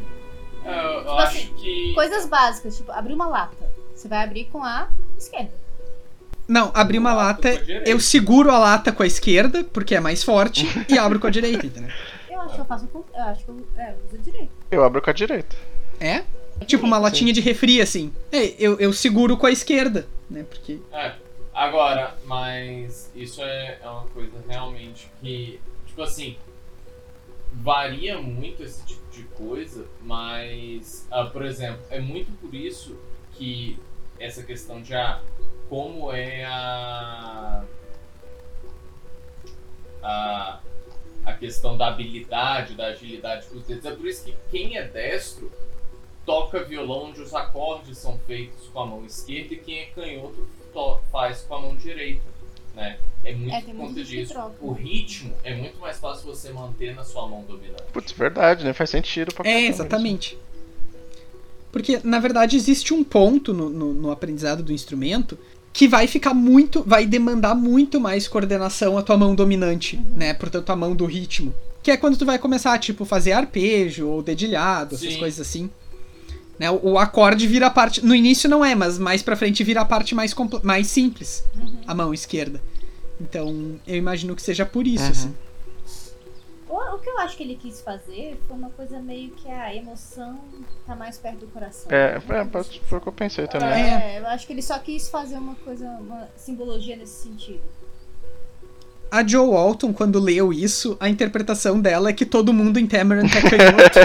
É, 0.63 0.95
eu 0.95 0.99
Tipo 0.99 1.12
acho 1.12 1.38
assim, 1.38 1.53
que. 1.55 1.93
Coisas 1.93 2.25
básicas, 2.25 2.77
tipo, 2.77 2.91
abrir 2.91 3.13
uma 3.13 3.27
lata. 3.27 3.69
Você 3.95 4.08
vai 4.08 4.23
abrir 4.23 4.45
com 4.45 4.63
a 4.63 4.89
esquerda. 5.17 5.51
Não, 6.47 6.71
abrir 6.73 6.97
uma 6.97 7.13
lata, 7.13 7.49
eu 7.86 7.99
seguro 7.99 8.49
a 8.49 8.58
lata 8.58 8.91
com 8.91 9.03
a 9.03 9.08
esquerda, 9.08 9.63
porque 9.63 9.93
é 9.93 9.99
mais 9.99 10.23
forte, 10.23 10.65
e 10.89 10.97
abro 10.97 11.19
com 11.19 11.27
a 11.27 11.29
direita, 11.29 11.67
entendeu? 11.67 11.91
Eu 12.27 12.41
acho 12.41 12.55
que 12.55 12.62
eu 12.62 12.65
faço 12.65 12.88
com. 12.88 13.03
Eu 13.13 13.23
acho 13.23 13.45
que 13.45 13.49
eu, 13.49 13.67
é, 13.77 13.91
eu 13.91 13.97
uso 14.08 14.15
a 14.15 14.23
direita. 14.23 14.51
Eu 14.71 14.84
abro 14.84 15.01
com 15.01 15.10
a 15.10 15.13
direita. 15.13 15.55
É? 15.99 16.23
Tipo 16.65 16.86
uma 16.86 16.97
latinha 16.97 17.32
de 17.32 17.41
refri, 17.41 17.82
assim. 17.82 18.12
É, 18.32 18.55
eu, 18.58 18.79
eu 18.79 18.91
seguro 18.93 19.38
com 19.38 19.45
a 19.45 19.51
esquerda, 19.51 20.08
né? 20.29 20.43
Porque. 20.49 20.79
É, 20.91 21.13
agora, 21.53 22.15
mas 22.25 23.12
isso 23.15 23.43
é, 23.43 23.77
é 23.84 23.88
uma 23.88 24.05
coisa 24.05 24.34
realmente 24.47 25.08
que, 25.21 25.60
tipo 25.86 26.01
assim, 26.01 26.38
varia 27.51 28.21
muito 28.21 28.63
esse 28.63 28.85
tipo 28.85 29.09
de 29.12 29.23
coisa, 29.23 29.85
mas, 30.01 31.07
ah, 31.12 31.25
por 31.25 31.43
exemplo, 31.43 31.81
é 31.89 31.99
muito 31.99 32.31
por 32.39 32.53
isso 32.53 32.97
que 33.33 33.77
essa 34.19 34.43
questão 34.43 34.81
de 34.81 34.93
ah, 34.93 35.21
como 35.69 36.12
é 36.12 36.45
a, 36.45 37.63
a, 40.01 40.59
a 41.25 41.33
questão 41.33 41.77
da 41.77 41.88
habilidade, 41.88 42.75
da 42.75 42.88
agilidade 42.88 43.47
com 43.47 43.57
os 43.57 43.63
dedos, 43.65 43.85
é 43.85 43.91
por 43.95 44.05
isso 44.07 44.25
que 44.25 44.35
quem 44.49 44.77
é 44.77 44.88
destro 44.88 45.51
toca 46.25 46.63
violão 46.63 47.05
onde 47.09 47.21
os 47.21 47.33
acordes 47.33 47.97
são 47.97 48.17
feitos 48.19 48.67
com 48.69 48.79
a 48.81 48.85
mão 48.85 49.05
esquerda 49.05 49.53
e 49.53 49.57
quem 49.57 49.79
é 49.79 49.85
canhoto 49.88 50.47
to- 50.71 50.99
faz 51.12 51.41
com 51.41 51.55
a 51.55 51.62
mão 51.62 51.75
direita, 51.75 52.23
né? 52.79 52.97
É 53.23 53.33
muito 53.35 53.53
É, 53.53 53.61
por 53.61 53.75
conta 53.75 54.03
disso. 54.03 54.33
troca. 54.33 54.55
O 54.61 54.71
ritmo 54.71 55.33
é 55.43 55.53
muito 55.55 55.79
mais 55.79 55.97
fácil 55.97 56.25
você 56.25 56.51
manter 56.51 56.95
na 56.95 57.03
sua 57.03 57.27
mão 57.27 57.43
dominante. 57.47 57.83
Putz, 57.91 58.11
verdade, 58.13 58.63
né? 58.63 58.73
Faz 58.73 58.89
sentido 58.89 59.33
pra 59.33 59.47
É, 59.47 59.65
exatamente. 59.67 60.37
Porque, 61.71 61.99
na 62.03 62.19
verdade, 62.19 62.55
existe 62.55 62.93
um 62.93 63.03
ponto 63.03 63.53
no, 63.53 63.69
no, 63.69 63.93
no 63.93 64.11
aprendizado 64.11 64.63
do 64.63 64.73
instrumento 64.73 65.37
que 65.71 65.87
vai 65.87 66.07
ficar 66.07 66.33
muito. 66.33 66.83
vai 66.83 67.05
demandar 67.05 67.53
muito 67.53 67.99
mais 67.99 68.27
coordenação 68.27 68.97
a 68.97 69.03
tua 69.03 69.17
mão 69.17 69.35
dominante, 69.35 69.97
né? 70.15 70.33
Portanto, 70.33 70.69
a 70.71 70.75
mão 70.75 70.95
do 70.95 71.05
ritmo. 71.05 71.53
Que 71.83 71.91
é 71.91 71.97
quando 71.97 72.17
tu 72.17 72.25
vai 72.25 72.39
começar, 72.39 72.77
tipo, 72.79 73.05
fazer 73.05 73.33
arpejo 73.33 74.07
ou 74.07 74.23
dedilhado, 74.23 74.95
essas 74.95 75.13
Sim. 75.13 75.19
coisas 75.19 75.39
assim. 75.39 75.69
Né? 76.57 76.69
O, 76.71 76.91
o 76.93 76.97
acorde 76.97 77.45
vira 77.47 77.67
a 77.67 77.69
parte. 77.69 78.03
No 78.03 78.15
início 78.15 78.49
não 78.49 78.65
é, 78.65 78.73
mas 78.75 78.97
mais 78.97 79.21
pra 79.21 79.35
frente 79.35 79.63
vira 79.63 79.81
a 79.81 79.85
parte 79.85 80.15
mais, 80.15 80.33
mais 80.63 80.87
simples. 80.87 81.43
A 81.85 81.93
mão 81.93 82.13
esquerda. 82.13 82.61
Então, 83.19 83.79
eu 83.86 83.95
imagino 83.95 84.36
que 84.36 84.41
seja 84.41 84.65
por 84.65 84.88
isso, 84.88 85.03
Uhum. 85.03 85.10
assim. 85.12 85.36
O, 86.69 86.95
o 86.95 86.99
que 86.99 87.10
eu 87.10 87.17
acho 87.19 87.36
que 87.36 87.41
ele 87.41 87.55
quis 87.55 87.82
fazer 87.82 88.39
foi 88.47 88.55
uma 88.55 88.69
coisa 88.69 88.99
meio 88.99 89.32
que 89.32 89.49
a 89.49 89.75
emoção 89.75 90.39
tá 90.86 90.95
mais 90.95 91.17
perto 91.17 91.39
do 91.39 91.47
coração. 91.47 91.91
É, 91.91 92.19
né? 92.19 92.47
é, 92.53 92.63
foi 92.88 92.97
o 92.99 93.01
que 93.01 93.08
eu 93.08 93.13
pensei 93.13 93.47
também. 93.47 93.69
É, 93.69 94.19
eu 94.19 94.27
acho 94.27 94.45
que 94.45 94.53
ele 94.53 94.62
só 94.62 94.77
quis 94.77 95.10
fazer 95.10 95.36
uma 95.36 95.55
coisa, 95.55 95.86
uma 95.99 96.29
simbologia 96.38 96.95
nesse 96.95 97.23
sentido. 97.23 97.62
A 99.12 99.25
Joe 99.27 99.47
Walton, 99.49 99.91
quando 99.91 100.19
leu 100.19 100.53
isso, 100.53 100.95
a 100.99 101.10
interpretação 101.10 101.82
dela 101.82 102.10
é 102.12 102.13
que 102.13 102.25
todo 102.25 102.53
mundo 102.53 102.77
em 102.77 102.86
Tamarind 102.86 103.32
é 103.36 103.41
canhoto. 103.41 103.99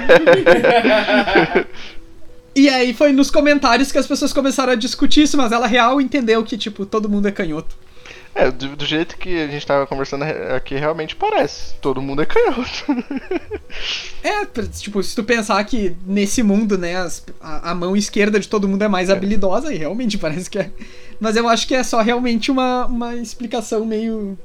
e 2.56 2.70
aí 2.70 2.94
foi 2.94 3.12
nos 3.12 3.30
comentários 3.30 3.92
que 3.92 3.98
as 3.98 4.06
pessoas 4.06 4.32
começaram 4.32 4.72
a 4.72 4.76
discutir 4.76 5.24
isso, 5.24 5.36
mas 5.36 5.52
ela 5.52 5.66
real 5.66 6.00
entendeu 6.00 6.42
que, 6.42 6.56
tipo, 6.56 6.86
todo 6.86 7.10
mundo 7.10 7.28
é 7.28 7.30
canhoto. 7.30 7.76
É, 8.34 8.50
do, 8.50 8.74
do 8.74 8.84
jeito 8.84 9.16
que 9.16 9.40
a 9.42 9.46
gente 9.46 9.64
tava 9.64 9.86
conversando 9.86 10.24
aqui, 10.24 10.74
realmente 10.74 11.14
parece. 11.14 11.74
Todo 11.80 12.02
mundo 12.02 12.20
é 12.22 12.26
canhoto. 12.26 12.84
É, 14.22 14.44
tipo, 14.72 15.02
se 15.02 15.14
tu 15.14 15.22
pensar 15.22 15.62
que 15.64 15.94
nesse 16.06 16.42
mundo, 16.42 16.76
né, 16.76 16.96
as- 16.96 17.24
a, 17.40 17.70
a 17.70 17.74
mão 17.74 17.96
esquerda 17.96 18.40
de 18.40 18.48
todo 18.48 18.68
mundo 18.68 18.82
é 18.82 18.88
mais 18.88 19.08
habilidosa, 19.10 19.72
e 19.72 19.78
realmente 19.78 20.18
parece 20.18 20.50
que 20.50 20.58
é. 20.58 20.70
Mas 21.20 21.36
eu 21.36 21.48
acho 21.48 21.66
que 21.68 21.74
é 21.74 21.82
só 21.84 22.00
realmente 22.02 22.50
uma, 22.50 22.86
uma 22.86 23.14
explicação 23.14 23.84
meio 23.84 24.36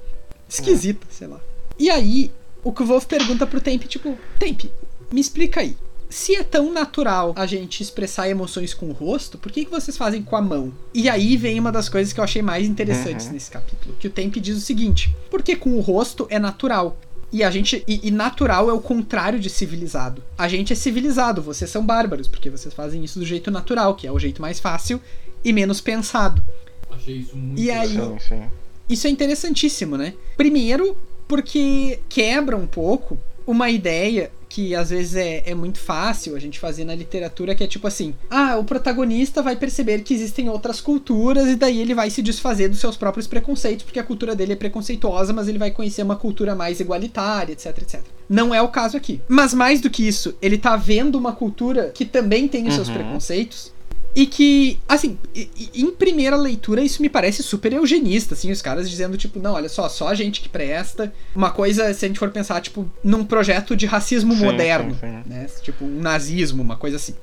esquisita, 0.47 1.06
sei 1.10 1.28
lá. 1.28 1.39
E 1.78 1.89
aí, 1.89 2.32
o 2.63 2.71
Kvolf 2.71 3.06
pergunta 3.08 3.47
pro 3.47 3.62
Temp, 3.62 3.84
tipo, 3.86 4.17
Temp, 4.38 4.65
me 5.12 5.19
explica 5.21 5.62
aí. 5.62 5.75
Se 6.10 6.36
é 6.36 6.43
tão 6.43 6.74
natural 6.74 7.34
a 7.36 7.45
gente 7.45 7.84
expressar 7.84 8.28
emoções 8.28 8.74
com 8.74 8.88
o 8.89 8.91
rosto, 8.93 9.38
por 9.38 9.52
que, 9.52 9.65
que 9.65 9.72
vocês 9.72 9.95
fazem 9.95 10.24
com 10.24 10.36
a 10.36 10.41
mão? 10.41 10.74
E 10.93 11.08
aí 11.08 11.38
vem 11.38 11.60
uma 11.60 11.72
das 11.72 11.88
coisas 11.88 12.12
que 12.12 12.19
eu 12.19 12.24
achei 12.24 12.41
mais 12.41 12.67
interessantes 12.67 13.28
Uhum. 13.28 13.34
nesse 13.34 13.52
capítulo. 13.52 13.95
Que 14.00 14.08
o 14.08 14.10
Temp 14.10 14.36
diz 14.38 14.58
o 14.58 14.62
seguinte: 14.62 15.15
porque 15.30 15.56
com 15.56 15.72
o 15.78 15.80
rosto 15.82 16.26
é 16.30 16.39
natural. 16.39 16.98
E 17.32 17.43
a 17.43 17.52
gente. 17.52 17.84
E, 17.88 18.08
e 18.08 18.10
natural 18.10 18.69
é 18.72 18.74
o 18.74 18.80
contrário 18.82 19.39
de 19.39 19.52
civilizado. 19.52 20.24
A 20.36 20.48
gente 20.48 20.74
é 20.74 20.76
civilizado, 20.76 21.43
vocês 21.43 21.69
são 21.69 21.86
bárbaros, 21.86 22.28
porque 22.28 22.50
vocês 22.50 22.74
fazem 22.74 23.04
isso 23.04 23.19
do 23.19 23.26
jeito 23.26 23.52
natural, 23.52 23.93
que 23.93 24.08
é 24.08 24.12
o 24.12 24.17
jeito 24.17 24.41
mais 24.41 24.60
fácil 24.60 25.00
e 25.45 25.54
menos 25.54 25.80
pensado. 25.80 26.43
Achei 26.89 27.17
isso 27.17 27.38
muito 27.38 27.62
E 27.62 27.69
aí-. 27.69 27.88
Sim, 27.89 28.17
sim. 28.28 28.41
Isso 28.89 29.06
é 29.06 29.12
interessantíssimo, 29.12 29.95
né? 29.95 30.15
Primeiro, 30.36 30.98
porque 31.28 32.00
quebra 32.10 32.58
um 32.58 32.65
pouco 32.65 33.19
uma 33.45 33.69
ideia 33.69 34.32
que 34.47 34.73
às 34.73 34.89
vezes 34.89 35.15
é, 35.15 35.43
é 35.45 35.54
muito 35.54 35.80
fácil 35.80 36.36
a 36.36 36.39
gente 36.39 36.60
fazer 36.60 36.84
na 36.84 36.95
literatura, 36.95 37.54
que 37.54 37.63
é 37.63 37.67
tipo 37.67 37.88
assim: 37.88 38.15
ah, 38.30 38.58
o 38.58 38.63
protagonista 38.63 39.41
vai 39.43 39.56
perceber 39.56 40.02
que 40.02 40.13
existem 40.13 40.49
outras 40.49 40.82
culturas 40.82 41.47
e 41.47 41.56
daí 41.56 41.80
ele 41.80 41.93
vai 41.93 42.10
se 42.10 42.21
desfazer 42.21 42.67
dos 42.67 42.80
seus 42.80 42.97
próprios 42.97 43.28
preconceitos, 43.28 43.84
porque 43.86 43.99
a 43.99 44.04
cultura 44.04 44.36
dele 44.36 44.54
é 44.54 44.56
preconceituosa, 44.56 45.32
mas 45.34 45.47
ele 45.47 45.60
vai 45.60 45.69
conhecer 45.71 46.02
uma 46.02 46.15
cultura 46.15 46.56
mais 46.56 46.80
igualitária, 46.80 47.54
etc, 47.54 47.78
etc. 47.78 48.02
Não 48.28 48.54
é 48.54 48.62
o 48.62 48.67
caso 48.69 48.97
aqui. 48.97 49.21
Mas 49.28 49.54
mais 49.54 49.82
do 49.82 49.89
que 49.89 50.08
isso, 50.08 50.36
ele 50.41 50.58
tá 50.58 50.75
vendo 50.75 51.15
uma 51.17 51.34
cultura 51.34 51.91
que 51.93 52.06
também 52.06 52.47
tem 52.47 52.67
os 52.67 52.73
seus 52.73 52.88
Uhum. 52.88 52.93
preconceitos 52.95 53.71
e 54.21 54.25
que, 54.25 54.79
assim, 54.88 55.17
em 55.73 55.91
primeira 55.91 56.36
leitura 56.36 56.82
isso 56.82 57.01
me 57.01 57.10
parece 57.10 57.41
super 57.43 57.71
eugenista, 57.73 58.34
assim, 58.34 58.51
os 58.51 58.62
caras 58.62 58.89
dizendo, 58.89 59.17
tipo, 59.17 59.39
não, 59.39 59.53
olha 59.53 59.69
só, 59.69 59.88
só 59.88 60.08
a 60.08 60.15
gente 60.15 60.41
que 60.41 60.49
presta. 60.49 61.13
Uma 61.36 61.51
coisa, 61.51 61.93
se 61.93 62.05
a 62.05 62.08
gente 62.08 62.19
for 62.19 62.29
pensar, 62.32 62.60
tipo, 62.62 62.89
num 63.03 63.23
projeto 63.23 63.75
de 63.75 63.86
racismo 63.86 64.34
Sim, 64.34 64.45
moderno, 64.45 64.93
sim, 64.95 64.99
sim. 64.99 65.23
né? 65.29 65.47
Tipo, 65.62 65.86
um 65.86 65.99
nazismo, 66.01 66.62
uma 66.62 66.75
coisa 66.75 66.97
assim. 66.97 67.15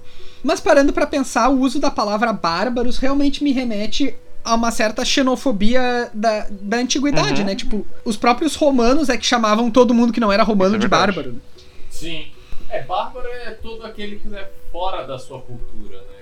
Mas 0.42 0.60
parando 0.60 0.92
pra 0.92 1.06
pensar, 1.06 1.48
o 1.48 1.58
uso 1.60 1.80
da 1.80 1.90
palavra 1.90 2.32
bárbaros 2.32 2.98
realmente 2.98 3.42
me 3.42 3.52
remete 3.52 4.14
a 4.44 4.54
uma 4.54 4.70
certa 4.70 5.04
xenofobia 5.04 6.08
da, 6.14 6.46
da 6.50 6.76
antiguidade, 6.78 7.40
Uhum. 7.40 7.46
né? 7.48 7.54
Tipo, 7.56 7.84
os 8.04 8.16
próprios 8.16 8.54
romanos 8.54 9.08
é 9.08 9.16
que 9.16 9.26
chamavam 9.26 9.70
todo 9.70 9.92
mundo 9.92 10.12
que 10.12 10.20
não 10.20 10.30
era 10.32 10.42
romano 10.44 10.76
é 10.76 10.78
de 10.78 10.86
bárbaro. 10.88 11.32
né? 11.32 11.38
Sim. 11.90 12.26
É, 12.70 12.82
bárbaro 12.82 13.26
é 13.28 13.50
todo 13.52 13.84
aquele 13.84 14.16
que 14.16 14.32
é 14.34 14.50
fora 14.72 15.04
da 15.06 15.18
sua 15.18 15.40
cultura, 15.40 15.98
né? 15.98 16.15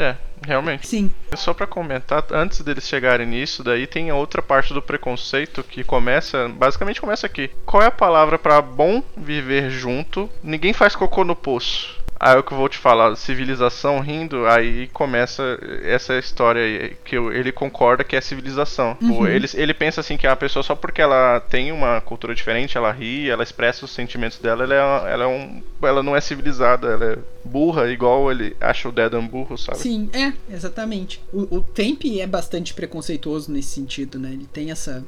É, 0.00 0.16
realmente. 0.46 0.86
Sim. 0.86 1.10
Só 1.36 1.52
pra 1.52 1.66
comentar, 1.66 2.24
antes 2.32 2.62
deles 2.62 2.88
chegarem 2.88 3.26
nisso, 3.26 3.62
daí 3.62 3.86
tem 3.86 4.08
a 4.08 4.14
outra 4.14 4.40
parte 4.40 4.72
do 4.72 4.80
preconceito 4.80 5.62
que 5.62 5.84
começa, 5.84 6.48
basicamente 6.48 7.00
começa 7.00 7.26
aqui. 7.26 7.50
Qual 7.66 7.82
é 7.82 7.86
a 7.86 7.90
palavra 7.90 8.38
pra 8.38 8.62
bom 8.62 9.02
viver 9.14 9.70
junto? 9.70 10.30
Ninguém 10.42 10.72
faz 10.72 10.96
cocô 10.96 11.22
no 11.22 11.36
poço. 11.36 11.99
Aí 12.22 12.38
o 12.38 12.42
que 12.42 12.52
eu 12.52 12.58
vou 12.58 12.68
te 12.68 12.76
falar, 12.76 13.16
civilização 13.16 13.98
rindo, 14.00 14.46
aí 14.46 14.88
começa 14.88 15.58
essa 15.82 16.18
história 16.18 16.60
aí, 16.62 16.94
que 17.02 17.16
ele 17.16 17.50
concorda 17.50 18.04
que 18.04 18.14
é 18.14 18.20
civilização. 18.20 18.94
Pô, 18.96 19.20
Uhum. 19.20 19.26
ele, 19.26 19.48
ele 19.54 19.72
pensa 19.72 20.02
assim 20.02 20.18
que 20.18 20.26
a 20.26 20.36
pessoa 20.36 20.62
só 20.62 20.74
porque 20.74 21.00
ela 21.00 21.40
tem 21.40 21.72
uma 21.72 21.98
cultura 22.02 22.34
diferente, 22.34 22.76
ela 22.76 22.92
ri, 22.92 23.30
ela 23.30 23.42
expressa 23.42 23.86
os 23.86 23.90
sentimentos 23.90 24.36
dela, 24.38 24.64
ela 24.64 24.74
é, 25.08 25.12
ela 25.14 25.24
é 25.24 25.26
um. 25.26 25.62
Ela 25.82 26.02
não 26.02 26.14
é 26.14 26.20
civilizada, 26.20 26.88
ela 26.88 27.04
é 27.14 27.18
burra, 27.42 27.90
igual 27.90 28.30
ele 28.30 28.54
acha 28.60 28.86
o 28.86 28.92
Dedan 28.92 29.26
burro, 29.26 29.56
sabe? 29.56 29.78
Sim, 29.78 30.10
é, 30.12 30.34
exatamente. 30.54 31.22
O, 31.32 31.56
o 31.56 31.62
Temp 31.62 32.02
é 32.20 32.26
bastante 32.26 32.74
preconceituoso 32.74 33.50
nesse 33.50 33.68
sentido, 33.70 34.18
né? 34.18 34.28
Ele 34.30 34.46
tem 34.52 34.70
essa. 34.70 35.02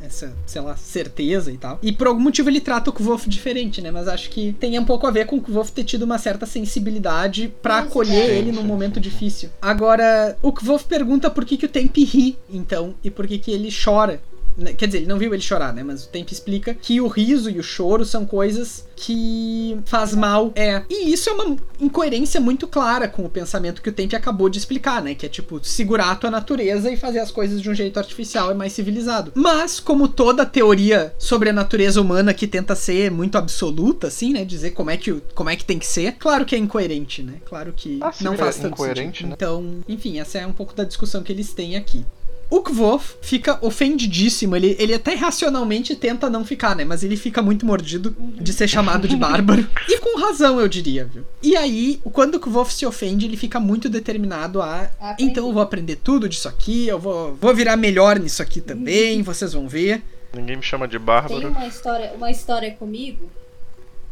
Essa, 0.00 0.34
sei 0.46 0.60
lá, 0.60 0.76
certeza 0.76 1.50
e 1.50 1.56
tal. 1.56 1.78
E 1.82 1.92
por 1.92 2.06
algum 2.06 2.20
motivo 2.20 2.48
ele 2.48 2.60
trata 2.60 2.90
o 2.90 2.92
Kvolf 2.92 3.26
diferente, 3.26 3.80
né? 3.80 3.90
Mas 3.90 4.08
acho 4.08 4.30
que 4.30 4.52
tem 4.52 4.78
um 4.78 4.84
pouco 4.84 5.06
a 5.06 5.10
ver 5.10 5.26
com 5.26 5.36
o 5.36 5.40
Kvolf 5.40 5.70
ter 5.70 5.84
tido 5.84 6.02
uma 6.02 6.18
certa 6.18 6.46
sensibilidade 6.46 7.52
pra 7.62 7.82
Sim, 7.82 7.88
acolher 7.88 8.26
sim, 8.26 8.32
ele 8.32 8.52
num 8.52 8.64
momento 8.64 9.00
difícil. 9.00 9.50
Agora, 9.60 10.36
o 10.42 10.52
Kvolf 10.52 10.84
pergunta 10.84 11.30
por 11.30 11.44
que, 11.44 11.56
que 11.56 11.66
o 11.66 11.68
Temp 11.68 11.96
ri, 11.96 12.36
então, 12.50 12.94
e 13.02 13.10
por 13.10 13.26
que, 13.26 13.38
que 13.38 13.50
ele 13.50 13.70
chora. 13.72 14.20
Né, 14.58 14.72
Quer 14.72 14.86
dizer, 14.86 14.98
ele 14.98 15.06
não 15.06 15.18
viu 15.18 15.32
ele 15.32 15.42
chorar, 15.42 15.72
né? 15.72 15.82
Mas 15.84 16.04
o 16.04 16.08
Temp 16.08 16.30
explica 16.32 16.74
que 16.74 17.00
o 17.00 17.06
riso 17.06 17.48
e 17.48 17.58
o 17.60 17.62
choro 17.62 18.04
são 18.04 18.26
coisas 18.26 18.84
que 18.96 19.78
faz 19.86 20.14
mal. 20.14 20.52
É. 20.56 20.82
E 20.90 21.12
isso 21.12 21.30
é 21.30 21.32
uma 21.32 21.56
incoerência 21.80 22.40
muito 22.40 22.66
clara 22.66 23.06
com 23.08 23.24
o 23.24 23.30
pensamento 23.30 23.80
que 23.80 23.88
o 23.88 23.92
Temp 23.92 24.12
acabou 24.14 24.48
de 24.48 24.58
explicar, 24.58 25.00
né? 25.02 25.14
Que 25.14 25.26
é 25.26 25.28
tipo, 25.28 25.60
segurar 25.62 26.10
a 26.10 26.16
tua 26.16 26.30
natureza 26.30 26.90
e 26.90 26.96
fazer 26.96 27.20
as 27.20 27.30
coisas 27.30 27.62
de 27.62 27.70
um 27.70 27.74
jeito 27.74 27.98
artificial 27.98 28.50
e 28.50 28.54
mais 28.54 28.72
civilizado. 28.72 29.30
Mas, 29.34 29.78
como 29.78 30.08
toda 30.08 30.44
teoria 30.44 31.14
sobre 31.18 31.50
a 31.50 31.52
natureza 31.52 32.00
humana 32.00 32.34
que 32.34 32.46
tenta 32.48 32.74
ser 32.74 33.10
muito 33.10 33.38
absoluta, 33.38 34.08
assim, 34.08 34.32
né? 34.32 34.44
Dizer 34.44 34.72
como 34.72 34.90
é 34.90 34.96
que, 34.96 35.12
como 35.34 35.48
é 35.50 35.54
que 35.56 35.64
tem 35.64 35.78
que 35.78 35.86
ser, 35.86 36.12
claro 36.18 36.44
que 36.44 36.56
é 36.56 36.58
incoerente, 36.58 37.22
né? 37.22 37.34
Claro 37.44 37.72
que 37.76 37.98
Ah, 38.02 38.12
não 38.20 38.34
é 38.34 38.36
faz 38.36 38.56
tanto 38.56 38.72
incoerente, 38.74 39.18
sentido. 39.18 39.28
né? 39.28 39.34
Então, 39.36 39.76
enfim, 39.88 40.18
essa 40.18 40.38
é 40.38 40.46
um 40.46 40.52
pouco 40.52 40.74
da 40.74 40.82
discussão 40.84 41.22
que 41.22 41.30
eles 41.32 41.52
têm 41.52 41.76
aqui. 41.76 42.04
O 42.50 42.62
Kvof 42.62 43.16
fica 43.20 43.58
ofendidíssimo. 43.64 44.56
Ele, 44.56 44.74
ele 44.78 44.94
até 44.94 45.14
racionalmente 45.14 45.94
tenta 45.94 46.30
não 46.30 46.44
ficar, 46.44 46.74
né? 46.74 46.84
Mas 46.84 47.02
ele 47.02 47.16
fica 47.16 47.42
muito 47.42 47.66
mordido 47.66 48.16
de 48.40 48.52
ser 48.52 48.66
chamado 48.66 49.06
de 49.06 49.16
bárbaro. 49.16 49.68
e 49.88 49.98
com 49.98 50.18
razão, 50.18 50.58
eu 50.58 50.66
diria, 50.66 51.04
viu? 51.04 51.24
E 51.42 51.56
aí, 51.56 52.00
quando 52.12 52.36
o 52.36 52.40
Kvof 52.40 52.72
se 52.72 52.86
ofende, 52.86 53.26
ele 53.26 53.36
fica 53.36 53.60
muito 53.60 53.88
determinado 53.88 54.62
a. 54.62 54.90
A 54.98 55.10
aprender. 55.10 55.30
Então 55.30 55.46
eu 55.46 55.52
vou 55.52 55.62
aprender 55.62 55.96
tudo 55.96 56.28
disso 56.28 56.48
aqui, 56.48 56.88
eu 56.88 56.98
vou, 56.98 57.34
vou 57.34 57.54
virar 57.54 57.76
melhor 57.76 58.18
nisso 58.18 58.42
aqui 58.42 58.60
também, 58.60 59.22
vocês 59.22 59.52
vão 59.52 59.68
ver. 59.68 60.02
Ninguém 60.34 60.56
me 60.56 60.62
chama 60.62 60.86
de 60.86 60.96
Tem 60.96 61.04
bárbaro. 61.04 61.48
uma 61.48 61.66
história, 61.66 62.12
uma 62.14 62.30
história 62.30 62.70
comigo 62.72 63.30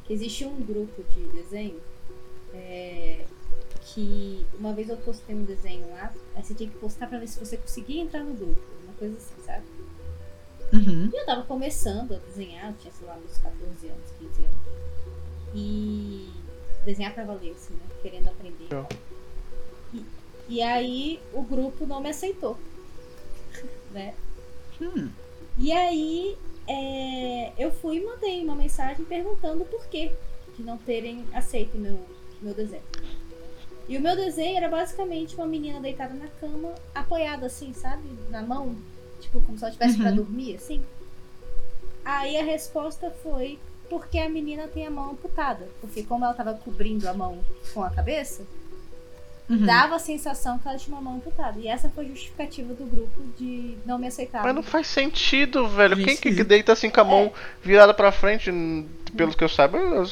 que 0.06 0.12
existe 0.12 0.44
um 0.44 0.56
grupo 0.60 1.02
de 1.14 1.40
desenho 1.42 1.76
é, 2.54 3.20
que 3.96 4.46
uma 4.58 4.74
vez 4.74 4.90
eu 4.90 4.96
postei 4.98 5.34
um 5.34 5.44
desenho 5.44 5.88
lá, 5.88 6.12
aí 6.34 6.44
você 6.44 6.52
tinha 6.52 6.68
que 6.68 6.76
postar 6.76 7.06
pra 7.06 7.18
ver 7.18 7.26
se 7.26 7.40
você 7.40 7.56
conseguia 7.56 8.02
entrar 8.02 8.22
no 8.22 8.34
grupo, 8.34 8.60
uma 8.84 8.92
coisa 8.92 9.16
assim, 9.16 9.34
sabe? 9.42 9.64
Uhum. 10.70 11.10
E 11.10 11.18
eu 11.18 11.24
tava 11.24 11.44
começando 11.44 12.12
a 12.12 12.18
desenhar, 12.18 12.72
eu 12.72 12.76
tinha, 12.76 12.92
sei 12.92 13.06
lá, 13.06 13.16
meus 13.16 13.38
14 13.38 13.88
anos, 13.88 14.10
15 14.18 14.44
anos. 14.44 14.56
E 15.54 16.28
desenhar 16.84 17.14
pra 17.14 17.24
valer, 17.24 17.52
assim, 17.52 17.72
né? 17.72 17.86
Querendo 18.02 18.28
aprender. 18.28 18.68
E, 19.94 20.04
e 20.50 20.62
aí 20.62 21.18
o 21.32 21.40
grupo 21.40 21.86
não 21.86 22.02
me 22.02 22.10
aceitou. 22.10 22.58
né? 23.92 24.14
Hum. 24.78 25.08
E 25.56 25.72
aí 25.72 26.36
é, 26.68 27.52
eu 27.56 27.72
fui 27.72 27.96
e 27.96 28.04
mandei 28.04 28.44
uma 28.44 28.56
mensagem 28.56 29.06
perguntando 29.06 29.64
por 29.64 29.86
quê 29.86 30.12
de 30.54 30.62
não 30.62 30.76
terem 30.76 31.24
aceito 31.32 31.78
meu, 31.78 31.98
meu 32.42 32.52
desenho. 32.52 32.82
E 33.88 33.96
o 33.96 34.00
meu 34.00 34.16
desenho 34.16 34.56
era 34.56 34.68
basicamente 34.68 35.36
uma 35.36 35.46
menina 35.46 35.80
deitada 35.80 36.12
na 36.14 36.26
cama, 36.40 36.74
apoiada 36.94 37.46
assim, 37.46 37.72
sabe? 37.72 38.02
Na 38.30 38.42
mão. 38.42 38.74
Tipo, 39.20 39.40
como 39.42 39.56
se 39.56 39.64
ela 39.64 39.70
estivesse 39.72 39.96
pra 39.98 40.10
Uhum. 40.10 40.16
dormir, 40.16 40.56
assim. 40.56 40.82
Aí 42.04 42.36
a 42.36 42.44
resposta 42.44 43.10
foi 43.22 43.58
porque 43.88 44.18
a 44.18 44.28
menina 44.28 44.66
tem 44.68 44.86
a 44.86 44.90
mão 44.90 45.10
amputada. 45.12 45.68
Porque 45.80 46.02
como 46.02 46.24
ela 46.24 46.34
tava 46.34 46.54
cobrindo 46.54 47.08
a 47.08 47.14
mão 47.14 47.38
com 47.72 47.82
a 47.82 47.90
cabeça, 47.90 48.42
Uhum. 49.48 49.64
dava 49.64 49.94
a 49.94 49.98
sensação 50.00 50.58
que 50.58 50.66
ela 50.66 50.76
tinha 50.76 50.96
uma 50.96 51.02
mão 51.02 51.16
amputada. 51.18 51.58
E 51.60 51.68
essa 51.68 51.88
foi 51.88 52.04
a 52.06 52.08
justificativa 52.08 52.74
do 52.74 52.84
grupo 52.84 53.22
de 53.38 53.76
não 53.86 53.96
me 53.98 54.08
aceitar. 54.08 54.42
Mas 54.42 54.54
não 54.54 54.62
faz 54.62 54.88
sentido, 54.88 55.68
velho. 55.68 55.96
Quem 55.96 56.16
que 56.16 56.42
deita 56.42 56.72
assim 56.72 56.90
com 56.90 57.00
a 57.00 57.04
mão 57.04 57.32
virada 57.62 57.94
pra 57.94 58.10
frente, 58.10 58.50
pelo 59.16 59.32
que 59.36 59.44
eu 59.44 59.48
saiba? 59.48 59.78
eu- 59.78 60.04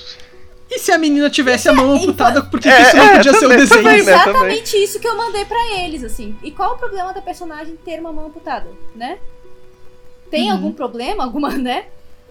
E 0.75 0.79
se 0.81 0.91
a 0.93 0.99
menina 0.99 1.31
tivesse 1.31 1.69
a 1.69 1.73
mão 1.73 1.93
amputada, 1.95 2.43
por 2.43 2.59
que, 2.61 2.69
que 2.69 2.75
É, 2.75 2.83
isso 2.83 2.97
não 2.97 3.05
é, 3.05 3.17
podia 3.17 3.35
ser 3.35 3.47
o 3.47 3.49
desenho? 3.49 3.69
também, 3.83 4.03
né? 4.05 4.13
Exatamente 4.13 4.77
isso 4.77 4.99
que 4.99 5.07
eu 5.07 5.17
mandei 5.17 5.45
pra 5.45 5.73
eles, 5.81 6.03
assim. 6.03 6.37
E 6.43 6.51
qual 6.51 6.75
o 6.75 6.79
problema 6.79 7.13
da 7.13 7.23
personagem 7.23 7.77
ter 7.77 8.01
uma 8.01 8.13
mão 8.13 8.27
amputada, 8.27 8.69
né? 8.95 9.19
Tem 10.31 10.47
Uhum. 10.49 10.53
algum 10.53 10.73
problema, 10.73 11.23
alguma, 11.25 11.51
né? 11.57 11.87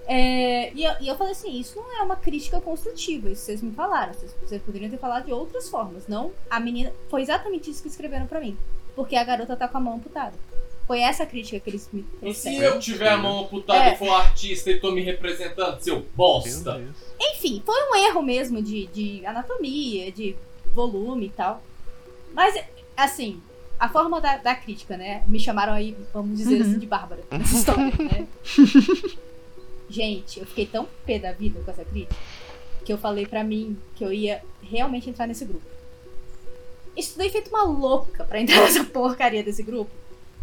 É, 0.05 0.73
e, 0.73 0.83
eu, 0.83 0.91
e 0.99 1.07
eu 1.07 1.15
falei 1.15 1.31
assim, 1.31 1.57
isso 1.57 1.75
não 1.79 1.97
é 1.97 2.01
uma 2.03 2.17
crítica 2.17 2.59
construtiva, 2.59 3.29
isso 3.29 3.43
vocês 3.43 3.61
me 3.61 3.71
falaram. 3.71 4.13
Vocês, 4.13 4.35
vocês 4.43 4.61
poderiam 4.61 4.91
ter 4.91 4.97
falado 4.97 5.25
de 5.25 5.31
outras 5.31 5.69
formas. 5.69 6.07
Não, 6.07 6.31
a 6.49 6.59
menina. 6.59 6.91
Foi 7.09 7.21
exatamente 7.21 7.69
isso 7.71 7.81
que 7.81 7.87
escreveram 7.87 8.27
pra 8.27 8.41
mim. 8.41 8.57
Porque 8.95 9.15
a 9.15 9.23
garota 9.23 9.55
tá 9.55 9.67
com 9.67 9.77
a 9.77 9.81
mão 9.81 9.95
amputada. 9.95 10.33
Foi 10.93 10.99
essa 11.01 11.25
crítica 11.25 11.59
que 11.59 11.71
eles 11.71 11.89
me 11.91 12.01
E 12.21 12.33
se 12.35 12.43
trouxeram. 12.43 12.75
eu 12.75 12.79
tiver 12.79 13.09
a 13.09 13.17
mão 13.17 13.39
amputada 13.45 13.85
É. 13.89 13.93
e 13.93 13.97
for 13.97 14.11
artista 14.11 14.69
e 14.69 14.79
tô 14.79 14.91
me 14.91 15.01
representando, 15.01 15.79
seu 15.79 16.05
bosta? 16.15 16.79
Enfim, 17.19 17.63
foi 17.65 17.75
um 17.89 17.95
erro 17.95 18.21
mesmo 18.21 18.61
de, 18.61 18.85
de 18.85 19.25
anatomia, 19.25 20.11
de 20.11 20.35
volume 20.71 21.25
e 21.25 21.29
tal. 21.29 21.63
Mas, 22.31 22.63
assim, 22.95 23.41
a 23.79 23.89
forma 23.89 24.21
da, 24.21 24.37
da 24.37 24.53
crítica, 24.53 24.95
né? 24.95 25.23
Me 25.27 25.39
chamaram 25.39 25.73
aí, 25.73 25.97
vamos 26.13 26.37
dizer 26.37 26.57
Uhum. 26.57 26.61
assim, 26.61 26.77
de 26.77 26.85
Bárbara 26.85 27.23
nessa 27.31 27.57
história, 27.57 27.91
né? 27.97 28.27
Gente, 29.89 30.41
eu 30.41 30.45
fiquei 30.45 30.67
tão 30.67 30.87
pé 31.07 31.17
da 31.17 31.31
vida 31.31 31.59
com 31.65 31.71
essa 31.71 31.83
crítica 31.83 32.15
que 32.85 32.93
eu 32.93 32.99
falei 32.99 33.25
pra 33.25 33.43
mim 33.43 33.75
que 33.95 34.03
eu 34.05 34.13
ia 34.13 34.43
realmente 34.61 35.09
entrar 35.09 35.25
nesse 35.25 35.43
grupo. 35.43 35.65
Estudei 36.95 37.31
feito 37.31 37.49
uma 37.49 37.63
louca 37.63 38.23
pra 38.25 38.39
entrar 38.39 38.61
nessa 38.61 38.83
porcaria 38.83 39.43
desse 39.43 39.63
grupo. 39.63 39.89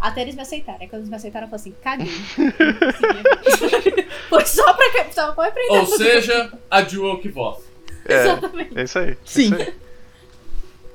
Até 0.01 0.23
eles 0.23 0.35
me 0.35 0.43
aceitarem. 0.43 0.83
Aí 0.83 0.89
Quando 0.89 1.01
eles 1.03 1.11
me 1.11 1.17
aceitaram, 1.17 1.47
eu 1.47 1.51
falei 1.51 1.61
assim, 1.61 1.75
caguei. 1.83 2.07
Consegui. 3.59 4.09
Foi 4.29 4.47
só 4.47 4.73
pra, 4.73 5.13
só 5.13 5.33
pra 5.33 5.49
aprender. 5.49 5.79
Ou 5.79 5.87
seja, 5.87 6.53
a 6.71 6.81
Dual 6.81 7.21
Voth. 7.33 7.63
É, 8.07 8.15
Exatamente. 8.23 8.79
é 8.79 8.83
isso 8.83 8.99
aí. 8.99 9.11
é 9.11 9.17
Sim. 9.25 9.45
isso 9.45 9.55
aí. 9.57 9.75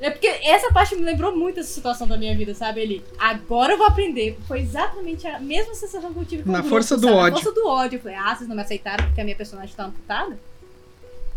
É 0.02 0.10
porque 0.10 0.28
essa 0.28 0.72
parte 0.74 0.96
me 0.96 1.04
lembrou 1.04 1.36
muito 1.36 1.60
essa 1.60 1.70
situação 1.72 2.06
da 2.08 2.18
minha 2.18 2.36
vida, 2.36 2.54
sabe? 2.54 2.82
Ele, 2.82 3.06
agora 3.18 3.74
eu 3.74 3.78
vou 3.78 3.88
aprender. 3.88 4.38
Foi 4.48 4.60
exatamente 4.60 5.26
a 5.28 5.40
mesma 5.40 5.74
sensação 5.74 6.12
que 6.14 6.20
eu 6.20 6.26
tive 6.26 6.44
com 6.44 6.52
Na 6.52 6.60
o 6.60 6.62
grupo, 6.62 6.76
força 6.76 6.98
do 6.98 7.08
sabe? 7.08 7.14
ódio. 7.14 7.32
Na 7.38 7.44
força 7.44 7.52
do 7.54 7.68
ódio. 7.68 7.98
Eu 7.98 8.02
falei, 8.02 8.18
ah, 8.18 8.36
vocês 8.36 8.50
não 8.50 8.56
me 8.56 8.62
aceitaram 8.62 9.06
porque 9.06 9.22
a 9.22 9.24
minha 9.24 9.36
personagem 9.36 9.74
tá 9.76 9.86
amputada? 9.86 10.38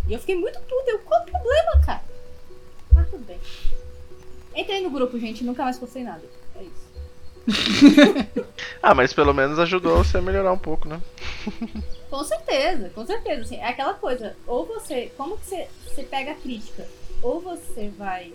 E 0.08 0.12
eu 0.12 0.18
fiquei 0.18 0.36
muito 0.36 0.58
puta. 0.60 0.90
Eu, 0.90 0.98
qual 1.00 1.20
o 1.22 1.24
problema, 1.24 1.80
cara? 1.84 2.02
Ah, 2.96 3.04
tudo 3.10 3.24
bem. 3.24 3.38
Entrei 4.56 4.80
no 4.82 4.90
grupo, 4.90 5.18
gente, 5.18 5.44
nunca 5.44 5.62
mais 5.62 5.78
postei 5.78 6.02
nada. 6.02 6.22
É 6.56 6.62
isso. 6.62 6.88
Ah, 8.82 8.94
mas 8.94 9.12
pelo 9.12 9.34
menos 9.34 9.59
ajudou 9.59 9.99
você 9.99 10.18
a 10.18 10.22
melhorar 10.22 10.53
um 10.53 10.59
pouco, 10.59 10.88
né? 10.88 11.01
Com 12.09 12.24
certeza, 12.24 12.90
com 12.94 13.05
certeza. 13.05 13.42
Assim, 13.42 13.57
é 13.57 13.68
aquela 13.68 13.94
coisa, 13.94 14.34
ou 14.46 14.64
você. 14.64 15.12
Como 15.16 15.36
que 15.36 15.44
você, 15.44 15.68
você 15.84 16.03
pega 16.05 16.32
a 16.32 16.34
crítica? 16.34 16.86
Ou 17.20 17.40
você 17.40 17.90
vai 17.90 18.32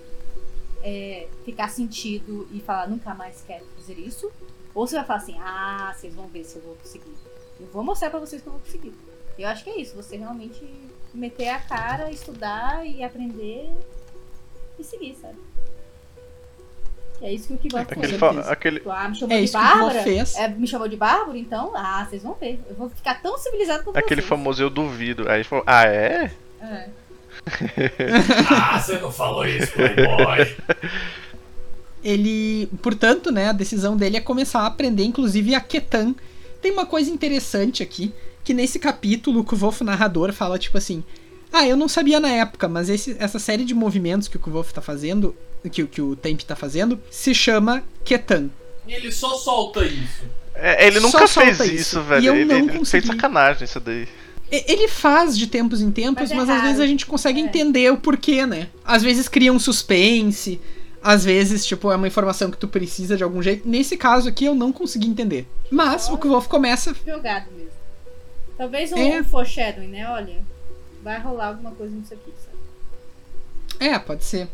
é, 0.84 1.28
ficar 1.44 1.70
sentido 1.70 2.48
e 2.52 2.60
falar, 2.60 2.88
nunca 2.88 3.16
mais 3.16 3.44
quero 3.48 3.66
fazer 3.78 3.98
isso. 3.98 4.32
Ou 4.76 4.86
você 4.86 4.96
vai 4.96 5.06
falar 5.06 5.20
assim, 5.20 5.38
ah, 5.40 5.94
vocês 5.96 6.14
vão 6.14 6.28
ver 6.28 6.44
se 6.44 6.58
eu 6.58 6.62
vou 6.62 6.76
conseguir. 6.76 7.16
Eu 7.60 7.68
vou 7.68 7.84
mostrar 7.84 8.10
pra 8.10 8.20
vocês 8.20 8.42
que 8.42 8.48
eu 8.48 8.54
vou 8.54 8.62
conseguir. 8.62 8.94
Eu 9.40 9.48
acho 9.48 9.64
que 9.64 9.70
é 9.70 9.80
isso, 9.80 9.96
você 9.96 10.18
realmente 10.18 10.64
meter 11.14 11.50
a 11.50 11.60
cara, 11.60 12.12
estudar 12.12 12.86
e 12.86 13.04
aprender 13.04 13.72
e 14.78 14.84
seguir, 14.84 15.16
sabe? 15.16 15.38
É 17.22 17.32
isso 17.34 17.48
que 17.48 17.54
o 17.54 17.58
Kivan 17.58 17.86
com 17.86 17.92
Aquele, 17.94 18.08
fez. 18.08 18.20
fa- 18.20 18.34
certeza. 18.34 18.52
aquele, 18.52 18.82
Ah, 18.90 19.08
me 19.10 19.16
chamou 19.16 19.36
É 19.36 19.40
de 19.40 19.46
isso 19.46 19.58
que 19.58 19.64
o 19.64 19.68
Kvo 19.68 19.78
Bárbara? 19.80 20.04
fez. 20.04 20.36
É, 20.36 20.48
me 20.50 20.68
chamou 20.68 20.88
de 20.90 20.98
Bárbaro, 20.98 21.38
então? 21.38 21.72
Ah, 21.76 22.06
vocês 22.10 22.22
vão 22.24 22.34
ver. 22.40 22.60
Eu 22.70 22.76
vou 22.76 22.90
ficar 22.90 23.22
tão 23.22 23.38
civilizado 23.38 23.84
quanto 23.86 23.98
aquele 23.98 24.22
vocês. 24.22 24.30
famoso 24.30 24.62
eu 24.62 24.70
duvido. 24.70 25.30
Aí 25.30 25.38
ele 25.38 25.44
falou, 25.46 25.64
ah, 25.66 25.86
é? 25.86 26.32
É. 26.62 26.88
Ah, 28.50 28.80
você 28.80 28.98
não 29.00 29.12
falou 29.12 29.46
isso, 29.46 29.72
Playboy. 29.74 30.56
Ele, 32.04 32.68
portanto, 32.82 33.32
né, 33.32 33.48
a 33.50 33.54
decisão 33.54 33.96
dele 33.96 34.18
é 34.18 34.22
começar 34.22 34.62
a 34.62 34.66
aprender, 34.68 35.04
inclusive, 35.06 35.56
a 35.56 35.62
Ketan. 35.62 36.14
Tem 36.62 36.72
uma 36.72 36.86
coisa 36.86 37.10
interessante 37.10 37.82
aqui, 37.82 38.14
que 38.44 38.54
nesse 38.54 38.78
capítulo 38.78 39.40
o 39.40 39.44
Kvolf 39.46 39.82
narrador 39.82 40.34
fala, 40.34 40.60
tipo 40.60 40.78
assim, 40.78 41.02
ah, 41.54 41.66
eu 41.68 41.78
não 41.78 41.88
sabia 41.88 42.20
na 42.20 42.30
época, 42.30 42.68
mas 42.68 42.90
esse- 42.90 43.16
essa 43.20 43.40
série 43.40 43.64
de 43.64 43.74
movimentos 43.74 44.28
que 44.28 44.36
o 44.36 44.40
Kvolf 44.40 44.74
tá 44.74 44.82
fazendo, 44.82 45.34
que, 45.72 45.84
o- 45.84 45.88
que 45.88 46.02
o 46.02 46.16
Temp 46.16 46.42
tá 46.42 46.56
fazendo, 46.56 47.00
se 47.10 47.34
chama 47.34 47.84
Ketan. 48.04 48.50
E 48.88 48.94
ele 48.94 49.12
só 49.12 49.38
solta 49.38 49.86
isso. 49.86 50.24
É, 50.56 50.86
ele 50.88 51.00
Só 51.00 51.08
nunca 51.08 51.28
solta 51.28 51.56
fez 51.56 51.60
isso. 51.72 51.74
isso, 51.82 52.00
E 52.00 52.02
velho. 52.04 52.26
eu 52.28 52.36
Ele, 52.36 52.46
não 52.46 52.58
ele 52.76 52.86
fez 52.86 53.06
sacanagem 53.06 53.64
isso 53.64 53.80
daí. 53.80 54.08
E- 54.52 54.66
Ele 54.72 54.88
faz 54.88 55.38
de 55.38 55.48
tempos 55.48 55.82
em 55.82 55.90
tempos, 55.90 56.24
Mas 56.24 56.32
é 56.32 56.36
mas, 56.36 56.50
às 56.50 56.62
vezes 56.62 56.80
a 56.80 56.86
gente 56.86 57.06
consegue 57.06 57.40
É. 57.40 57.44
entender 57.44 57.92
o 57.92 57.98
porquê, 57.98 58.46
né? 58.46 58.68
Às 58.86 59.02
vezes 59.02 59.28
cria 59.28 59.52
um 59.54 59.58
suspense, 59.60 60.60
às 61.02 61.24
vezes, 61.26 61.66
tipo, 61.66 61.92
é 61.92 61.96
uma 61.96 62.08
informação 62.08 62.52
que 62.52 62.58
tu 62.58 62.68
precisa 62.68 63.18
de 63.18 63.24
algum 63.24 63.42
jeito. 63.42 63.68
Nesse 63.68 63.98
caso 63.98 64.30
aqui 64.30 64.46
eu 64.46 64.54
não 64.54 64.72
consegui 64.72 65.08
entender. 65.08 65.48
Mas 65.72 66.08
o 66.10 66.18
Kvolf 66.18 66.48
começa 66.48 66.94
jogado 67.06 67.46
mesmo. 67.52 67.72
Talvez 68.58 68.92
um, 68.92 68.98
É. 68.98 69.22
um 69.22 69.24
foreshadowing, 69.24 69.88
né? 69.88 70.08
Olha, 70.10 70.36
vai 71.04 71.20
rolar 71.20 71.48
alguma 71.48 71.72
coisa 71.72 71.96
nisso 71.96 72.14
aqui, 72.14 72.32
sabe? 72.44 72.58
É, 73.80 73.98
pode 74.00 74.24
ser. 74.24 74.48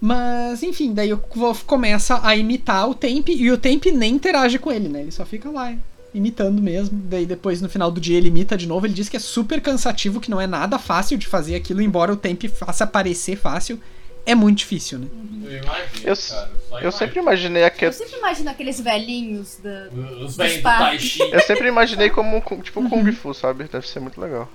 Mas, 0.00 0.62
enfim, 0.62 0.94
daí 0.94 1.12
o 1.12 1.20
Wolf 1.34 1.64
começa 1.64 2.20
a 2.24 2.36
imitar 2.36 2.88
o 2.88 2.94
Temp 2.94 3.28
e 3.30 3.50
o 3.50 3.58
Temp 3.58 3.86
nem 3.86 4.14
interage 4.14 4.58
com 4.58 4.70
ele, 4.70 4.88
né? 4.88 5.00
Ele 5.00 5.10
só 5.10 5.26
fica 5.26 5.50
lá 5.50 5.74
imitando 6.14 6.62
mesmo. 6.62 6.96
Daí 7.04 7.26
depois 7.26 7.60
no 7.60 7.68
final 7.68 7.90
do 7.90 8.00
dia 8.00 8.16
ele 8.16 8.28
imita 8.28 8.56
de 8.56 8.66
novo. 8.68 8.86
Ele 8.86 8.94
diz 8.94 9.08
que 9.08 9.16
é 9.16 9.20
super 9.20 9.60
cansativo, 9.60 10.20
que 10.20 10.30
não 10.30 10.40
é 10.40 10.46
nada 10.46 10.78
fácil 10.78 11.18
de 11.18 11.26
fazer 11.26 11.56
aquilo, 11.56 11.82
embora 11.82 12.12
o 12.12 12.16
Temp 12.16 12.44
faça 12.44 12.86
parecer 12.86 13.36
fácil. 13.36 13.80
É 14.24 14.34
muito 14.34 14.58
difícil, 14.58 14.98
né? 15.00 15.06
Eu 15.44 15.62
imagino, 15.62 16.08
Eu- 16.08 16.16
cara. 16.16 16.84
Eu 16.84 16.92
sempre 16.92 17.18
imaginei 17.18 17.64
a 17.64 17.72
Eu 17.80 17.92
sempre 17.92 18.18
imagino 18.18 18.50
aqueles 18.50 18.78
velhinhos 18.80 19.56
da. 19.62 19.88
Os 20.22 20.36
velhos 20.36 20.62
do 20.62 20.98
Chi. 21.00 21.22
Eu 21.32 21.40
sempre 21.40 21.66
imaginei 21.66 22.10
como, 22.10 22.40
como- 22.42 22.62
tipo 22.62 22.86
Kung 22.88 23.10
Fu, 23.12 23.32
sabe? 23.32 23.64
Deve 23.64 23.88
ser 23.88 24.00
muito 24.00 24.20
legal. 24.20 24.48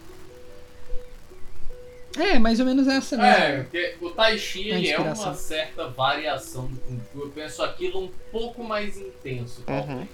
É, 2.20 2.38
mais 2.38 2.59
ou 2.59 2.66
menos 2.66 2.88
essa 2.88 3.18
mesmo. 3.18 3.32
É, 3.32 3.61
porque 3.64 3.95
o 4.01 4.09
Tai 4.11 4.38
Chi 4.38 4.72
é 4.72 4.80
inspiração. 4.80 5.26
uma 5.26 5.34
certa 5.34 5.88
variação 5.89 6.68
do 6.68 6.78
Kung 6.80 6.99
Fu. 7.11 7.20
Eu 7.22 7.30
penso 7.30 7.64
aquilo 7.64 8.03
um 8.03 8.11
pouco 8.32 8.64
mais 8.64 8.97
intenso, 8.97 9.64
Uhum. 9.68 9.88
talvez. 9.88 10.07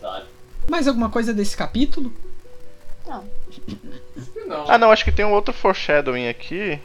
Sabe? 0.00 0.26
Mais 0.68 0.86
alguma 0.88 1.08
coisa 1.10 1.32
desse 1.32 1.56
capítulo? 1.56 2.12
Não. 3.06 3.24
Acho 3.48 3.60
que 4.32 4.40
não. 4.40 4.70
Ah, 4.70 4.78
não, 4.78 4.90
acho 4.92 5.04
que 5.04 5.12
tem 5.12 5.24
um 5.24 5.32
outro 5.32 5.52
foreshadowing 5.54 6.28
aqui 6.28 6.78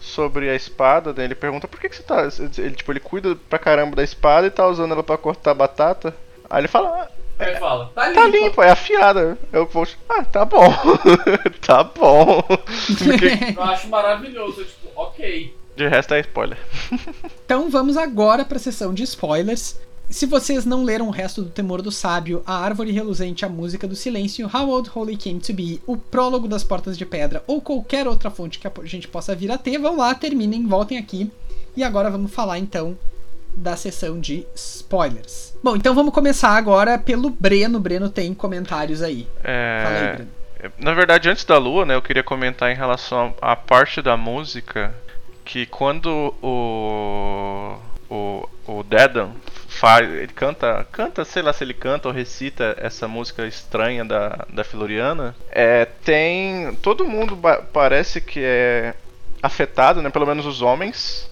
sobre 0.00 0.48
a 0.48 0.54
espada. 0.54 1.12
Daí 1.12 1.26
ele 1.26 1.34
pergunta 1.34 1.68
por 1.68 1.78
que, 1.78 1.88
que 1.88 1.96
você 1.96 2.02
tá. 2.02 2.26
Ele, 2.58 2.74
tipo, 2.74 2.90
ele 2.90 3.00
cuida 3.00 3.36
pra 3.48 3.58
caramba 3.58 3.94
da 3.96 4.02
espada 4.02 4.46
e 4.46 4.50
tá 4.50 4.66
usando 4.66 4.92
ela 4.92 5.02
pra 5.02 5.16
cortar 5.18 5.54
batata. 5.54 6.14
Aí 6.48 6.60
ele 6.60 6.68
fala, 6.68 7.10
Aí 7.38 7.56
fala, 7.56 7.90
tá 7.94 8.08
limpo. 8.08 8.20
tá 8.20 8.26
limpo, 8.26 8.62
é 8.62 8.70
afiada. 8.70 9.38
Eu 9.52 9.66
vou, 9.66 9.86
ah, 10.08 10.24
tá 10.24 10.44
bom. 10.44 10.68
tá 11.64 11.84
bom. 11.84 12.42
Eu 13.56 13.62
acho 13.62 13.88
maravilhoso, 13.88 14.64
tipo, 14.64 14.88
ok. 14.96 15.54
de 15.76 15.88
resto 15.88 16.14
é 16.14 16.20
spoiler. 16.20 16.58
Então 17.44 17.70
vamos 17.70 17.96
agora 17.96 18.44
para 18.44 18.58
a 18.58 18.60
sessão 18.60 18.92
de 18.92 19.02
spoilers. 19.04 19.80
Se 20.10 20.26
vocês 20.26 20.64
não 20.64 20.84
leram 20.84 21.08
o 21.08 21.10
resto 21.10 21.42
do 21.42 21.50
Temor 21.50 21.80
do 21.80 21.90
Sábio, 21.90 22.42
A 22.46 22.58
Árvore 22.58 22.92
Reluzente, 22.92 23.44
A 23.44 23.48
Música 23.48 23.86
do 23.86 23.94
Silêncio, 23.94 24.50
How 24.52 24.68
Old 24.68 24.90
Holy 24.94 25.16
Came 25.16 25.40
to 25.40 25.52
Be, 25.52 25.80
O 25.86 25.96
Prólogo 25.96 26.48
das 26.48 26.64
Portas 26.64 26.96
de 26.96 27.06
Pedra 27.06 27.42
ou 27.46 27.60
qualquer 27.60 28.06
outra 28.06 28.30
fonte 28.30 28.58
que 28.58 28.66
a 28.66 28.72
gente 28.84 29.08
possa 29.08 29.34
vir 29.34 29.50
a 29.50 29.58
ter, 29.58 29.78
vão 29.78 29.96
lá, 29.96 30.14
terminem, 30.14 30.66
voltem 30.66 30.98
aqui. 30.98 31.30
E 31.76 31.84
agora 31.84 32.10
vamos 32.10 32.32
falar 32.32 32.58
então 32.58 32.96
da 33.58 33.76
sessão 33.76 34.20
de 34.20 34.46
spoilers. 34.54 35.54
Bom, 35.62 35.76
então 35.76 35.94
vamos 35.94 36.14
começar 36.14 36.50
agora 36.50 36.98
pelo 36.98 37.30
Breno. 37.30 37.80
Breno 37.80 38.08
tem 38.08 38.32
comentários 38.32 39.02
aí. 39.02 39.26
Fala 39.42 39.96
aí, 39.98 40.04
É, 40.04 40.12
Breno. 40.14 40.30
na 40.78 40.94
verdade, 40.94 41.28
antes 41.28 41.44
da 41.44 41.58
lua, 41.58 41.84
né, 41.84 41.94
eu 41.94 42.02
queria 42.02 42.22
comentar 42.22 42.70
em 42.70 42.76
relação 42.76 43.34
à 43.40 43.56
parte 43.56 44.00
da 44.00 44.16
música 44.16 44.94
que 45.44 45.66
quando 45.66 46.34
o 46.42 47.76
o, 48.10 48.48
o 48.66 48.82
Dedan 48.84 49.30
faz, 49.66 50.08
ele 50.08 50.32
canta, 50.32 50.86
canta, 50.90 51.24
sei 51.26 51.42
lá 51.42 51.52
se 51.52 51.62
ele 51.62 51.74
canta 51.74 52.08
ou 52.08 52.14
recita 52.14 52.74
essa 52.78 53.06
música 53.06 53.46
estranha 53.46 54.02
da, 54.02 54.46
da 54.50 54.64
Floriana, 54.64 55.36
é, 55.50 55.84
tem 55.84 56.74
todo 56.80 57.04
mundo 57.06 57.38
parece 57.70 58.18
que 58.20 58.40
é 58.42 58.94
afetado, 59.42 60.00
né, 60.00 60.08
pelo 60.10 60.24
menos 60.26 60.46
os 60.46 60.62
homens, 60.62 61.27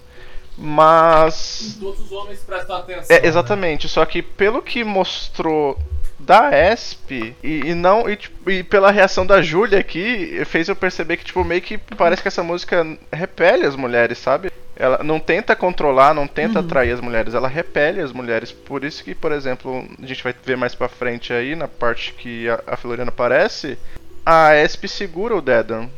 mas 0.58 1.76
Todos 1.80 2.00
os 2.00 2.12
homens 2.12 2.40
prestam 2.40 2.76
atenção. 2.76 3.16
é, 3.16 3.20
né? 3.20 3.26
exatamente, 3.28 3.88
só 3.88 4.04
que 4.04 4.22
pelo 4.22 4.62
que 4.62 4.82
mostrou 4.84 5.78
da 6.18 6.50
ESP 6.72 7.34
e, 7.42 7.60
e 7.66 7.74
não 7.74 8.08
e, 8.08 8.16
tipo, 8.16 8.50
e 8.50 8.62
pela 8.62 8.90
reação 8.90 9.26
da 9.26 9.42
Júlia 9.42 9.78
aqui, 9.78 10.42
fez 10.46 10.68
eu 10.68 10.74
perceber 10.74 11.18
que 11.18 11.24
tipo 11.24 11.44
meio 11.44 11.60
que 11.60 11.76
parece 11.78 12.22
que 12.22 12.28
essa 12.28 12.42
música 12.42 12.84
repele 13.12 13.66
as 13.66 13.76
mulheres, 13.76 14.18
sabe? 14.18 14.50
Ela 14.78 15.02
não 15.02 15.18
tenta 15.20 15.54
controlar, 15.56 16.12
não 16.14 16.26
tenta 16.26 16.60
atrair 16.60 16.92
as 16.92 17.00
mulheres, 17.00 17.32
ela 17.34 17.48
repele 17.48 18.00
as 18.00 18.12
mulheres. 18.12 18.50
Por 18.52 18.84
isso 18.84 19.02
que, 19.04 19.14
por 19.14 19.32
exemplo, 19.32 19.86
a 20.02 20.06
gente 20.06 20.22
vai 20.22 20.34
ver 20.44 20.56
mais 20.56 20.74
pra 20.74 20.88
frente 20.88 21.32
aí 21.32 21.54
na 21.54 21.66
parte 21.68 22.12
que 22.12 22.46
a, 22.48 22.60
a 22.66 22.76
Floriana 22.76 23.08
aparece, 23.10 23.78
a 24.24 24.54
ESP 24.56 24.88
segura 24.88 25.34
o 25.36 25.40
Dedan. 25.40 25.88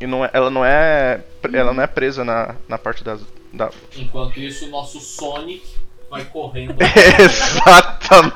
E 0.00 0.06
não 0.06 0.24
é- 0.24 0.30
ela 0.32 0.50
não 0.50 0.64
é 0.64 1.20
ela 1.54 1.72
não 1.72 1.82
é 1.82 1.86
presa 1.86 2.24
na, 2.24 2.54
na 2.68 2.76
parte 2.76 3.04
das 3.04 3.20
da, 3.52 3.70
Enquanto 3.96 4.40
isso, 4.40 4.66
o 4.66 4.70
nosso 4.70 5.00
Sonic 5.00 5.62
vai 6.10 6.24
correndo. 6.24 6.76
Exatamente. 7.20 8.32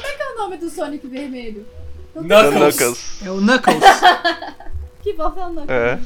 Qual 0.00 0.12
é 0.20 0.32
o 0.34 0.38
nome 0.38 0.56
do 0.56 0.68
Sonic 0.70 1.06
vermelho? 1.06 1.66
Knuckles. 2.14 2.76
Knuckles. 2.76 3.22
É 3.26 3.30
o 3.30 3.40
Knuckles. 3.40 3.82
Que 5.02 5.12
bom 5.12 5.24
é 5.24 5.26
o 5.26 5.32
Knuckles. 5.32 5.68
É. 5.70 5.98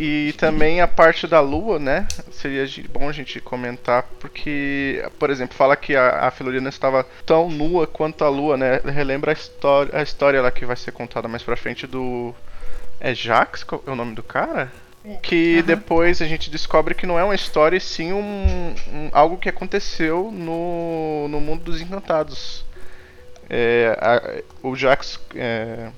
E 0.00 0.32
também 0.38 0.80
a 0.80 0.88
parte 0.88 1.26
da 1.26 1.40
lua, 1.40 1.78
né? 1.78 2.08
Seria 2.32 2.66
de- 2.66 2.88
bom 2.88 3.08
a 3.08 3.12
gente 3.12 3.38
comentar, 3.40 4.02
porque, 4.18 5.04
por 5.18 5.28
exemplo, 5.30 5.54
fala 5.54 5.76
que 5.76 5.94
a, 5.94 6.26
a 6.26 6.30
Felorina 6.30 6.68
estava 6.68 7.04
tão 7.26 7.48
nua 7.50 7.86
quanto 7.86 8.24
a 8.24 8.28
lua, 8.28 8.56
né? 8.56 8.80
Relembra 8.84 9.30
a 9.30 9.34
história, 9.34 9.96
a 9.96 10.02
história 10.02 10.40
lá 10.42 10.50
que 10.50 10.64
vai 10.66 10.74
ser 10.74 10.90
contada 10.92 11.28
mais 11.28 11.42
pra 11.42 11.54
frente 11.56 11.86
do. 11.86 12.34
É 12.98 13.14
Jax? 13.14 13.62
Qual 13.62 13.84
é 13.86 13.90
o 13.90 13.94
nome 13.96 14.14
do 14.14 14.22
cara? 14.22 14.72
Que 15.22 15.56
Aham. 15.58 15.66
depois 15.66 16.22
a 16.22 16.26
gente 16.26 16.48
descobre 16.50 16.94
que 16.94 17.06
não 17.06 17.18
é 17.18 17.24
uma 17.24 17.34
história, 17.34 17.76
e 17.76 17.80
sim 17.80 18.12
um, 18.12 18.74
um- 18.92 19.10
algo 19.12 19.36
que 19.36 19.48
aconteceu 19.50 20.30
no, 20.32 21.28
no 21.28 21.40
mundo 21.40 21.62
dos 21.64 21.80
encantados. 21.80 22.64
É, 23.50 23.98
a- 24.00 24.42
o 24.66 24.74
Jax 24.74 25.20
é, 25.34 25.90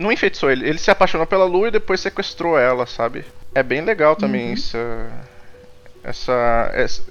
não 0.00 0.10
enfeitiçou 0.10 0.50
ele, 0.50 0.68
ele 0.68 0.78
se 0.78 0.90
apaixonou 0.90 1.26
pela 1.28 1.44
lua 1.44 1.68
e 1.68 1.70
depois 1.70 2.00
sequestrou 2.00 2.58
ela, 2.58 2.86
sabe? 2.86 3.24
É 3.54 3.62
bem 3.62 3.82
legal 3.82 4.16
também 4.16 4.48
Uhum. 4.48 4.52
essa, 4.54 5.10
essa. 6.02 6.70
essa- 6.74 7.02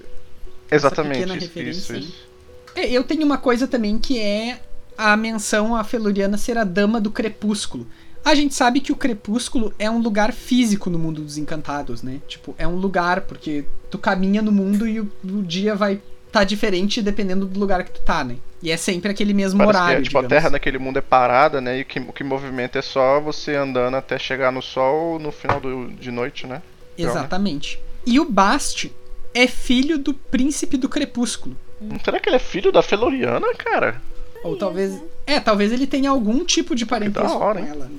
exatamente, 0.69 1.19
pequena 1.19 1.37
isso, 1.37 1.59
isso, 1.59 1.95
isso. 1.95 2.29
É, 2.75 2.85
eu 2.89 3.03
tenho 3.03 3.23
uma 3.25 3.37
coisa 3.37 3.65
também 3.67 3.97
que 3.97 4.19
é 4.19 4.59
a 4.97 5.15
menção 5.15 5.73
à 5.73 5.83
Feluriana 5.85 6.37
ser 6.37 6.57
a 6.57 6.65
dama 6.65 6.99
do 6.99 7.09
crepúsculo. 7.09 7.87
A 8.23 8.35
gente 8.35 8.53
sabe 8.53 8.79
que 8.79 8.91
o 8.91 8.95
crepúsculo 8.95 9.73
é 9.79 9.89
um 9.89 9.99
lugar 9.99 10.33
físico 10.33 10.89
no 10.89 10.99
mundo 10.99 11.21
dos 11.21 11.37
encantados, 11.37 12.03
né? 12.03 12.19
Tipo, 12.27 12.53
é 12.57 12.67
um 12.67 12.75
lugar, 12.75 13.21
porque 13.21 13.65
tu 13.89 13.97
caminha 13.97 14.41
no 14.41 14.51
mundo 14.51 14.87
e 14.87 14.99
o, 14.99 15.11
o 15.23 15.41
dia 15.41 15.75
vai 15.75 16.01
tá 16.31 16.43
diferente 16.43 17.01
dependendo 17.01 17.45
do 17.45 17.59
lugar 17.59 17.83
que 17.83 17.91
tu 17.91 18.01
tá, 18.01 18.23
né? 18.23 18.37
E 18.61 18.71
é 18.71 18.77
sempre 18.77 19.09
aquele 19.09 19.33
mesmo 19.33 19.57
Parece 19.57 19.73
que 19.73 19.79
horário, 19.79 19.99
é, 19.99 20.03
tipo, 20.03 20.17
a 20.17 20.21
digamos. 20.21 20.37
Terra 20.37 20.49
naquele 20.51 20.77
mundo 20.77 20.97
é 20.97 21.01
parada, 21.01 21.61
né? 21.61 21.79
E 21.79 21.81
o 21.81 21.85
que, 21.85 21.99
o 21.99 22.13
que 22.13 22.23
movimenta 22.23 22.77
é 22.77 22.81
só 22.81 23.19
você 23.19 23.55
andando 23.55 23.95
até 23.95 24.19
chegar 24.19 24.51
no 24.51 24.61
sol 24.61 25.17
no 25.17 25.31
final 25.31 25.59
do, 25.59 25.87
de 25.87 26.11
noite, 26.11 26.45
né? 26.45 26.61
Exatamente. 26.97 27.79
E 28.05 28.19
o 28.19 28.25
Bast 28.25 28.93
é 29.33 29.47
filho 29.47 29.97
do 29.97 30.13
príncipe 30.13 30.77
do 30.77 30.89
crepúsculo. 30.89 31.55
Será 32.03 32.19
que 32.19 32.27
ele 32.27 32.35
é 32.35 32.39
filho 32.39 32.71
da 32.71 32.83
Feloriana, 32.83 33.47
cara? 33.57 34.01
Ou 34.43 34.57
talvez. 34.57 35.01
É, 35.25 35.39
talvez 35.39 35.71
ele 35.71 35.85
tenha 35.87 36.09
algum 36.09 36.43
tipo 36.45 36.75
de 36.75 36.85
parentesco 36.85 37.37
hora, 37.37 37.59
com 37.59 37.65
hein? 37.65 37.71
ela. 37.71 37.91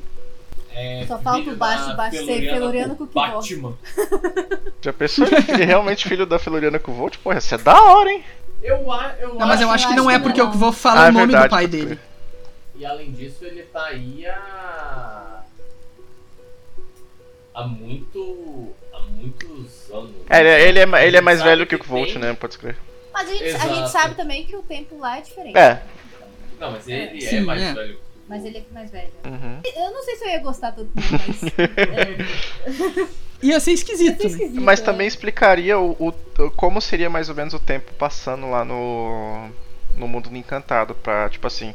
É, 0.73 1.05
Só 1.07 1.19
falta 1.19 1.51
o 1.51 1.57
baixo, 1.57 1.95
baixo 1.97 2.17
ser 2.17 2.25
Feluriana 2.27 2.55
Feluriana 2.55 2.95
com 2.95 3.07
Kivó. 3.07 3.21
Batman. 3.21 3.79
Já 4.81 4.93
pensou 4.93 5.27
ele 5.27 5.63
é 5.63 5.67
realmente 5.67 6.09
filho 6.09 6.25
da 6.25 6.39
Feloriana 6.39 6.79
com 6.79 6.93
o 6.93 6.95
Volt? 6.95 7.19
Porra, 7.19 7.39
isso 7.39 7.55
é 7.55 7.59
da 7.59 7.81
hora, 7.83 8.11
hein? 8.11 8.25
Eu, 8.63 8.91
a- 8.93 9.15
eu 9.21 9.35
Não, 9.35 9.47
mas 9.47 9.61
eu 9.61 9.71
acho 9.71 9.89
que 9.89 9.95
não 9.95 10.09
acho 10.09 10.17
é 10.17 10.19
que 10.19 10.25
porque 10.25 10.41
não. 10.41 10.47
eu 10.53 10.53
vou 10.59 10.73
falar 10.73 11.05
Ah, 11.05 11.07
é 11.07 11.11
o 11.11 11.13
nome 11.13 11.27
verdade, 11.27 11.49
do 11.49 11.51
pai 11.51 11.65
pode 11.67 11.77
dele. 11.77 11.99
E 12.77 12.87
além 12.87 13.11
disso, 13.13 13.45
ele 13.45 13.63
tá 13.65 13.85
aí 13.87 14.25
há. 14.27 15.41
há 17.55 17.63
muito. 17.67 18.69
há 18.93 19.01
muitos 19.01 19.91
anos. 19.93 20.11
É, 20.29 20.41
ele, 20.69 20.79
é- 20.79 21.07
ele 21.07 21.17
é, 21.17 21.19
é 21.19 21.23
mais 21.23 21.43
velho 21.43 21.67
que 21.67 21.75
o 21.75 21.79
que 21.79 21.89
Volt, 21.89 22.15
né? 22.17 22.33
Pode 22.35 22.55
escrever. 22.55 22.79
Mas 23.13 23.29
a 23.29 23.33
gente, 23.35 23.45
a 23.57 23.69
gente 23.69 23.91
sabe 23.91 24.15
também 24.15 24.45
que 24.47 24.55
o 24.57 24.63
tempo 24.63 24.99
lá 24.99 25.19
é 25.19 25.21
diferente. 25.21 25.59
É. 25.59 25.83
Não, 26.61 26.71
mas 26.73 26.87
ele 26.89 27.17
é 27.17 27.21
Sim, 27.29 27.41
mais 27.41 27.63
é. 27.63 27.75
velho. 27.75 27.99
Mas 28.29 28.45
ele 28.45 28.59
é 28.59 28.65
mais 28.73 28.91
velho. 28.91 29.11
Uhum. 29.25 29.61
Eu 29.65 29.91
não 29.93 30.05
sei 30.05 30.17
se 30.17 30.25
eu 30.25 30.29
ia 30.31 30.39
gostar 30.41 30.73
tanto, 30.73 30.91
mas. 30.95 31.43
é, 31.59 33.09
Ia 33.43 33.59
ser 33.59 33.71
é 33.71 33.75
esquisito, 33.75 34.23
né? 34.23 34.31
esquisito, 34.31 34.61
Mas 34.61 34.81
é. 34.81 34.85
também 34.85 35.07
explicaria 35.07 35.79
o, 35.79 35.93
o- 35.99 36.15
o- 36.43 36.51
como 36.51 36.81
seria 36.81 37.09
mais 37.09 37.29
ou 37.31 37.35
menos 37.35 37.55
o 37.55 37.59
tempo 37.59 37.93
passando 37.95 38.51
lá 38.51 38.65
no, 38.65 39.49
no 39.97 40.07
mundo 40.07 40.29
do 40.29 40.37
encantado. 40.37 40.95
Pra, 40.95 41.29
tipo 41.31 41.47
assim, 41.47 41.75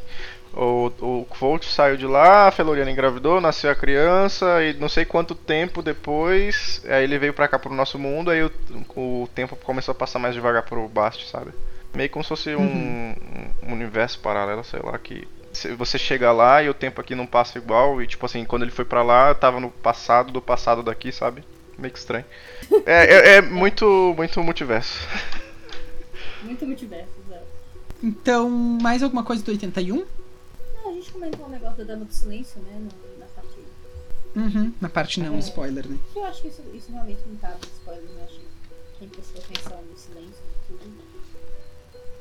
o, 0.54 0.92
o 1.00 1.26
Volt 1.38 1.64
saiu 1.64 1.96
de 1.96 2.06
lá, 2.06 2.46
a 2.46 2.50
Feloriana 2.52 2.90
engravidou, 2.90 3.40
nasceu 3.40 3.68
a 3.70 3.74
criança, 3.74 4.62
e 4.62 4.74
não 4.74 4.88
sei 4.88 5.04
quanto 5.04 5.34
tempo 5.34 5.82
depois, 5.82 6.80
aí 6.88 7.02
ele 7.02 7.18
veio 7.18 7.34
pra 7.34 7.48
cá 7.48 7.58
pro 7.58 7.74
nosso 7.74 7.98
mundo, 7.98 8.30
aí 8.30 8.44
o, 8.44 8.50
o 8.96 9.28
tempo 9.34 9.56
começou 9.56 9.90
a 9.92 9.94
passar 9.96 10.20
mais 10.20 10.34
devagar 10.34 10.62
pro 10.62 10.86
Bast, 10.88 11.28
sabe? 11.28 11.50
Meio 11.96 12.10
como 12.10 12.22
se 12.22 12.28
fosse 12.28 12.54
um, 12.54 13.14
um 13.62 13.72
universo 13.72 14.20
paralelo, 14.20 14.62
sei 14.62 14.80
lá, 14.80 14.98
que 14.98 15.26
se 15.50 15.74
você 15.74 15.98
chega 15.98 16.30
lá 16.30 16.62
e 16.62 16.68
o 16.68 16.74
tempo 16.74 17.00
aqui 17.00 17.14
não 17.14 17.26
passa 17.26 17.56
igual, 17.56 18.02
e 18.02 18.06
tipo 18.06 18.26
assim, 18.26 18.44
quando 18.44 18.62
ele 18.62 18.70
foi 18.70 18.84
pra 18.84 19.02
lá, 19.02 19.34
tava 19.34 19.58
no 19.58 19.70
passado 19.70 20.30
do 20.30 20.42
passado 20.42 20.82
daqui, 20.82 21.10
sabe? 21.10 21.42
Meio 21.78 21.90
que 21.90 21.98
estranho. 21.98 22.26
É, 22.84 23.04
é, 23.04 23.36
é 23.36 23.40
muito, 23.40 24.14
muito 24.14 24.42
multiverso. 24.42 25.08
Muito 26.42 26.66
multiverso, 26.66 27.10
exato. 27.26 27.46
Então, 28.02 28.50
mais 28.50 29.02
alguma 29.02 29.24
coisa 29.24 29.42
do 29.42 29.50
81? 29.50 29.96
Não, 29.96 30.90
a 30.90 30.92
gente 30.92 31.10
comentou 31.10 31.46
um 31.46 31.48
negócio 31.48 31.78
da 31.78 31.94
Dama 31.94 32.04
do 32.04 32.12
Silêncio, 32.12 32.60
né? 32.60 32.88
na 33.18 33.26
parte. 33.26 33.58
Uhum, 34.36 34.72
na 34.80 34.88
parte 34.88 35.20
não, 35.20 35.38
spoiler, 35.38 35.88
né? 35.88 35.98
Eu 36.14 36.24
acho 36.26 36.42
que 36.42 36.48
isso, 36.48 36.62
isso 36.74 36.92
realmente 36.92 37.20
não 37.26 37.36
cabe 37.36 37.66
spoiler, 37.72 38.04
né? 38.10 38.24
Acho 38.24 38.34
que 38.34 38.46
quem 38.98 39.08
prestou 39.08 39.42
atenção 39.42 39.82
no 39.82 39.96
silêncio 39.96 40.55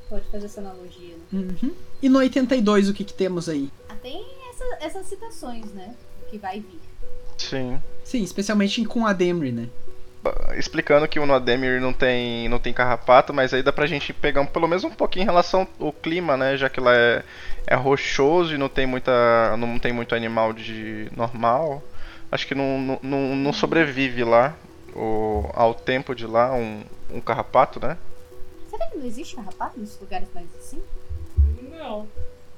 pode 0.10 0.26
fazer 0.32 0.46
essa 0.46 0.62
analogia, 0.62 1.16
né? 1.32 1.40
Uhum. 1.62 1.72
E 2.02 2.10
no 2.10 2.20
82, 2.20 2.90
o 2.90 2.94
que 2.94 3.04
que 3.04 3.14
temos 3.14 3.48
aí? 3.50 3.70
Ah, 3.90 3.96
tem 4.02 4.24
essa- 4.50 4.78
essas 4.86 5.08
citações, 5.08 5.66
né? 5.74 5.94
Que 6.30 6.38
vai 6.38 6.60
vir. 6.60 6.80
Sim. 7.38 7.82
Sim, 8.04 8.24
especialmente 8.24 8.84
com 8.86 9.06
a 9.06 9.14
Demry, 9.14 9.52
né? 9.52 9.68
Explicando 10.58 11.08
que 11.08 11.20
o 11.20 11.26
Nodemir 11.26 11.80
não 11.80 11.94
tem, 11.94 12.50
não 12.50 12.58
tem 12.58 12.74
carrapato, 12.74 13.32
mas 13.32 13.54
aí 13.54 13.62
dá 13.62 13.72
pra 13.72 13.86
gente 13.86 14.12
pegar 14.12 14.42
um- 14.42 14.46
pelo 14.48 14.68
menos 14.68 14.84
um 14.84 14.90
pouquinho 14.90 15.22
em 15.24 15.26
relação 15.28 15.68
ao 15.80 15.94
clima, 15.94 16.36
né? 16.36 16.58
Já 16.58 16.68
que 16.68 16.80
lá 16.80 16.96
é, 16.96 17.24
é 17.68 17.76
rochoso 17.76 18.56
e 18.56 18.58
não 18.58 18.68
tem 18.68 18.88
muita. 18.88 19.56
não 19.58 19.78
tem 19.78 19.94
muito 19.94 20.16
animal 20.16 20.52
de 20.52 21.10
normal. 21.16 21.84
Acho 22.32 22.48
que 22.48 22.56
não, 22.56 22.80
não- 22.82 23.00
não, 23.04 23.36
não 23.36 23.54
sobrevive 23.54 24.24
lá 24.24 24.56
o, 24.96 25.48
ao 25.54 25.76
tempo 25.76 26.16
de 26.16 26.26
lá 26.26 26.52
um, 26.56 26.82
um 27.12 27.22
carrapato, 27.22 27.80
né? 27.80 27.96
Será 28.76 28.90
que 28.90 28.98
não 28.98 29.06
existe 29.06 29.36
carrapato 29.36 29.80
nesses 29.80 30.00
lugares 30.00 30.28
mais 30.34 30.48
assim? 30.58 30.82
Não. 31.72 32.08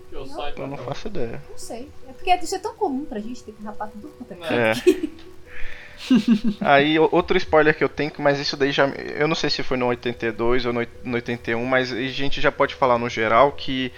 Que 0.09 0.15
eu 0.15 0.25
Não? 0.25 0.35
saiba. 0.35 0.61
Eu 0.61 0.67
não 0.67 0.77
faço 0.77 1.07
ideia. 1.07 1.43
Não 1.49 1.57
sei. 1.57 1.89
É 2.09 2.13
porque 2.13 2.33
isso 2.35 2.55
é 2.55 2.59
tão 2.59 2.73
comum 2.75 3.05
pra 3.05 3.19
gente 3.19 3.43
ter 3.43 3.51
carrapato 3.53 3.97
do 3.97 4.07
quanto 4.09 4.33
é. 4.43 4.73
Aí 6.61 6.97
outro 6.99 7.37
spoiler 7.37 7.75
que 7.75 7.83
eu 7.83 7.89
tenho, 7.89 8.11
mas 8.19 8.39
isso 8.39 8.55
daí 8.55 8.71
já. 8.71 8.87
Eu 8.87 9.27
não 9.27 9.35
sei 9.35 9.49
se 9.49 9.61
foi 9.63 9.77
no 9.77 9.87
82 9.87 10.65
ou 10.65 10.73
no 10.73 10.85
81, 11.13 11.63
mas 11.65 11.91
a 11.91 12.01
gente 12.01 12.39
já 12.39 12.51
pode 12.51 12.75
falar 12.75 12.97
no 12.97 13.09
geral 13.09 13.51
que 13.51 13.91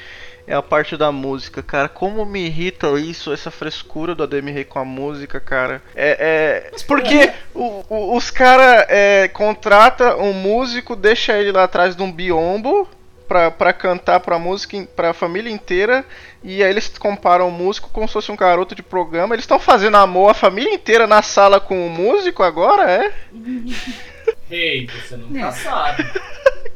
é 0.47 0.53
a 0.53 0.61
parte 0.61 0.97
da 0.97 1.11
música, 1.11 1.61
cara. 1.61 1.87
Como 1.89 2.25
me 2.25 2.45
irrita 2.45 2.87
isso, 2.99 3.31
essa 3.31 3.51
frescura 3.51 4.13
do 4.15 4.23
Ademir 4.23 4.53
Rey 4.55 4.63
com 4.65 4.79
a 4.79 4.85
música, 4.85 5.39
cara. 5.39 5.81
É. 5.95 6.69
é 6.73 6.77
porque 6.87 7.31
o- 7.53 7.83
o- 7.89 8.15
os 8.15 8.29
caras 8.31 8.85
é, 8.89 9.27
contrata 9.27 10.15
um 10.17 10.33
músico, 10.33 10.95
deixa 10.95 11.37
ele 11.37 11.51
lá 11.51 11.63
atrás 11.65 11.95
de 11.95 12.01
um 12.03 12.11
biombo. 12.11 12.87
Pra, 13.27 13.51
pra 13.51 13.71
cantar 13.71 14.19
pra 14.21 14.39
música, 14.39 14.75
pra 14.95 15.13
família 15.13 15.51
inteira, 15.53 16.03
e 16.43 16.63
aí 16.63 16.69
eles 16.71 16.87
comparam 16.97 17.47
o 17.47 17.51
músico 17.51 17.87
como 17.93 18.07
se 18.07 18.13
fosse 18.13 18.31
um 18.31 18.35
garoto 18.35 18.73
de 18.73 18.81
programa. 18.81 19.35
Eles 19.35 19.43
estão 19.43 19.59
fazendo 19.59 19.97
amor 19.97 20.31
a 20.31 20.33
família 20.33 20.73
inteira 20.73 21.05
na 21.05 21.21
sala 21.21 21.59
com 21.59 21.85
o 21.85 21.91
músico 21.91 22.41
agora, 22.41 22.89
é? 22.89 23.11
Hey, 24.51 24.87
você 24.87 25.15
nunca 25.15 25.47
É. 25.47 25.51
sabe. 25.51 26.03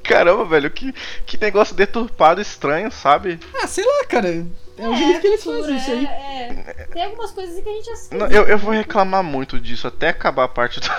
Caramba, 0.03 0.45
velho, 0.45 0.69
que, 0.69 0.93
que 1.25 1.39
negócio 1.39 1.75
deturpado, 1.75 2.41
estranho, 2.41 2.91
sabe? 2.91 3.39
Ah, 3.55 3.67
sei 3.67 3.85
lá, 3.85 4.05
cara. 4.05 4.45
É 4.77 4.89
o 4.89 4.95
jeito 4.95 5.21
que 5.21 5.27
eles 5.27 5.43
fazem 5.43 5.77
isso 5.77 5.91
aí. 5.91 6.05
É, 6.05 6.63
é. 6.67 6.87
Tem 6.91 7.03
algumas 7.03 7.31
coisas 7.31 7.63
que 7.63 7.69
a 7.69 7.73
gente 7.73 7.89
assiste. 7.89 8.15
Não, 8.15 8.27
eu, 8.27 8.43
eu 8.43 8.57
vou 8.57 8.73
reclamar 8.73 9.23
muito 9.23 9.59
disso 9.59 9.87
até 9.87 10.09
acabar 10.09 10.45
a 10.45 10.47
parte 10.47 10.79
do, 10.79 10.89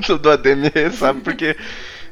do, 0.06 0.18
do 0.18 0.30
ADMR, 0.30 0.92
sabe? 0.92 1.20
Porque. 1.22 1.56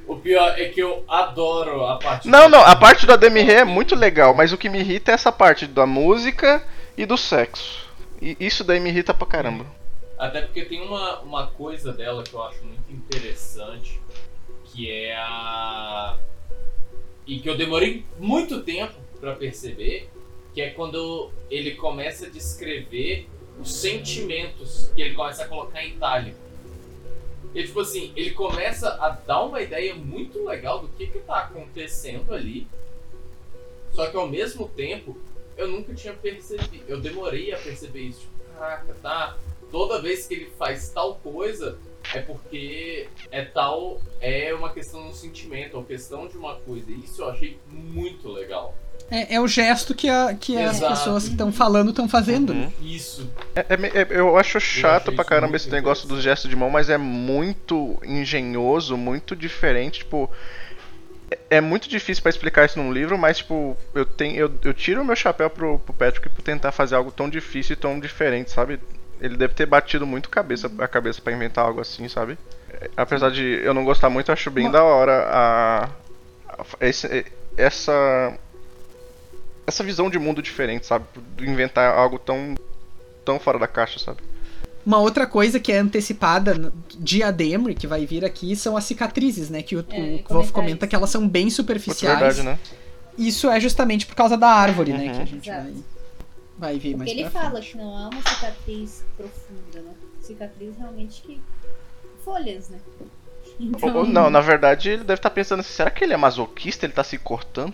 O 0.06 0.16
pior 0.16 0.58
é 0.58 0.68
que 0.68 0.80
eu 0.80 1.04
adoro 1.08 1.84
a 1.86 1.98
parte. 1.98 2.28
Não, 2.28 2.48
não, 2.48 2.60
a 2.60 2.76
parte 2.76 3.06
do 3.06 3.12
ADMR 3.12 3.52
é 3.52 3.64
muito 3.64 3.94
legal, 3.94 4.34
mas 4.34 4.52
o 4.52 4.58
que 4.58 4.68
me 4.68 4.80
irrita 4.80 5.12
é 5.12 5.14
essa 5.14 5.32
parte 5.32 5.66
da 5.66 5.86
música 5.86 6.62
e 6.96 7.06
do 7.06 7.16
sexo. 7.16 7.86
E 8.20 8.36
isso 8.40 8.64
daí 8.64 8.80
me 8.80 8.90
irrita 8.90 9.14
pra 9.14 9.26
caramba. 9.26 9.66
Até 10.18 10.42
porque 10.42 10.64
tem 10.64 10.80
uma, 10.80 11.20
uma 11.20 11.46
coisa 11.48 11.92
dela 11.92 12.22
que 12.22 12.32
eu 12.34 12.42
acho 12.42 12.64
muito 12.64 12.90
interessante, 12.90 14.00
que 14.74 14.90
é 14.90 15.14
a. 15.16 16.18
E 17.26 17.38
que 17.38 17.48
eu 17.48 17.56
demorei 17.56 18.04
muito 18.18 18.62
tempo 18.62 18.94
pra 19.20 19.34
perceber, 19.34 20.10
que 20.52 20.60
é 20.60 20.70
quando 20.70 21.30
ele 21.50 21.76
começa 21.76 22.26
a 22.26 22.28
descrever 22.28 23.28
os 23.58 23.72
sentimentos 23.72 24.90
que 24.94 25.00
ele 25.00 25.14
começa 25.14 25.44
a 25.44 25.48
colocar 25.48 25.82
em 25.82 25.90
itálico. 25.90 26.36
E 27.54 27.62
tipo 27.62 27.80
assim, 27.80 28.12
ele 28.16 28.32
começa 28.32 28.88
a 29.00 29.10
dar 29.10 29.44
uma 29.44 29.62
ideia 29.62 29.94
muito 29.94 30.44
legal 30.44 30.80
do 30.80 30.88
que 30.88 31.06
que 31.06 31.20
tá 31.20 31.38
acontecendo 31.38 32.34
ali. 32.34 32.66
Só 33.92 34.10
que 34.10 34.16
ao 34.16 34.28
mesmo 34.28 34.68
tempo, 34.68 35.16
eu 35.56 35.68
nunca 35.68 35.94
tinha 35.94 36.12
percebido. 36.12 36.84
Eu 36.88 37.00
demorei 37.00 37.52
a 37.52 37.58
perceber 37.58 38.00
isso. 38.00 38.20
Tipo, 38.20 38.58
caraca, 38.58 38.96
tá. 39.00 39.38
Toda 39.70 40.02
vez 40.02 40.26
que 40.26 40.34
ele 40.34 40.50
faz 40.58 40.88
tal 40.88 41.14
coisa, 41.16 41.78
é 42.12 42.20
porque 42.20 43.08
é 43.30 43.44
tal. 43.44 44.00
É 44.20 44.52
uma 44.54 44.72
questão 44.72 45.06
do 45.06 45.14
sentimento, 45.14 45.76
ou 45.76 45.84
questão 45.84 46.26
de 46.28 46.36
uma 46.36 46.56
coisa. 46.56 46.90
E 46.90 47.00
Isso 47.04 47.22
eu 47.22 47.30
achei 47.30 47.58
muito 47.70 48.28
legal. 48.28 48.74
É, 49.10 49.34
é 49.34 49.40
o 49.40 49.46
gesto 49.46 49.94
que, 49.94 50.08
a, 50.08 50.34
que 50.34 50.56
as 50.56 50.80
pessoas 50.80 51.24
que 51.24 51.32
estão 51.32 51.52
falando 51.52 51.90
estão 51.90 52.08
fazendo. 52.08 52.54
né? 52.54 52.72
Isso. 52.80 53.30
É- 53.54 53.60
é 53.68 54.00
é- 54.02 54.06
eu 54.10 54.36
acho 54.38 54.58
chato 54.58 55.02
achei 55.04 55.14
pra 55.14 55.24
caramba 55.24 55.56
esse 55.56 55.68
negócio 55.70 56.08
dos 56.08 56.22
gestos 56.22 56.48
de 56.48 56.56
mão, 56.56 56.70
mas 56.70 56.88
é 56.88 56.96
muito 56.96 57.98
engenhoso, 58.04 58.96
muito 58.96 59.36
diferente, 59.36 59.98
tipo. 60.00 60.30
é- 61.30 61.38
É 61.50 61.60
muito 61.60 61.86
difícil 61.88 62.22
pra 62.22 62.30
explicar 62.30 62.64
isso 62.64 62.78
num 62.78 62.92
livro, 62.92 63.18
mas 63.18 63.38
tipo, 63.38 63.76
eu 63.94 64.06
tenho. 64.06 64.36
Eu, 64.36 64.52
eu 64.64 64.72
tiro 64.72 65.02
o 65.02 65.04
meu 65.04 65.16
chapéu 65.16 65.50
pro, 65.50 65.78
pro 65.80 65.92
Patrick 65.92 66.28
por 66.30 66.42
tentar 66.42 66.72
fazer 66.72 66.94
algo 66.94 67.10
tão 67.12 67.28
difícil 67.28 67.74
e 67.74 67.76
tão 67.76 68.00
diferente, 68.00 68.50
sabe? 68.50 68.80
Ele 69.24 69.36
deve 69.36 69.54
ter 69.54 69.64
batido 69.66 70.06
muito 70.06 70.28
cabeça, 70.28 70.70
a 70.78 70.86
cabeça 70.88 71.20
pra 71.22 71.32
inventar 71.32 71.64
algo 71.64 71.80
assim, 71.80 72.08
sabe? 72.08 72.36
É, 72.70 72.90
Apesar 72.96 73.30
de 73.30 73.42
eu 73.64 73.72
não 73.72 73.84
gostar 73.84 74.10
muito, 74.10 74.28
eu 74.30 74.32
acho 74.34 74.50
bem 74.50 74.66
Ma- 74.66 74.72
da 74.72 74.82
hora 74.84 75.26
a, 75.28 75.84
a- 76.48 76.64
esse- 76.86 77.24
essa 77.56 78.36
essa 79.66 79.82
visão 79.82 80.10
de 80.10 80.18
mundo 80.18 80.42
diferente, 80.42 80.84
sabe? 80.86 81.06
Inventar 81.40 81.94
algo 81.96 82.18
tão 82.18 82.54
tão 83.24 83.40
fora 83.40 83.58
da 83.58 83.66
caixa, 83.66 83.98
sabe? 83.98 84.18
Uma 84.84 84.98
outra 84.98 85.26
coisa 85.26 85.58
que 85.58 85.72
é 85.72 85.78
antecipada 85.78 86.70
de 86.98 87.22
Ademri, 87.22 87.74
que 87.74 87.86
vai 87.86 88.04
vir 88.04 88.22
aqui, 88.26 88.54
são 88.54 88.76
as 88.76 88.84
cicatrizes, 88.84 89.48
né? 89.48 89.62
Que 89.62 89.76
o, 89.76 89.86
É, 89.90 90.20
o 90.28 90.34
Wolf 90.34 90.50
comenta 90.50 90.84
isso. 90.84 90.88
que 90.90 90.94
elas 90.96 91.08
são 91.08 91.26
bem 91.26 91.48
superficiais. 91.48 92.18
verdade, 92.18 92.42
né? 92.42 92.58
Isso 93.16 93.48
é 93.48 93.58
justamente 93.58 94.04
por 94.04 94.14
causa 94.14 94.36
da 94.36 94.48
árvore, 94.48 94.92
né? 94.92 95.04
Uhum. 95.06 95.12
Que 95.14 95.22
a 95.22 95.24
gente 95.24 95.48
Exato. 95.48 95.64
vai, 95.64 95.74
vai 96.64 96.78
ver 96.78 96.96
mais 96.96 97.10
Porque 97.10 97.20
ele 97.22 97.30
pra 97.30 97.40
fala 97.40 97.50
frente. 97.52 97.70
que 97.72 97.76
não 97.78 97.98
é 97.98 98.08
uma 98.08 98.22
cicatriz 98.22 99.04
profunda, 99.16 99.80
né? 99.82 99.94
Cicatriz 100.20 100.76
realmente 100.76 101.22
que. 101.22 101.40
folhas, 102.24 102.68
né? 102.70 102.78
Então, 103.60 103.98
Ou- 103.98 104.06
não, 104.06 104.30
na 104.30 104.40
verdade 104.40 104.88
ele 104.88 105.04
deve 105.04 105.18
estar 105.18 105.30
pensando 105.30 105.60
assim, 105.60 105.74
será 105.74 105.88
que 105.90 106.02
ele 106.02 106.12
é 106.14 106.16
masoquista? 106.16 106.86
Ele 106.86 106.92
tá 106.94 107.04
se 107.04 107.18
cortando? 107.18 107.72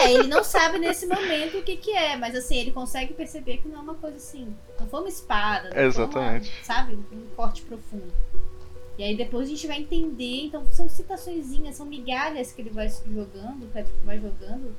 É, 0.00 0.12
ele 0.14 0.26
não 0.26 0.42
sabe 0.42 0.78
nesse 0.78 1.06
momento 1.06 1.58
o 1.58 1.62
que 1.62 1.76
que 1.76 1.92
é, 1.92 2.16
mas 2.16 2.34
assim, 2.34 2.56
ele 2.56 2.72
consegue 2.72 3.12
perceber 3.14 3.58
que 3.58 3.68
não 3.68 3.78
é 3.78 3.82
uma 3.82 3.94
coisa 3.94 4.16
assim. 4.16 4.52
Não 4.80 4.88
foi 4.88 5.00
uma 5.00 5.08
espada, 5.08 5.70
não 5.70 5.80
Exatamente. 5.82 6.50
Foi 6.50 6.58
uma, 6.58 6.64
sabe? 6.64 6.94
Um 7.12 7.26
corte 7.36 7.62
profundo. 7.62 8.12
E 8.98 9.04
aí 9.04 9.16
depois 9.16 9.46
a 9.46 9.50
gente 9.50 9.66
vai 9.66 9.78
entender, 9.78 10.46
então 10.46 10.66
são 10.72 10.88
citaçõezinhas, 10.88 11.76
são 11.76 11.86
migalhas 11.86 12.52
que 12.52 12.62
ele 12.62 12.70
vai 12.70 12.88
jogando, 12.88 13.64
o 13.64 13.68
Patrick 13.68 13.98
vai 14.04 14.18
jogando, 14.18 14.74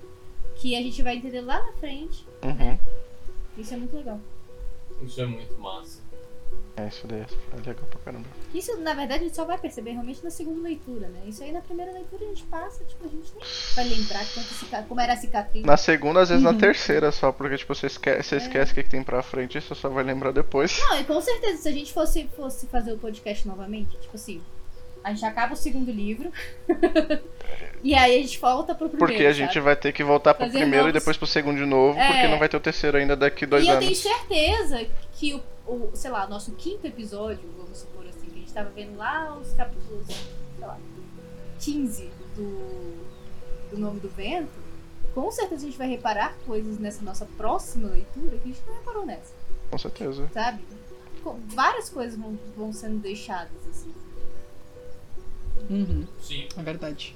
que 0.55 0.75
a 0.75 0.81
gente 0.81 1.01
vai 1.01 1.15
entender 1.17 1.41
lá 1.41 1.63
na 1.65 1.71
frente. 1.73 2.25
Uhum. 2.43 2.77
Isso 3.57 3.73
é 3.73 3.77
muito 3.77 3.95
legal. 3.95 4.19
Isso 5.01 5.21
é 5.21 5.25
muito 5.25 5.57
massa. 5.59 6.01
É, 6.75 6.87
isso 6.87 7.05
daí 7.05 7.19
é 7.21 7.55
legal 7.67 7.85
pra 7.87 7.99
caramba. 7.99 8.25
Isso, 8.51 8.75
na 8.79 8.95
verdade, 8.95 9.21
a 9.21 9.23
gente 9.27 9.35
só 9.35 9.45
vai 9.45 9.59
perceber 9.59 9.91
realmente 9.91 10.23
na 10.23 10.31
segunda 10.31 10.61
leitura, 10.63 11.07
né? 11.07 11.21
Isso 11.27 11.43
aí 11.43 11.51
na 11.51 11.61
primeira 11.61 11.91
leitura 11.91 12.25
a 12.25 12.27
gente 12.27 12.43
passa, 12.45 12.83
tipo, 12.83 13.05
a 13.05 13.07
gente 13.07 13.31
nem 13.35 13.43
vai 13.75 13.87
lembrar 13.89 14.23
cica- 14.25 14.83
como 14.89 14.99
era 14.99 15.13
a 15.13 15.15
cicatriz. 15.17 15.63
Na 15.63 15.77
segunda, 15.77 16.21
às 16.21 16.29
vezes 16.29 16.43
Uhum. 16.43 16.51
na 16.51 16.57
terceira 16.57 17.11
só, 17.11 17.31
porque 17.31 17.57
tipo, 17.57 17.75
você 17.75 17.85
esquece, 17.87 18.23
você 18.29 18.37
esquece 18.37 18.71
o 18.71 18.75
que, 18.75 18.83
que 18.83 18.89
tem 18.89 19.03
pra 19.03 19.21
frente 19.21 19.57
e 19.57 19.61
você 19.61 19.75
só 19.75 19.87
vai 19.89 20.03
lembrar 20.03 20.31
depois. 20.31 20.79
Não, 20.79 20.99
e 20.99 21.03
com 21.03 21.21
certeza, 21.21 21.61
se 21.61 21.69
a 21.69 21.71
gente 21.71 21.93
fosse, 21.93 22.27
fosse 22.35 22.65
fazer 22.65 22.93
o 22.93 22.97
podcast 22.97 23.47
novamente, 23.47 23.95
tipo 23.99 24.15
assim, 24.15 24.41
a 25.03 25.09
gente 25.13 25.25
acaba 25.25 25.53
o 25.53 25.57
segundo 25.57 25.91
livro 25.91 26.31
e 27.83 27.93
aí 27.93 28.15
a 28.19 28.21
gente 28.21 28.39
volta 28.39 28.73
pro 28.73 28.87
primeiro. 28.89 29.11
Porque 29.13 29.25
a 29.25 29.33
gente 29.33 29.53
sabe? 29.53 29.59
vai 29.65 29.75
ter 29.75 29.91
que 29.91 30.03
voltar 30.03 30.33
pro 30.33 30.45
Fazer 30.45 30.59
primeiro 30.59 30.85
e 30.85 30.87
novos- 30.87 31.01
depois 31.01 31.17
pro 31.17 31.27
segundo 31.27 31.57
de 31.57 31.65
novo, 31.65 31.99
É. 31.99 32.07
porque 32.11 32.27
não 32.27 32.39
vai 32.39 32.47
ter 32.49 32.57
o 32.57 32.59
terceiro 32.59 32.97
ainda 32.97 33.15
daqui 33.15 33.45
dois 33.45 33.63
E 33.65 33.67
eu 33.67 33.73
anos. 33.77 33.85
tenho 33.85 33.95
certeza 33.95 34.87
que 35.13 35.33
o, 35.33 35.41
o, 35.71 35.91
sei 35.93 36.09
lá, 36.11 36.25
nosso 36.27 36.51
quinto 36.53 36.87
episódio, 36.87 37.43
vamos 37.57 37.77
supor 37.79 38.05
assim, 38.07 38.27
que 38.27 38.35
a 38.37 38.39
gente 38.39 38.53
tava 38.53 38.69
vendo 38.69 38.97
lá 38.97 39.35
os 39.35 39.51
capítulos, 39.53 40.07
sei 40.07 40.67
lá, 40.67 40.77
15 41.59 42.09
do, 42.35 43.05
do 43.71 43.77
Nome 43.77 43.99
do 43.99 44.09
Vento, 44.09 44.63
com 45.13 45.29
certeza 45.31 45.61
a 45.63 45.65
gente 45.69 45.77
vai 45.77 45.87
reparar 45.87 46.33
coisas 46.45 46.79
nessa 46.79 47.03
nossa 47.03 47.25
próxima 47.37 47.89
leitura 47.89 48.31
que 48.37 48.43
a 48.43 48.47
gente 48.47 48.61
não 48.65 48.73
reparou 48.75 49.05
nessa, 49.05 49.33
Com 49.69 49.77
certeza. 49.77 50.27
sabe? 50.33 50.61
Várias 51.53 51.89
coisas 51.89 52.17
vão, 52.19 52.37
vão 52.57 52.73
sendo 52.73 52.97
deixadas, 52.99 53.51
assim. 53.69 53.93
Uhum, 55.69 56.05
Sim. 56.21 56.47
é 56.57 56.61
verdade. 56.61 57.15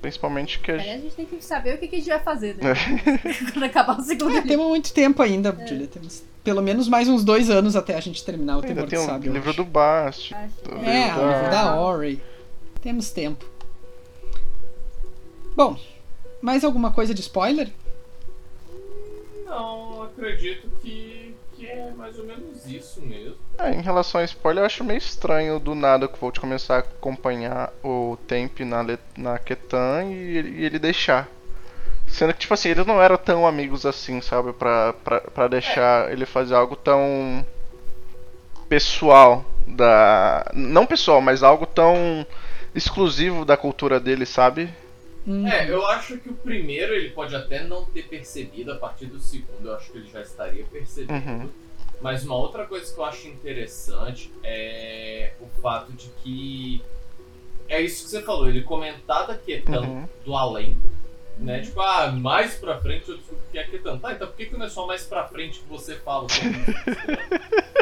Principalmente 0.00 0.60
que 0.60 0.70
a 0.70 0.74
a 0.74 0.78
gente 0.78 1.14
tem 1.16 1.26
que 1.26 1.42
saber 1.44 1.74
o 1.74 1.78
que, 1.78 1.88
que 1.88 1.96
a 1.96 1.98
gente 1.98 2.08
vai 2.08 2.20
fazer, 2.20 2.54
né? 2.56 2.74
Quando 3.52 3.64
acabar 3.64 3.98
o 3.98 4.02
segundo 4.02 4.30
É, 4.30 4.34
livro. 4.34 4.48
temos 4.48 4.66
muito 4.68 4.92
tempo 4.92 5.20
ainda, 5.22 5.56
É. 5.58 5.66
Julia. 5.66 5.86
Temos 5.86 6.22
pelo 6.44 6.62
menos 6.62 6.86
mais 6.88 7.08
uns 7.08 7.24
dois 7.24 7.50
anos 7.50 7.74
até 7.74 7.96
a 7.96 8.00
gente 8.00 8.24
terminar 8.24 8.54
o 8.58 8.60
Ainda 8.60 8.68
Temor 8.68 8.88
tem 8.88 8.98
do 9.00 9.04
Sábio. 9.04 9.30
eu 9.30 9.34
livro 9.34 9.50
acho. 9.50 9.56
do 9.56 9.64
Bast. 9.64 10.34
É, 10.34 10.48
do- 10.62 10.70
o 10.74 10.78
livro 10.78 11.50
da 11.50 11.76
Ori. 11.80 12.22
Temos 12.82 13.10
tempo. 13.10 13.44
Bom, 15.56 15.76
mais 16.40 16.62
alguma 16.64 16.92
coisa 16.92 17.12
de 17.14 17.20
spoiler? 17.22 17.70
Não, 19.44 20.02
acredito 20.02 20.68
que, 20.82 21.34
que 21.56 21.66
é 21.66 21.90
mais 21.96 22.18
ou 22.18 22.24
menos 22.24 22.66
isso 22.66 23.00
mesmo. 23.00 23.36
É, 23.58 23.70
em 23.72 23.80
relação 23.80 24.20
a 24.20 24.24
spoiler, 24.24 24.62
eu 24.62 24.66
acho 24.66 24.84
meio 24.84 24.98
estranho 24.98 25.58
do 25.58 25.74
nada 25.74 26.06
que 26.06 26.14
o 26.14 26.18
Volt 26.20 26.38
começar 26.38 26.76
a 26.76 26.78
acompanhar 26.80 27.72
o 27.82 28.18
Temp 28.26 28.60
na, 28.60 28.82
Le- 28.82 28.98
na 29.16 29.38
Ketan 29.38 30.04
e, 30.04 30.36
ele- 30.36 30.60
e 30.60 30.64
ele 30.64 30.78
deixar. 30.78 31.28
Sendo 32.08 32.32
que, 32.34 32.40
tipo 32.40 32.54
assim, 32.54 32.68
eles 32.68 32.86
não 32.86 33.02
eram 33.02 33.16
tão 33.16 33.46
amigos 33.46 33.84
assim, 33.86 34.20
sabe? 34.20 34.52
Pra, 34.52 34.92
pra, 34.92 35.20
pra 35.22 35.48
deixar 35.48 36.12
ele 36.12 36.26
fazer 36.26 36.54
algo 36.54 36.76
tão 36.76 37.44
pessoal 38.68 39.44
da. 39.66 40.50
Não 40.54 40.86
pessoal, 40.86 41.20
mas 41.20 41.42
algo 41.42 41.66
tão 41.66 42.26
exclusivo 42.74 43.44
da 43.44 43.56
cultura 43.56 43.98
dele, 43.98 44.26
sabe? 44.26 44.68
Hum, 45.26 45.46
É, 45.46 45.68
eu 45.70 45.84
acho 45.86 46.18
que 46.18 46.28
o 46.28 46.34
primeiro 46.34 46.94
ele 46.94 47.10
pode 47.10 47.34
até 47.34 47.64
não 47.64 47.84
ter 47.86 48.04
percebido, 48.04 48.72
a 48.72 48.76
partir 48.76 49.06
do 49.06 49.18
segundo 49.18 49.66
eu 49.68 49.74
acho 49.74 49.90
que 49.90 49.98
ele 49.98 50.08
já 50.08 50.20
estaria 50.22 50.64
percebendo. 50.64 51.26
Uhum. 51.44 51.48
Mas 52.00 52.24
uma 52.24 52.36
outra 52.36 52.66
coisa 52.66 52.92
que 52.92 52.98
eu 53.00 53.04
acho 53.04 53.26
interessante 53.28 54.30
é 54.44 55.32
o 55.40 55.46
fato 55.60 55.92
de 55.92 56.08
que. 56.22 56.82
É 57.68 57.80
isso 57.80 58.04
que 58.04 58.10
você 58.10 58.22
falou, 58.22 58.48
ele 58.48 58.62
comentar 58.62 59.26
da 59.26 59.34
Ketan 59.36 59.80
Uhum. 59.80 60.08
do 60.24 60.36
além. 60.36 60.76
Né? 61.38 61.60
Tipo, 61.62 61.80
ah, 61.80 62.12
mais 62.12 62.54
pra 62.54 62.78
frente 62.80 63.08
eu 63.10 63.16
descubro 63.16 63.42
que 63.50 63.58
é 63.58 63.64
Ketan. 63.64 63.98
Tá, 63.98 64.12
então 64.12 64.26
por 64.28 64.36
que, 64.36 64.46
que 64.46 64.56
não 64.56 64.66
é 64.66 64.68
só 64.70 64.86
mais 64.86 65.04
pra 65.04 65.26
frente 65.26 65.58
que 65.60 65.68
você 65.68 65.96
fala? 65.96 66.26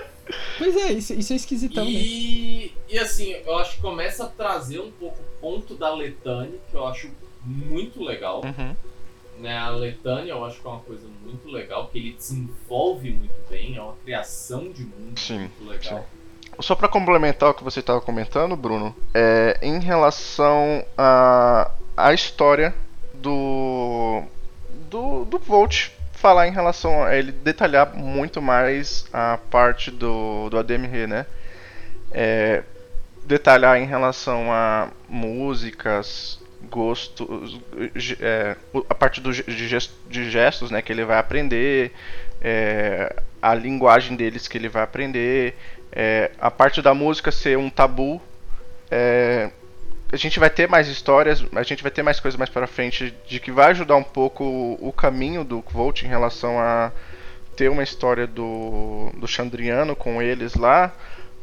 Pois 0.58 0.76
é, 0.76 0.92
isso, 0.92 1.12
isso 1.14 1.32
é 1.32 1.36
esquisitão, 1.36 1.84
né? 1.84 1.90
E, 1.90 2.72
e 2.88 2.98
assim, 2.98 3.32
eu 3.44 3.58
acho 3.58 3.74
que 3.76 3.80
começa 3.82 4.24
a 4.24 4.28
trazer 4.28 4.80
um 4.80 4.90
pouco 4.90 5.18
o 5.20 5.40
ponto 5.40 5.74
da 5.74 5.92
Letânia, 5.92 6.58
que 6.70 6.76
eu 6.76 6.86
acho 6.86 7.10
muito 7.44 8.02
legal. 8.02 8.42
Uhum. 8.44 8.76
Né? 9.38 9.56
A 9.56 9.70
Letânia 9.70 10.32
eu 10.32 10.44
acho 10.44 10.60
que 10.60 10.66
é 10.66 10.70
uma 10.70 10.80
coisa 10.80 11.06
muito 11.22 11.48
legal, 11.48 11.88
que 11.88 11.98
ele 11.98 12.12
desenvolve 12.12 13.10
muito 13.10 13.48
bem, 13.48 13.76
é 13.76 13.82
uma 13.82 13.94
criação 14.04 14.70
de 14.70 14.84
mundo 14.84 15.18
Sim, 15.18 15.38
muito 15.38 15.64
legal. 15.68 16.06
Só 16.60 16.74
pra 16.74 16.88
complementar 16.88 17.50
o 17.50 17.54
que 17.54 17.64
você 17.64 17.80
estava 17.80 18.00
comentando, 18.00 18.54
Bruno, 18.54 18.94
é 19.12 19.58
em 19.60 19.80
relação 19.80 20.84
à 20.96 21.70
a, 21.96 22.14
história 22.14 22.74
do 23.14 24.22
do 24.88 25.24
do 25.24 25.38
Volt 25.38 25.90
falar 26.12 26.46
em 26.46 26.52
relação 26.52 27.02
a 27.02 27.16
ele 27.16 27.32
detalhar 27.32 27.94
muito 27.94 28.40
mais 28.40 29.06
a 29.12 29.38
parte 29.50 29.90
do 29.90 30.48
do 30.48 30.56
ADMR, 30.56 31.08
né? 31.08 31.26
É, 32.12 32.62
detalhar 33.24 33.76
em 33.78 33.86
relação 33.86 34.52
a 34.52 34.88
músicas, 35.08 36.38
gostos, 36.70 37.60
é, 38.20 38.56
a 38.88 38.94
parte 38.94 39.20
do, 39.20 39.32
de, 39.32 39.68
gestos, 39.68 39.94
de 40.08 40.30
gestos, 40.30 40.70
né, 40.70 40.82
que 40.82 40.92
ele 40.92 41.04
vai 41.04 41.18
aprender, 41.18 41.92
é, 42.40 43.14
a 43.40 43.54
linguagem 43.54 44.16
deles 44.16 44.48
que 44.48 44.58
ele 44.58 44.68
vai 44.68 44.82
aprender, 44.82 45.54
é, 45.92 46.30
a 46.40 46.50
parte 46.50 46.82
da 46.82 46.92
música 46.94 47.30
ser 47.30 47.56
um 47.56 47.70
tabu. 47.70 48.20
É, 48.90 49.50
a 50.12 50.16
gente 50.16 50.38
vai 50.38 50.50
ter 50.50 50.68
mais 50.68 50.88
histórias, 50.88 51.44
a 51.54 51.62
gente 51.62 51.82
vai 51.82 51.90
ter 51.90 52.02
mais 52.02 52.20
coisas 52.20 52.38
mais 52.38 52.50
para 52.50 52.66
frente 52.66 53.12
de 53.26 53.40
que 53.40 53.50
vai 53.50 53.70
ajudar 53.70 53.96
um 53.96 54.02
pouco 54.02 54.44
o 54.80 54.92
caminho 54.92 55.44
do 55.44 55.64
Volt 55.72 56.02
em 56.02 56.08
relação 56.08 56.58
a 56.58 56.92
ter 57.56 57.68
uma 57.68 57.82
história 57.82 58.26
do, 58.26 59.10
do 59.16 59.26
Chandriano 59.26 59.96
com 59.96 60.20
eles 60.20 60.54
lá. 60.54 60.92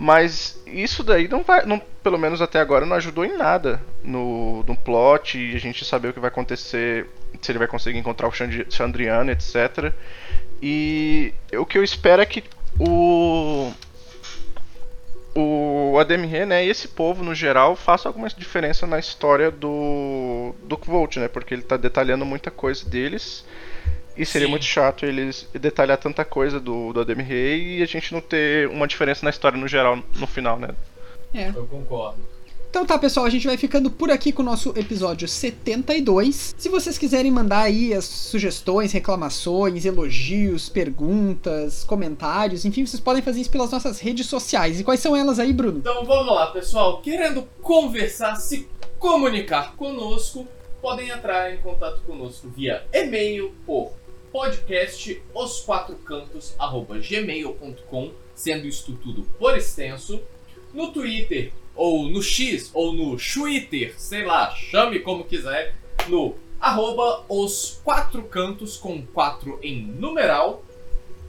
Mas 0.02 0.60
isso 0.66 1.04
daí 1.04 1.28
não 1.28 1.44
vai, 1.44 1.64
não, 1.64 1.80
pelo 2.02 2.18
menos 2.18 2.42
até 2.42 2.60
agora, 2.60 2.88
não 2.88 2.96
ajudou 2.96 3.24
em 3.24 3.38
nada 3.38 3.80
no, 4.04 4.64
no 4.64 4.76
plot 4.76 5.38
e 5.38 5.56
a 5.56 5.60
gente 5.60 5.86
saber 5.86 6.08
o 6.08 6.14
que 6.14 6.20
vai 6.20 6.30
acontecer, 6.30 7.08
se 7.40 7.52
ele 7.52 7.60
vai 7.60 7.68
conseguir 7.68 8.00
encontrar 8.00 8.28
o 8.28 8.32
Chandriano, 8.32 9.30
etc. 9.30 9.94
E 10.60 11.36
o 11.54 11.68
que 11.68 11.78
eu 11.78 11.84
espero 11.84 12.20
é 12.20 12.26
que 12.26 12.44
o 12.80 13.72
o 15.36 16.00
ADMR, 16.00 16.48
né, 16.48 16.66
e 16.66 16.70
esse 16.70 16.88
povo 16.88 17.24
no 17.24 17.36
geral 17.36 17.76
faça 17.76 18.10
alguma 18.10 18.28
diferença 18.28 18.88
na 18.88 18.98
história 18.98 19.52
do 19.52 20.56
do 20.64 20.80
Volt, 20.84 21.18
né, 21.18 21.28
porque 21.28 21.54
ele 21.54 21.62
está 21.62 21.78
detalhando 21.78 22.26
muita 22.26 22.50
coisa 22.50 22.90
deles 22.90 23.46
e 24.18 24.26
seria 24.26 24.48
Sim. 24.48 24.52
muito 24.52 24.66
chato 24.66 25.06
eles 25.06 25.48
detalhar 25.54 25.98
tanta 25.98 26.26
coisa 26.26 26.60
do, 26.60 26.94
do 26.94 27.02
ADMR 27.02 27.78
e 27.80 27.82
a 27.82 27.86
gente 27.86 28.14
não 28.14 28.22
ter 28.22 28.68
uma 28.70 28.88
diferença 28.88 29.24
na 29.24 29.30
história 29.30 29.58
no 29.58 29.68
geral 29.68 30.00
no 30.16 30.28
final, 30.28 30.60
né? 30.60 30.70
É. 31.34 31.50
Eu 31.50 31.66
concordo. 31.66 32.32
Então 32.72 32.86
tá, 32.86 32.98
pessoal, 32.98 33.26
a 33.26 33.30
gente 33.30 33.46
vai 33.46 33.58
ficando 33.58 33.92
por 33.92 34.10
aqui 34.10 34.32
com 34.32 34.42
o 34.42 34.46
nosso 34.46 34.70
episódio 34.78 35.28
72. 35.28 36.56
Se 36.58 36.70
vocês 36.70 36.98
quiserem 36.98 37.30
mandar 37.30 37.64
aí 37.64 37.94
as 37.94 38.06
sugestões, 38.06 38.94
reclamações, 38.94 39.84
elogios, 39.84 40.70
perguntas, 40.70 41.84
comentários, 41.84 42.64
enfim, 42.64 42.86
vocês 42.86 43.02
podem 43.02 43.22
fazer 43.22 43.42
isso 43.42 43.50
pelas 43.50 43.72
nossas 43.72 44.00
redes 44.00 44.28
sociais. 44.28 44.80
E 44.80 44.86
quais 44.86 45.02
são 45.02 45.14
elas 45.14 45.38
aí, 45.38 45.52
Bruno? 45.52 45.80
Então 45.80 46.06
vamos 46.06 46.34
lá, 46.34 46.48
pessoal. 46.48 47.02
Querendo 47.02 47.44
conversar, 47.62 48.38
se 48.38 48.70
comunicar 48.98 49.76
conosco, 49.76 50.48
podem 50.82 51.10
entrar 51.10 51.54
em 51.54 51.58
contato 51.58 52.02
conosco 52.04 52.48
via 52.56 52.86
e-mail 52.94 53.54
por 53.66 53.92
podcast 54.32 55.22
os 55.34 55.62
quatro 55.62 55.96
cantos 55.98 56.56
gmail.com, 57.10 58.12
sendo 58.34 58.68
isto 58.68 58.94
tudo 58.94 59.24
por 59.38 59.58
extenso, 59.58 60.22
no 60.74 60.92
Twitter 60.92 61.52
ou 61.76 62.08
no 62.08 62.22
X 62.22 62.72
ou 62.74 62.94
no 62.94 63.18
Twitter, 63.18 63.94
sei 63.98 64.26
lá, 64.26 64.52
chame 64.52 65.00
como 65.00 65.26
quiser, 65.26 65.76
no 66.08 66.36
arroba 66.60 67.26
os 67.28 67.82
quatro 67.84 68.24
cantos 68.24 68.78
com 68.78 69.06
quatro 69.06 69.60
em 69.62 69.82
numeral, 69.82 70.64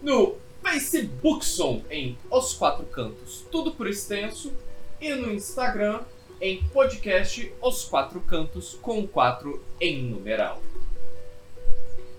no 0.03 0.37
Facebookson 0.63 1.83
em 1.91 2.17
os 2.31 2.55
quatro 2.55 2.85
cantos, 2.87 3.45
tudo 3.51 3.73
por 3.73 3.89
extenso, 3.89 4.53
e 5.01 5.13
no 5.15 5.33
Instagram 5.33 6.01
em 6.41 6.63
podcast 6.73 7.53
Os 7.61 7.85
Quatro 7.85 8.21
Cantos 8.21 8.79
com 8.81 9.07
quatro 9.07 9.63
em 9.81 10.03
numeral. 10.03 10.63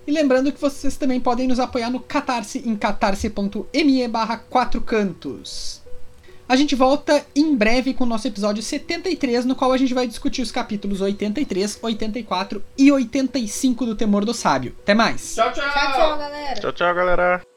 E 0.06 0.12
lembrando 0.12 0.52
que 0.52 0.60
vocês 0.60 0.98
também 0.98 1.20
podem 1.20 1.48
nos 1.48 1.60
apoiar 1.60 1.90
no 1.90 2.00
Catarse 2.00 2.62
em 2.66 2.76
catarse.me 2.76 4.08
barra 4.08 4.38
4 4.38 4.82
cantos. 4.82 5.82
A 6.48 6.56
gente 6.58 6.76
volta 6.76 7.26
em 7.34 7.56
breve 7.56 7.94
com 7.94 8.04
o 8.04 8.08
nosso 8.08 8.28
episódio 8.28 8.62
73, 8.62 9.46
no 9.46 9.56
qual 9.56 9.72
a 9.72 9.78
gente 9.78 9.94
vai 9.94 10.06
discutir 10.06 10.42
os 10.42 10.52
capítulos 10.52 11.00
83, 11.00 11.80
84 11.82 12.64
e 12.78 12.92
85 12.92 13.86
do 13.86 13.96
Temor 13.96 14.26
do 14.26 14.34
Sábio. 14.34 14.76
Até 14.84 14.94
mais! 14.94 15.36
Tchau, 15.36 15.54
tchau! 15.54 15.64
Tchau, 15.64 15.94
tchau, 15.94 16.18
galera. 16.18 16.60
Tchau, 16.60 16.72
tchau, 16.74 16.96
galera. 16.96 17.53